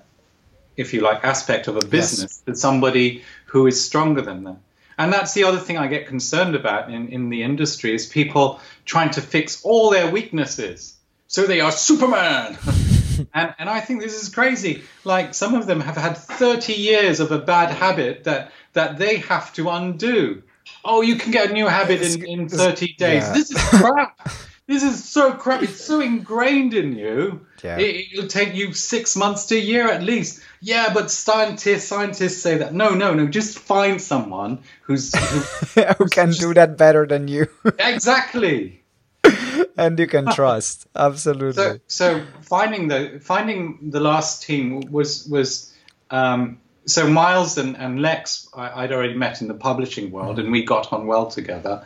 if 0.77 0.93
you 0.93 1.01
like, 1.01 1.23
aspect 1.23 1.67
of 1.67 1.77
a 1.77 1.85
business 1.85 2.41
to 2.45 2.55
somebody 2.55 3.23
who 3.45 3.67
is 3.67 3.83
stronger 3.83 4.21
than 4.21 4.43
them. 4.43 4.59
And 4.97 5.11
that's 5.11 5.33
the 5.33 5.43
other 5.43 5.57
thing 5.57 5.77
I 5.77 5.87
get 5.87 6.07
concerned 6.07 6.55
about 6.55 6.91
in, 6.91 7.09
in 7.09 7.29
the 7.29 7.43
industry 7.43 7.93
is 7.93 8.05
people 8.05 8.61
trying 8.85 9.11
to 9.11 9.21
fix 9.21 9.63
all 9.63 9.89
their 9.89 10.09
weaknesses. 10.09 10.95
So 11.27 11.45
they 11.45 11.59
are 11.59 11.71
Superman. 11.71 12.57
and, 13.33 13.53
and 13.59 13.69
I 13.69 13.81
think 13.81 14.01
this 14.01 14.21
is 14.21 14.29
crazy. 14.29 14.83
Like 15.03 15.33
some 15.33 15.53
of 15.53 15.67
them 15.67 15.81
have 15.81 15.97
had 15.97 16.17
30 16.17 16.73
years 16.73 17.19
of 17.19 17.31
a 17.31 17.39
bad 17.39 17.71
habit 17.71 18.23
that, 18.23 18.51
that 18.73 18.97
they 18.97 19.17
have 19.17 19.53
to 19.55 19.69
undo. 19.69 20.43
Oh, 20.83 21.01
you 21.01 21.15
can 21.15 21.31
get 21.31 21.49
a 21.49 21.53
new 21.53 21.67
habit 21.67 22.01
in, 22.01 22.25
in 22.25 22.49
30 22.49 22.93
days. 22.93 23.23
yeah. 23.23 23.33
This 23.33 23.51
is 23.51 23.57
crap. 23.57 24.29
This 24.67 24.81
is 24.81 25.07
so 25.07 25.33
crap. 25.33 25.61
It's 25.61 25.85
so 25.85 26.01
ingrained 26.01 26.73
in 26.73 26.93
you. 26.93 27.45
Yeah. 27.63 27.77
It, 27.77 28.07
it'll 28.13 28.27
take 28.27 28.55
you 28.55 28.73
six 28.73 29.15
months 29.15 29.45
to 29.47 29.55
a 29.55 29.59
year 29.59 29.87
at 29.87 30.01
least. 30.01 30.41
Yeah, 30.59 30.91
but 30.91 31.11
scientists 31.11 31.87
scientists 31.87 32.41
say 32.41 32.57
that. 32.57 32.73
No, 32.73 32.95
no, 32.95 33.13
no. 33.13 33.27
Just 33.27 33.59
find 33.59 34.01
someone 34.01 34.63
who's 34.81 35.13
who, 35.15 35.81
who 35.97 36.07
can 36.07 36.31
do 36.31 36.53
that 36.55 36.77
better 36.77 37.05
than 37.05 37.27
you, 37.27 37.47
exactly. 37.77 38.81
and 39.77 39.99
you 39.99 40.07
can 40.07 40.25
trust. 40.31 40.87
Absolutely. 40.95 41.53
So, 41.53 41.79
so 41.87 42.25
finding 42.41 42.87
the 42.87 43.19
finding 43.23 43.91
the 43.91 43.99
last 43.99 44.43
team 44.43 44.81
was 44.89 45.27
was 45.27 45.71
um, 46.09 46.59
so 46.85 47.07
Miles 47.07 47.57
and, 47.57 47.77
and 47.77 48.01
Lex 48.01 48.47
I, 48.55 48.83
I'd 48.83 48.91
already 48.91 49.15
met 49.15 49.41
in 49.41 49.47
the 49.47 49.53
publishing 49.53 50.11
world, 50.11 50.39
and 50.39 50.51
we 50.51 50.63
got 50.63 50.91
on 50.91 51.07
well 51.07 51.27
together. 51.27 51.85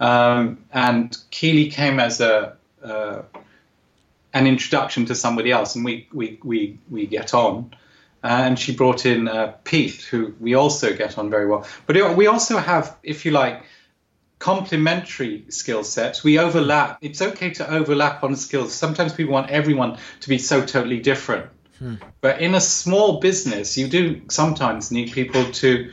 Um, 0.00 0.64
and 0.72 1.16
Keely 1.30 1.70
came 1.70 2.00
as 2.00 2.20
a 2.20 2.56
uh, 2.82 3.22
an 4.32 4.46
introduction 4.46 5.06
to 5.06 5.14
somebody 5.14 5.50
else, 5.50 5.74
and 5.76 5.84
we 5.84 6.08
we 6.12 6.38
we, 6.42 6.78
we 6.90 7.06
get 7.06 7.34
on. 7.34 7.74
And 8.22 8.58
she 8.58 8.74
brought 8.74 9.06
in 9.06 9.28
uh, 9.28 9.54
Pete, 9.62 10.02
who 10.02 10.34
we 10.40 10.54
also 10.54 10.96
get 10.96 11.16
on 11.16 11.30
very 11.30 11.46
well. 11.46 11.64
But 11.86 12.16
we 12.16 12.26
also 12.26 12.58
have, 12.58 12.96
if 13.04 13.24
you 13.24 13.30
like, 13.30 13.62
complementary 14.38 15.44
skill 15.48 15.84
sets. 15.84 16.24
We 16.24 16.38
overlap. 16.38 16.98
It's 17.02 17.22
okay 17.22 17.50
to 17.50 17.70
overlap 17.70 18.24
on 18.24 18.34
skills. 18.36 18.72
Sometimes 18.74 19.12
people 19.12 19.32
want 19.32 19.50
everyone 19.50 19.98
to 20.20 20.28
be 20.28 20.38
so 20.38 20.64
totally 20.64 20.98
different. 20.98 21.50
But 22.20 22.40
in 22.40 22.54
a 22.54 22.60
small 22.60 23.20
business, 23.20 23.76
you 23.76 23.88
do 23.88 24.22
sometimes 24.28 24.90
need 24.90 25.12
people 25.12 25.44
to 25.52 25.92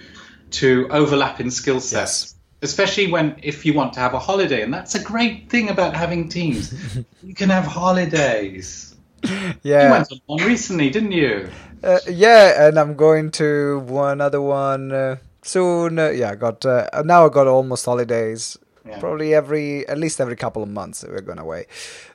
to 0.51 0.87
overlap 0.89 1.39
in 1.39 1.51
skill 1.51 1.79
sets. 1.79 2.23
Yes. 2.23 2.32
Especially 2.63 3.11
when 3.11 3.35
if 3.43 3.65
you 3.65 3.73
want 3.73 3.93
to 3.93 3.99
have 3.99 4.13
a 4.13 4.19
holiday, 4.19 4.61
and 4.61 4.73
that's 4.73 4.95
a 4.95 5.03
great 5.03 5.49
thing 5.49 5.69
about 5.69 5.95
having 5.95 6.29
teams. 6.29 6.73
you 7.23 7.35
can 7.35 7.49
have 7.49 7.65
holidays. 7.65 8.95
You 9.23 9.53
yeah. 9.63 9.91
went 9.91 10.11
on 10.11 10.19
one 10.25 10.47
recently, 10.47 10.89
didn't 10.89 11.11
you? 11.11 11.49
Uh, 11.83 11.99
yeah, 12.09 12.67
and 12.67 12.79
I'm 12.79 12.95
going 12.95 13.31
to 13.31 13.79
one 13.79 14.21
other 14.21 14.41
one 14.41 14.91
uh, 14.91 15.17
soon. 15.41 15.99
Uh, 15.99 16.09
yeah, 16.09 16.31
I 16.31 16.35
got 16.35 16.65
uh, 16.65 16.87
now 17.03 17.25
I 17.25 17.29
got 17.29 17.47
almost 17.47 17.85
holidays. 17.85 18.57
Yeah. 18.85 18.99
Probably 18.99 19.33
every 19.33 19.87
at 19.87 19.97
least 19.97 20.19
every 20.19 20.35
couple 20.35 20.61
of 20.61 20.69
months 20.69 21.05
we're 21.07 21.21
going 21.21 21.39
away. 21.39 21.67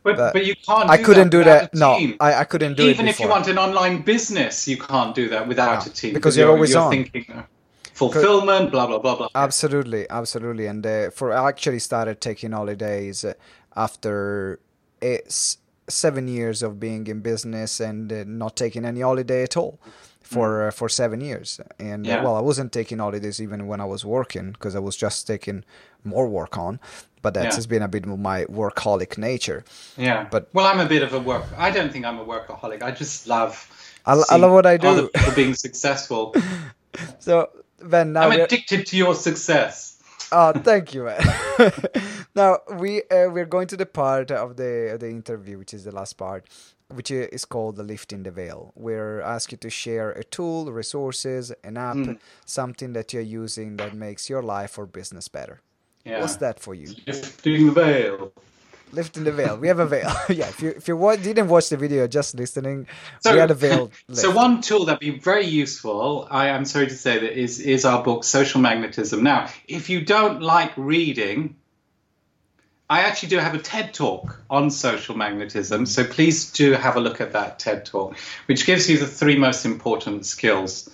But, 0.03 0.17
But 0.17 0.33
but 0.35 0.47
you 0.47 0.55
can't. 0.55 0.91
I 0.91 0.99
couldn't 0.99 1.31
do 1.31 1.45
that. 1.45 1.75
No. 1.75 1.99
I, 2.21 2.35
I 2.35 2.45
couldn't 2.45 2.77
do 2.77 2.83
Even 2.83 2.91
it 2.91 2.95
Even 2.95 3.09
if 3.09 3.21
you 3.21 3.29
want 3.29 3.49
an 3.49 3.59
online 3.59 4.03
business, 4.03 4.69
you 4.69 4.77
can't 4.77 5.15
do 5.15 5.29
that 5.31 5.49
without 5.49 5.87
a 5.87 5.91
team 5.91 6.13
because 6.13 6.37
you're 6.37 6.51
always 6.51 6.75
on. 6.75 6.91
thinking 6.91 7.45
fulfillment, 7.99 8.71
blah 8.71 8.87
blah 8.87 8.99
blah 8.99 9.17
blah. 9.17 9.29
Absolutely, 9.35 10.07
absolutely. 10.11 10.67
And 10.67 10.85
uh, 10.87 11.11
for 11.11 11.33
I 11.33 11.49
actually 11.49 11.81
started 11.81 12.21
taking 12.21 12.53
holidays 12.53 13.25
after 13.77 14.59
it's 15.01 15.59
seven 15.89 16.29
years 16.29 16.63
of 16.63 16.79
being 16.79 17.07
in 17.07 17.21
business 17.21 17.81
and 17.81 18.13
uh, 18.13 18.25
not 18.27 18.57
taking 18.57 18.85
any 18.85 19.01
holiday 19.01 19.43
at 19.43 19.57
all 19.57 19.79
for 20.23 20.69
uh, 20.69 20.71
for 20.71 20.89
seven 20.89 21.21
years. 21.21 21.61
And 21.79 22.07
uh, 22.07 22.11
Yeah. 22.11 22.23
well, 22.25 22.37
I 22.37 22.41
wasn't 22.41 22.73
taking 22.73 22.99
holidays 22.99 23.41
even 23.41 23.67
when 23.67 23.81
I 23.81 23.85
was 23.95 24.05
working 24.05 24.53
because 24.53 24.75
I 24.77 24.81
was 24.81 24.97
just 24.97 25.27
taking 25.27 25.65
more 26.05 26.29
work 26.29 26.59
on. 26.59 26.81
But 27.23 27.35
that 27.35 27.45
Yeah. 27.45 27.51
just 27.59 27.69
been 27.69 27.83
a 27.83 27.89
bit 27.89 28.05
of 28.07 28.19
my 28.19 28.45
workaholic 28.45 29.19
nature. 29.19 29.65
Yeah, 29.97 30.29
But- 30.31 30.49
well, 30.53 30.67
I'm 30.67 30.79
a 30.79 30.87
bit 30.87 31.03
of 31.03 31.13
a 31.15 31.19
work. 31.19 31.47
I 31.67 31.71
don't 31.77 31.91
think 31.93 32.05
I'm 32.05 32.19
a 32.19 32.25
workaholic. 32.25 32.81
I 32.83 32.93
just 32.93 33.27
love. 33.27 33.53
I 34.07 34.13
l- 34.13 34.21
I 34.21 34.23
seeing 34.25 34.43
love 34.43 34.53
what 34.53 34.67
I 34.67 34.77
Other 34.77 35.03
do. 35.03 35.09
people 35.15 35.35
being 35.35 35.55
successful. 35.55 36.35
So 37.21 37.49
then 37.79 38.13
now 38.13 38.23
I'm 38.29 38.41
addicted 38.41 38.87
to 38.87 38.97
your 38.97 39.15
success. 39.15 39.97
Oh, 40.31 40.53
thank 40.53 40.93
you, 40.93 41.05
man. 41.05 41.21
now 42.35 42.59
we 42.79 43.03
uh, 43.05 43.31
we're 43.31 43.47
going 43.47 43.67
to 43.69 43.77
the 43.77 43.87
part 43.87 44.31
of 44.31 44.57
the 44.57 44.97
the 45.01 45.09
interview, 45.09 45.59
which 45.59 45.73
is 45.73 45.85
the 45.85 45.93
last 45.93 46.15
part, 46.19 46.47
which 46.89 47.11
is 47.11 47.45
called 47.47 47.77
the 47.77 47.83
lifting 47.83 48.25
the 48.25 48.31
veil. 48.31 48.73
Where 48.75 49.25
I 49.25 49.37
ask 49.37 49.53
you 49.53 49.59
to 49.59 49.71
share 49.71 50.11
a 50.11 50.25
tool, 50.25 50.71
resources, 50.71 51.53
an 51.65 51.77
app, 51.79 51.97
Hmm. 51.97 52.13
something 52.45 52.93
that 52.93 53.13
you're 53.15 53.23
using 53.45 53.77
that 53.79 53.95
makes 53.95 54.29
your 54.29 54.43
life 54.43 54.79
or 54.79 54.87
business 54.87 55.29
better. 55.29 55.61
Yeah. 56.05 56.21
What's 56.21 56.37
that 56.37 56.61
for 56.61 56.75
you? 56.75 56.95
Lifting 57.07 57.67
the 57.67 57.73
veil. 57.73 58.33
Lifting 58.93 59.25
the 59.25 59.33
veil. 59.33 59.57
We 59.57 59.69
have 59.69 59.79
a 59.79 59.87
veil. 59.87 60.11
yeah. 60.29 60.49
If 60.49 60.63
you 60.63 60.71
if 60.71 60.89
you 60.89 61.17
didn't 61.17 61.49
watch 61.49 61.69
the 61.69 61.77
video, 61.77 62.07
just 62.07 62.35
listening, 62.35 62.87
So, 63.21 63.33
we 63.33 63.39
had 63.39 63.51
a 63.51 63.55
veil. 63.55 63.91
so 64.13 64.31
one 64.31 64.61
tool 64.61 64.87
that'd 64.87 65.01
be 65.01 65.19
very 65.19 65.47
useful, 65.47 66.27
I 66.31 66.49
am 66.49 66.65
sorry 66.65 66.87
to 66.87 66.97
say 66.97 67.19
that 67.19 67.39
is 67.39 67.61
is 67.61 67.85
our 67.85 68.03
book 68.03 68.25
Social 68.25 68.61
Magnetism. 68.61 69.23
Now, 69.23 69.49
if 69.67 69.91
you 69.91 70.05
don't 70.05 70.43
like 70.43 70.73
reading, 70.77 71.57
I 72.91 73.01
actually 73.01 73.29
do 73.29 73.39
have 73.39 73.55
a 73.55 73.59
TED 73.59 73.93
talk 73.93 74.41
on 74.49 74.71
social 74.71 75.15
magnetism, 75.15 75.85
so 75.85 76.05
please 76.05 76.53
do 76.53 76.73
have 76.73 76.97
a 76.97 77.01
look 77.01 77.21
at 77.21 77.33
that 77.33 77.59
TED 77.59 77.85
talk, 77.85 78.17
which 78.47 78.65
gives 78.65 78.89
you 78.89 78.99
the 78.99 79.07
three 79.07 79.37
most 79.37 79.67
important 79.67 80.25
skills 80.25 80.89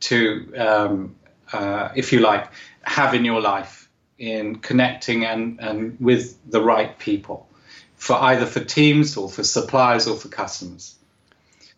to, 0.00 0.52
um, 0.56 1.16
uh, 1.52 1.88
if 1.96 2.12
you 2.12 2.20
like, 2.20 2.48
have 2.82 3.14
in 3.14 3.24
your 3.24 3.40
life 3.40 3.89
in 4.20 4.56
connecting 4.56 5.24
and, 5.24 5.58
and 5.60 5.96
with 5.98 6.36
the 6.50 6.60
right 6.62 6.96
people, 6.98 7.48
for 7.96 8.16
either 8.16 8.46
for 8.46 8.60
teams 8.60 9.16
or 9.16 9.28
for 9.28 9.42
suppliers 9.42 10.06
or 10.06 10.16
for 10.16 10.28
customers. 10.28 10.94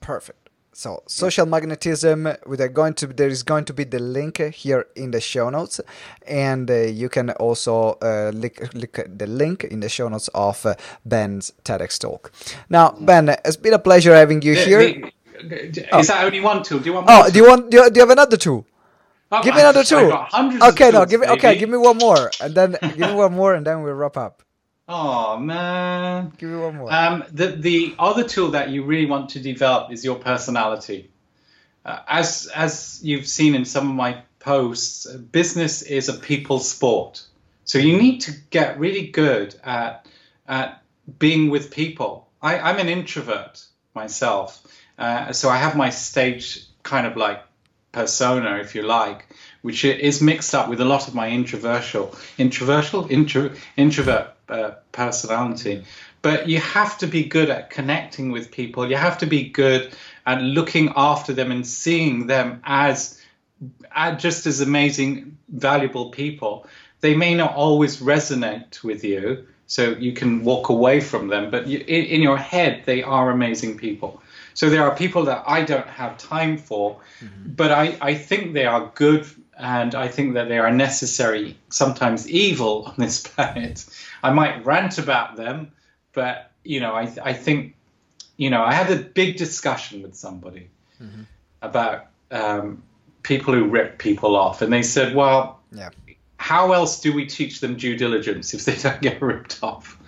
Perfect. 0.00 0.38
So 0.74 1.02
social 1.06 1.46
magnetism. 1.46 2.28
With 2.46 2.60
are 2.60 2.68
going 2.68 2.94
to 2.94 3.06
there 3.06 3.28
is 3.28 3.42
going 3.42 3.64
to 3.66 3.74
be 3.74 3.84
the 3.84 3.98
link 3.98 4.38
here 4.38 4.86
in 4.96 5.10
the 5.12 5.20
show 5.20 5.50
notes, 5.50 5.80
and 6.26 6.70
uh, 6.70 6.74
you 6.74 7.08
can 7.08 7.30
also 7.32 7.98
uh, 8.02 8.30
lick, 8.34 8.72
lick 8.74 9.06
the 9.18 9.26
link 9.26 9.64
in 9.64 9.80
the 9.80 9.88
show 9.88 10.08
notes 10.08 10.28
of 10.34 10.64
uh, 10.66 10.74
Ben's 11.04 11.52
TEDx 11.64 11.98
talk. 11.98 12.32
Now, 12.70 12.96
Ben, 12.98 13.28
it's 13.44 13.56
been 13.56 13.74
a 13.74 13.78
pleasure 13.78 14.14
having 14.14 14.40
you 14.42 14.54
here. 14.54 15.10
the- 15.44 15.98
Is 15.98 16.08
that 16.08 16.24
only 16.24 16.40
one 16.40 16.62
tool? 16.62 16.78
Do 16.78 16.86
you 16.86 16.94
want? 16.94 17.06
oh, 17.08 17.30
do 17.30 17.38
you 17.38 17.46
want? 17.46 17.70
Do 17.70 17.76
you, 17.76 17.90
do 17.90 18.00
you 18.00 18.06
have 18.06 18.10
another 18.10 18.38
two? 18.38 18.64
Give 19.42 19.54
me 19.54 19.60
another 19.60 19.84
two. 19.84 20.08
got 20.08 20.30
hundreds 20.30 20.62
of 20.62 20.74
Okay, 20.74 20.90
no, 20.90 21.06
give 21.06 21.20
me. 21.20 21.26
Okay, 21.26 21.58
give 21.58 21.70
me 21.70 21.78
one 21.78 21.98
more, 21.98 22.30
and 22.40 22.54
then 22.54 22.76
give 22.80 22.98
me 22.98 23.14
one 23.14 23.32
more, 23.32 23.54
and 23.54 23.66
then 23.66 23.82
we'll 23.82 23.94
wrap 23.94 24.16
up. 24.16 24.42
Oh 24.88 25.38
man. 25.38 26.32
Give 26.36 26.50
me 26.50 26.58
one 26.58 26.76
more. 26.76 26.92
Um, 26.92 27.24
the 27.32 27.48
the 27.48 27.94
other 27.98 28.24
tool 28.24 28.50
that 28.50 28.70
you 28.70 28.84
really 28.84 29.06
want 29.06 29.30
to 29.30 29.40
develop 29.40 29.92
is 29.92 30.04
your 30.04 30.16
personality. 30.16 31.10
Uh, 31.84 32.00
as 32.06 32.48
as 32.54 33.00
you've 33.02 33.26
seen 33.26 33.54
in 33.54 33.64
some 33.64 33.88
of 33.88 33.96
my 33.96 34.22
posts, 34.38 35.06
uh, 35.06 35.16
business 35.16 35.82
is 35.82 36.08
a 36.08 36.14
people 36.14 36.58
sport. 36.58 37.22
So 37.64 37.78
you 37.78 37.96
need 37.96 38.20
to 38.22 38.32
get 38.50 38.78
really 38.78 39.06
good 39.06 39.54
at 39.64 40.06
at 40.46 40.82
being 41.18 41.48
with 41.48 41.70
people. 41.70 42.28
I, 42.42 42.58
I'm 42.58 42.78
an 42.78 42.88
introvert 42.88 43.64
myself, 43.94 44.62
uh, 44.98 45.32
so 45.32 45.48
I 45.48 45.56
have 45.56 45.76
my 45.76 45.90
stage 45.90 46.66
kind 46.82 47.06
of 47.06 47.16
like 47.16 47.42
persona, 47.92 48.56
if 48.56 48.74
you 48.74 48.82
like, 48.82 49.26
which 49.62 49.84
is 49.84 50.20
mixed 50.20 50.54
up 50.54 50.68
with 50.68 50.80
a 50.80 50.84
lot 50.84 51.08
of 51.08 51.14
my 51.14 51.30
introvertial, 51.30 52.14
introvertial, 52.38 53.10
intro, 53.10 53.50
introvert 53.76 54.34
uh, 54.48 54.72
personality. 54.90 55.84
But 56.22 56.48
you 56.48 56.58
have 56.58 56.98
to 56.98 57.06
be 57.06 57.24
good 57.24 57.50
at 57.50 57.70
connecting 57.70 58.30
with 58.30 58.50
people. 58.50 58.88
You 58.88 58.96
have 58.96 59.18
to 59.18 59.26
be 59.26 59.48
good 59.48 59.92
at 60.24 60.40
looking 60.40 60.92
after 60.96 61.32
them 61.32 61.50
and 61.50 61.66
seeing 61.66 62.26
them 62.26 62.60
as 62.64 63.20
are 63.94 64.14
just 64.14 64.46
as 64.46 64.60
amazing, 64.60 65.36
valuable 65.48 66.10
people. 66.10 66.66
They 67.00 67.14
may 67.14 67.34
not 67.34 67.54
always 67.54 67.98
resonate 67.98 68.82
with 68.82 69.04
you, 69.04 69.46
so 69.66 69.90
you 69.90 70.12
can 70.12 70.44
walk 70.44 70.68
away 70.68 71.00
from 71.00 71.28
them, 71.28 71.50
but 71.50 71.66
you, 71.66 71.78
in, 71.78 72.20
your 72.20 72.36
head, 72.36 72.82
they 72.84 73.02
are 73.02 73.30
amazing 73.30 73.78
people. 73.78 74.21
So 74.54 74.70
there 74.70 74.84
are 74.84 74.94
people 74.94 75.24
that 75.24 75.44
I 75.46 75.64
don't 75.64 75.86
have 75.86 76.18
time 76.18 76.58
for, 76.58 77.00
mm-hmm. 77.20 77.52
but 77.52 77.72
I, 77.72 77.96
I 78.00 78.14
think 78.14 78.52
they 78.52 78.66
are 78.66 78.90
good 78.94 79.26
and 79.58 79.94
I 79.94 80.08
think 80.08 80.34
that 80.34 80.48
they 80.48 80.58
are 80.58 80.70
necessary, 80.70 81.56
sometimes 81.68 82.28
evil 82.28 82.84
on 82.86 82.94
this 82.98 83.20
planet. 83.26 83.84
I 84.22 84.32
might 84.32 84.64
rant 84.64 84.98
about 84.98 85.36
them, 85.36 85.72
but 86.12 86.50
you 86.64 86.80
know, 86.80 86.94
I, 86.94 87.12
I 87.22 87.32
think, 87.32 87.74
you 88.36 88.50
know, 88.50 88.62
I 88.62 88.72
had 88.72 88.90
a 88.90 88.96
big 88.96 89.36
discussion 89.36 90.02
with 90.02 90.14
somebody 90.14 90.70
mm-hmm. 91.00 91.22
about 91.60 92.06
um, 92.30 92.82
people 93.22 93.54
who 93.54 93.64
rip 93.64 93.98
people 93.98 94.36
off, 94.36 94.62
and 94.62 94.72
they 94.72 94.82
said, 94.82 95.14
well, 95.14 95.60
yeah. 95.72 95.90
how 96.36 96.72
else 96.72 97.00
do 97.00 97.12
we 97.12 97.26
teach 97.26 97.60
them 97.60 97.76
due 97.76 97.96
diligence 97.96 98.54
if 98.54 98.64
they 98.64 98.76
don't 98.76 99.00
get 99.00 99.20
ripped 99.22 99.62
off? 99.62 99.98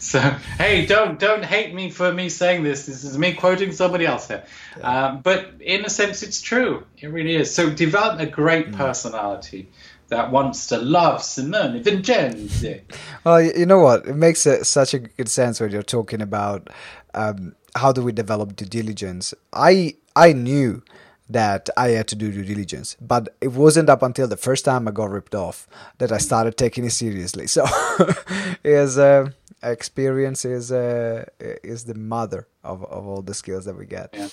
So 0.10 0.18
hey, 0.56 0.86
don't 0.86 1.18
don't 1.18 1.44
hate 1.44 1.74
me 1.74 1.90
for 1.90 2.10
me 2.10 2.30
saying 2.30 2.62
this. 2.62 2.86
This 2.86 3.04
is 3.04 3.18
me 3.18 3.34
quoting 3.34 3.70
somebody 3.70 4.06
else 4.06 4.28
here. 4.28 4.44
Yeah. 4.78 5.08
Um, 5.08 5.20
but 5.20 5.52
in 5.60 5.84
a 5.84 5.90
sense, 5.90 6.22
it's 6.22 6.40
true. 6.40 6.86
It 6.96 7.08
really 7.08 7.36
is. 7.36 7.54
So 7.54 7.68
develop 7.68 8.18
a 8.18 8.24
great 8.24 8.68
mm. 8.68 8.76
personality 8.76 9.68
that 10.08 10.30
wants 10.30 10.68
to 10.68 10.78
love 10.78 11.22
Simone 11.22 11.82
Vincenzi. 11.82 12.80
Well, 13.24 13.42
you 13.42 13.66
know 13.66 13.80
what? 13.80 14.06
It 14.06 14.16
makes 14.16 14.46
a, 14.46 14.64
such 14.64 14.94
a 14.94 15.00
good 15.00 15.28
sense 15.28 15.60
when 15.60 15.70
you're 15.70 15.82
talking 15.82 16.22
about 16.22 16.70
um, 17.12 17.54
how 17.76 17.92
do 17.92 18.02
we 18.02 18.12
develop 18.12 18.56
due 18.56 18.64
diligence. 18.64 19.34
I 19.52 19.96
I 20.16 20.32
knew 20.32 20.82
that 21.30 21.70
I 21.76 21.90
had 21.90 22.08
to 22.08 22.16
do 22.16 22.32
due 22.32 22.42
diligence. 22.42 22.96
But 23.00 23.36
it 23.40 23.52
wasn't 23.52 23.88
up 23.88 24.02
until 24.02 24.26
the 24.26 24.36
first 24.36 24.64
time 24.64 24.88
I 24.88 24.90
got 24.90 25.10
ripped 25.10 25.34
off 25.34 25.68
that 25.98 26.10
I 26.10 26.18
started 26.18 26.56
taking 26.56 26.84
it 26.84 26.90
seriously. 26.90 27.46
So 27.46 27.66
is 28.64 28.98
uh, 28.98 29.30
experience 29.62 30.44
is 30.44 30.72
uh, 30.72 31.24
is 31.38 31.84
the 31.84 31.94
mother 31.94 32.48
of, 32.64 32.84
of 32.84 33.06
all 33.06 33.22
the 33.22 33.34
skills 33.34 33.64
that 33.64 33.76
we 33.76 33.86
get. 33.86 34.10
Yeah. 34.12 34.28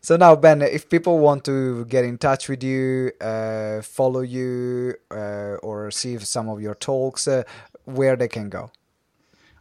So 0.00 0.16
now, 0.16 0.34
Ben, 0.34 0.62
if 0.62 0.88
people 0.88 1.18
want 1.18 1.44
to 1.44 1.84
get 1.86 2.04
in 2.04 2.18
touch 2.18 2.48
with 2.48 2.62
you, 2.62 3.12
uh, 3.20 3.82
follow 3.82 4.20
you, 4.20 4.94
uh, 5.10 5.56
or 5.62 5.90
see 5.90 6.18
some 6.18 6.48
of 6.48 6.60
your 6.60 6.74
talks, 6.74 7.28
uh, 7.28 7.44
where 7.84 8.16
they 8.16 8.28
can 8.28 8.48
go. 8.48 8.70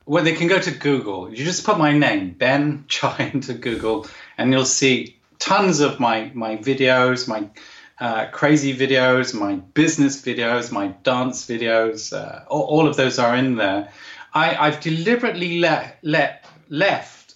Well, 0.05 0.23
they 0.23 0.33
can 0.33 0.47
go 0.47 0.59
to 0.59 0.71
Google. 0.71 1.29
You 1.29 1.45
just 1.45 1.63
put 1.63 1.77
my 1.77 1.97
name, 1.97 2.31
Ben 2.31 2.85
Chai, 2.87 3.29
into 3.33 3.53
Google, 3.53 4.07
and 4.37 4.51
you'll 4.51 4.65
see 4.65 5.19
tons 5.39 5.79
of 5.79 5.99
my 5.99 6.31
my 6.33 6.57
videos, 6.57 7.27
my 7.27 7.49
uh, 7.99 8.25
crazy 8.31 8.75
videos, 8.75 9.33
my 9.33 9.55
business 9.55 10.21
videos, 10.21 10.71
my 10.71 10.87
dance 11.03 11.45
videos. 11.45 12.11
Uh, 12.11 12.43
all, 12.47 12.63
all, 12.63 12.87
of 12.87 12.95
those 12.95 13.19
are 13.19 13.35
in 13.35 13.57
there. 13.57 13.91
I, 14.33 14.55
I've 14.67 14.79
deliberately 14.79 15.59
let 15.59 15.97
let 16.03 16.45
left 16.69 17.35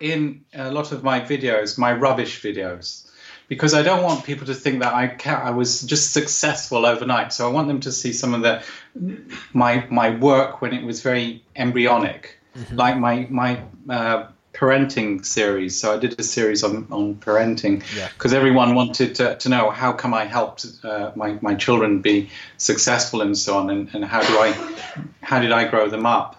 in 0.00 0.44
a 0.54 0.70
lot 0.70 0.92
of 0.92 1.02
my 1.02 1.20
videos 1.20 1.76
my 1.76 1.92
rubbish 1.92 2.42
videos 2.42 3.10
because 3.50 3.74
I 3.74 3.82
don't 3.82 4.04
want 4.04 4.24
people 4.24 4.46
to 4.46 4.54
think 4.54 4.80
that 4.80 4.94
I 4.94 5.08
can, 5.08 5.34
I 5.34 5.50
was 5.50 5.82
just 5.82 6.12
successful 6.12 6.86
overnight. 6.86 7.32
So 7.32 7.48
I 7.48 7.52
want 7.52 7.66
them 7.66 7.80
to 7.80 7.90
see 7.90 8.12
some 8.12 8.32
of 8.32 8.42
the 8.42 8.62
my 9.52 9.84
my 9.90 10.10
work 10.10 10.62
when 10.62 10.72
it 10.72 10.84
was 10.84 11.02
very 11.02 11.42
embryonic, 11.56 12.38
mm-hmm. 12.56 12.76
like 12.76 12.96
my 12.96 13.26
my 13.28 13.60
uh, 13.88 14.28
parenting 14.52 15.24
series. 15.24 15.80
So 15.80 15.94
I 15.94 15.98
did 15.98 16.18
a 16.18 16.22
series 16.22 16.64
on, 16.64 16.86
on 16.90 17.14
parenting 17.14 17.82
because 18.14 18.32
yeah. 18.32 18.38
everyone 18.38 18.74
wanted 18.74 19.14
to, 19.16 19.36
to 19.36 19.48
know 19.48 19.70
how 19.70 19.92
come 19.92 20.12
I 20.12 20.24
helped 20.24 20.66
uh, 20.82 21.12
my, 21.14 21.38
my 21.40 21.54
children 21.54 22.00
be 22.00 22.30
successful 22.56 23.22
and 23.22 23.36
so 23.36 23.58
on, 23.58 23.70
and, 23.70 23.94
and 23.94 24.04
how 24.04 24.20
do 24.20 24.38
I 24.38 24.52
how 25.22 25.40
did 25.40 25.52
I 25.52 25.68
grow 25.68 25.88
them 25.88 26.06
up. 26.06 26.36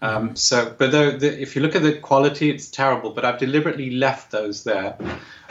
Um, 0.00 0.36
so, 0.36 0.72
but 0.78 0.92
the, 0.92 1.16
the, 1.18 1.42
if 1.42 1.56
you 1.56 1.62
look 1.62 1.74
at 1.74 1.82
the 1.82 1.92
quality, 1.92 2.50
it's 2.50 2.70
terrible. 2.70 3.10
But 3.10 3.24
I've 3.24 3.38
deliberately 3.38 3.90
left 3.90 4.30
those 4.30 4.62
there. 4.64 4.96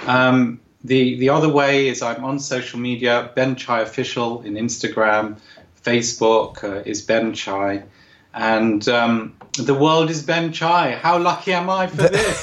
Um, 0.06 0.62
the 0.84 1.20
the 1.20 1.30
other 1.30 1.50
way 1.50 1.90
is 1.90 2.02
I'm 2.02 2.24
on 2.24 2.40
social 2.40 2.80
media, 2.80 3.30
Ben 3.36 3.56
Chai 3.56 3.82
official 3.82 4.42
in 4.44 4.54
Instagram, 4.54 5.38
Facebook 5.84 6.64
uh, 6.64 6.84
is 6.86 7.02
Ben 7.02 7.34
Chai 7.34 7.84
and 8.38 8.88
um, 8.88 9.36
the 9.58 9.74
world 9.74 10.10
is 10.10 10.22
Ben 10.24 10.54
Chai. 10.54 10.92
How 10.92 11.18
lucky 11.18 11.54
am 11.54 11.70
I 11.70 11.88
for 11.88 11.98
this? 11.98 12.40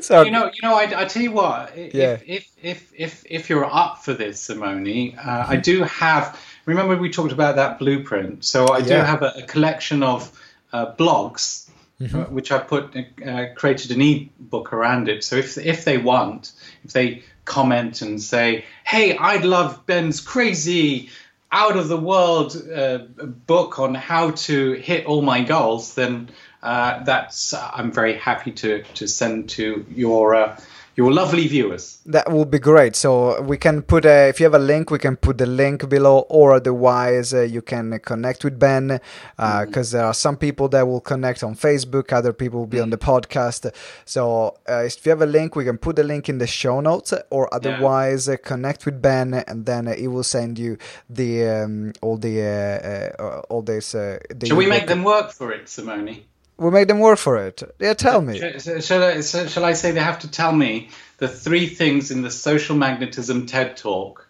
so, 0.06 0.22
you 0.22 0.30
know, 0.30 0.50
you 0.52 0.68
know, 0.68 0.74
I, 0.74 1.02
I 1.02 1.04
tell 1.06 1.22
you 1.22 1.32
what. 1.32 1.76
If, 1.76 1.94
yeah. 1.94 2.18
if, 2.26 2.50
if 2.62 2.92
if 2.94 3.24
if 3.28 3.50
you're 3.50 3.64
up 3.64 4.04
for 4.04 4.12
this, 4.12 4.40
Simone, 4.40 5.16
uh, 5.18 5.46
I 5.48 5.56
do 5.56 5.82
have. 5.84 6.38
Remember, 6.66 6.96
we 6.96 7.10
talked 7.10 7.32
about 7.32 7.56
that 7.56 7.78
blueprint. 7.78 8.44
So 8.44 8.68
I 8.68 8.80
do 8.80 8.94
have 8.94 9.22
a, 9.22 9.34
a, 9.36 9.42
collection 9.42 10.02
of 10.02 10.30
uh, 10.72 10.92
blogs, 10.94 11.68
mm-hmm. 12.00 12.20
uh, 12.20 12.24
which 12.24 12.52
I 12.52 12.58
put 12.58 12.96
uh, 12.96 13.46
created 13.54 13.90
an 13.90 14.00
e-book 14.00 14.72
around 14.72 15.08
it. 15.08 15.24
So 15.24 15.36
if 15.36 15.58
if 15.58 15.84
they 15.84 15.98
want, 15.98 16.52
if 16.84 16.92
they 16.92 17.22
comment 17.44 18.02
and 18.02 18.22
say, 18.22 18.64
"Hey, 18.84 19.16
I'd 19.16 19.44
love 19.44 19.86
Ben's 19.86 20.20
crazy." 20.20 21.08
Out 21.54 21.76
of 21.76 21.86
the 21.86 21.96
world 21.96 22.56
uh, 22.68 22.98
book 23.46 23.78
on 23.78 23.94
how 23.94 24.32
to 24.32 24.72
hit 24.72 25.06
all 25.06 25.22
my 25.22 25.44
goals, 25.44 25.94
then 25.94 26.28
uh, 26.64 27.04
that's 27.04 27.54
I'm 27.54 27.92
very 27.92 28.18
happy 28.18 28.50
to 28.52 28.82
to 28.94 29.06
send 29.06 29.50
to 29.50 29.86
your 29.88 30.56
your 30.96 31.12
lovely 31.12 31.46
viewers. 31.48 31.98
That 32.06 32.30
would 32.30 32.50
be 32.50 32.58
great. 32.58 32.96
So 32.96 33.40
we 33.42 33.56
can 33.56 33.82
put 33.82 34.04
a, 34.04 34.28
if 34.28 34.40
you 34.40 34.44
have 34.44 34.54
a 34.54 34.58
link, 34.58 34.90
we 34.90 34.98
can 34.98 35.16
put 35.16 35.38
the 35.38 35.46
link 35.46 35.88
below, 35.88 36.20
or 36.28 36.54
otherwise 36.54 37.34
uh, 37.34 37.42
you 37.42 37.62
can 37.62 37.98
connect 38.00 38.44
with 38.44 38.58
Ben, 38.58 38.88
because 38.88 38.98
uh, 39.38 39.64
mm-hmm. 39.64 39.96
there 39.96 40.04
are 40.04 40.14
some 40.14 40.36
people 40.36 40.68
that 40.68 40.86
will 40.86 41.00
connect 41.00 41.42
on 41.42 41.54
Facebook, 41.54 42.12
other 42.12 42.32
people 42.32 42.60
will 42.60 42.66
be 42.66 42.76
mm-hmm. 42.76 42.84
on 42.84 42.90
the 42.90 42.98
podcast. 42.98 43.72
So 44.04 44.56
uh, 44.68 44.84
if 44.84 45.04
you 45.04 45.10
have 45.10 45.22
a 45.22 45.26
link, 45.26 45.56
we 45.56 45.64
can 45.64 45.78
put 45.78 45.96
the 45.96 46.04
link 46.04 46.28
in 46.28 46.38
the 46.38 46.46
show 46.46 46.80
notes, 46.80 47.12
or 47.30 47.52
otherwise 47.52 48.28
yeah. 48.28 48.34
Uh, 48.34 48.36
connect 48.36 48.86
with 48.86 49.02
Ben, 49.02 49.34
and 49.34 49.66
then 49.66 49.86
he 49.86 50.08
will 50.08 50.22
send 50.22 50.58
you 50.58 50.78
the 51.10 51.46
um, 51.46 51.92
all 52.02 52.16
the 52.16 52.40
uh, 52.42 53.22
uh, 53.22 53.40
all 53.50 53.62
this. 53.62 53.92
The 53.92 54.20
Should 54.44 54.56
we 54.56 54.66
make 54.66 54.86
them 54.86 55.04
work 55.04 55.32
for 55.32 55.52
it, 55.52 55.68
Simone? 55.68 56.24
We 56.56 56.70
make 56.70 56.88
them 56.88 57.00
work 57.00 57.18
for 57.18 57.36
it. 57.36 57.62
Yeah, 57.78 57.94
tell 57.94 58.20
me. 58.20 58.38
Shall, 58.80 59.02
I, 59.02 59.20
shall 59.20 59.64
I 59.64 59.72
say 59.72 59.90
they 59.90 60.00
have 60.00 60.20
to 60.20 60.30
tell 60.30 60.52
me 60.52 60.90
the 61.18 61.28
three 61.28 61.66
things 61.66 62.10
in 62.10 62.22
the 62.22 62.30
social 62.30 62.76
magnetism 62.76 63.46
TED 63.46 63.76
talk 63.76 64.26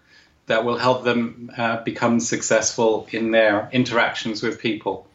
that 0.47 0.65
will 0.65 0.79
help 0.79 1.05
them 1.05 1.51
uh, 1.57 1.83
become 1.83 2.21
successful 2.21 3.07
in 3.13 3.31
their 3.31 3.69
interactions 3.73 4.43
with 4.43 4.59
people? 4.59 5.07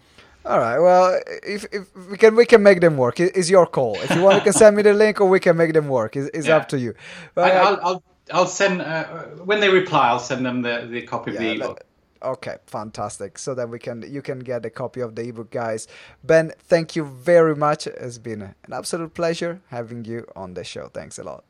All 0.45 0.59
right. 0.59 0.79
Well, 0.79 1.19
if, 1.43 1.65
if 1.71 1.95
we 2.09 2.17
can, 2.17 2.35
we 2.35 2.45
can 2.45 2.63
make 2.63 2.79
them 2.79 2.97
work. 2.97 3.19
It's 3.19 3.49
your 3.49 3.65
call. 3.65 3.95
If 3.99 4.15
you 4.15 4.21
want, 4.21 4.35
you 4.37 4.41
can 4.41 4.53
send 4.53 4.75
me 4.75 4.83
the 4.83 4.93
link, 4.93 5.19
or 5.19 5.27
we 5.27 5.39
can 5.39 5.57
make 5.57 5.73
them 5.73 5.87
work. 5.89 6.15
It's, 6.15 6.29
it's 6.33 6.47
yeah. 6.47 6.57
up 6.57 6.69
to 6.69 6.79
you. 6.79 6.95
But 7.35 7.51
I, 7.51 7.69
will 7.69 7.79
I'll, 7.83 8.03
I'll 8.31 8.47
send 8.47 8.81
uh, 8.81 9.05
when 9.43 9.59
they 9.59 9.69
reply. 9.69 10.07
I'll 10.09 10.19
send 10.19 10.45
them 10.45 10.61
the, 10.61 10.87
the 10.89 11.01
copy 11.01 11.31
of 11.31 11.41
yeah, 11.41 11.53
the 11.53 11.55
ebook. 11.55 11.81
Okay, 12.21 12.57
fantastic. 12.65 13.37
So 13.37 13.55
that 13.55 13.69
we 13.69 13.79
can 13.79 14.03
you 14.07 14.21
can 14.21 14.39
get 14.39 14.65
a 14.65 14.69
copy 14.69 14.99
of 15.01 15.15
the 15.15 15.29
ebook, 15.29 15.51
guys. 15.51 15.87
Ben, 16.23 16.51
thank 16.59 16.95
you 16.95 17.05
very 17.05 17.55
much. 17.55 17.87
It's 17.87 18.17
been 18.17 18.41
an 18.41 18.73
absolute 18.73 19.13
pleasure 19.13 19.61
having 19.67 20.05
you 20.05 20.25
on 20.35 20.53
the 20.53 20.63
show. 20.63 20.87
Thanks 20.87 21.17
a 21.17 21.23
lot. 21.23 21.45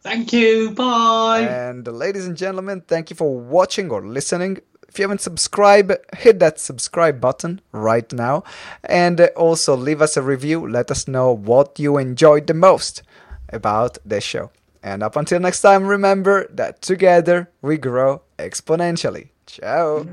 Thank 0.00 0.32
you. 0.32 0.70
Bye. 0.70 1.40
And 1.40 1.86
ladies 1.86 2.26
and 2.26 2.36
gentlemen, 2.36 2.82
thank 2.82 3.10
you 3.10 3.16
for 3.16 3.38
watching 3.38 3.90
or 3.90 4.06
listening. 4.06 4.58
If 4.88 4.98
you 4.98 5.02
haven't 5.02 5.20
subscribed, 5.20 5.92
hit 6.16 6.38
that 6.38 6.58
subscribe 6.58 7.20
button 7.20 7.60
right 7.72 8.10
now. 8.12 8.44
And 8.84 9.20
also 9.36 9.76
leave 9.76 10.00
us 10.00 10.16
a 10.16 10.22
review. 10.22 10.66
Let 10.66 10.90
us 10.90 11.06
know 11.06 11.32
what 11.32 11.78
you 11.78 11.98
enjoyed 11.98 12.46
the 12.46 12.54
most 12.54 13.02
about 13.50 13.98
this 14.04 14.24
show. 14.24 14.50
And 14.82 15.02
up 15.02 15.16
until 15.16 15.40
next 15.40 15.60
time, 15.60 15.86
remember 15.86 16.46
that 16.50 16.80
together 16.80 17.50
we 17.60 17.76
grow 17.76 18.22
exponentially. 18.38 19.30
Ciao. 19.48 20.06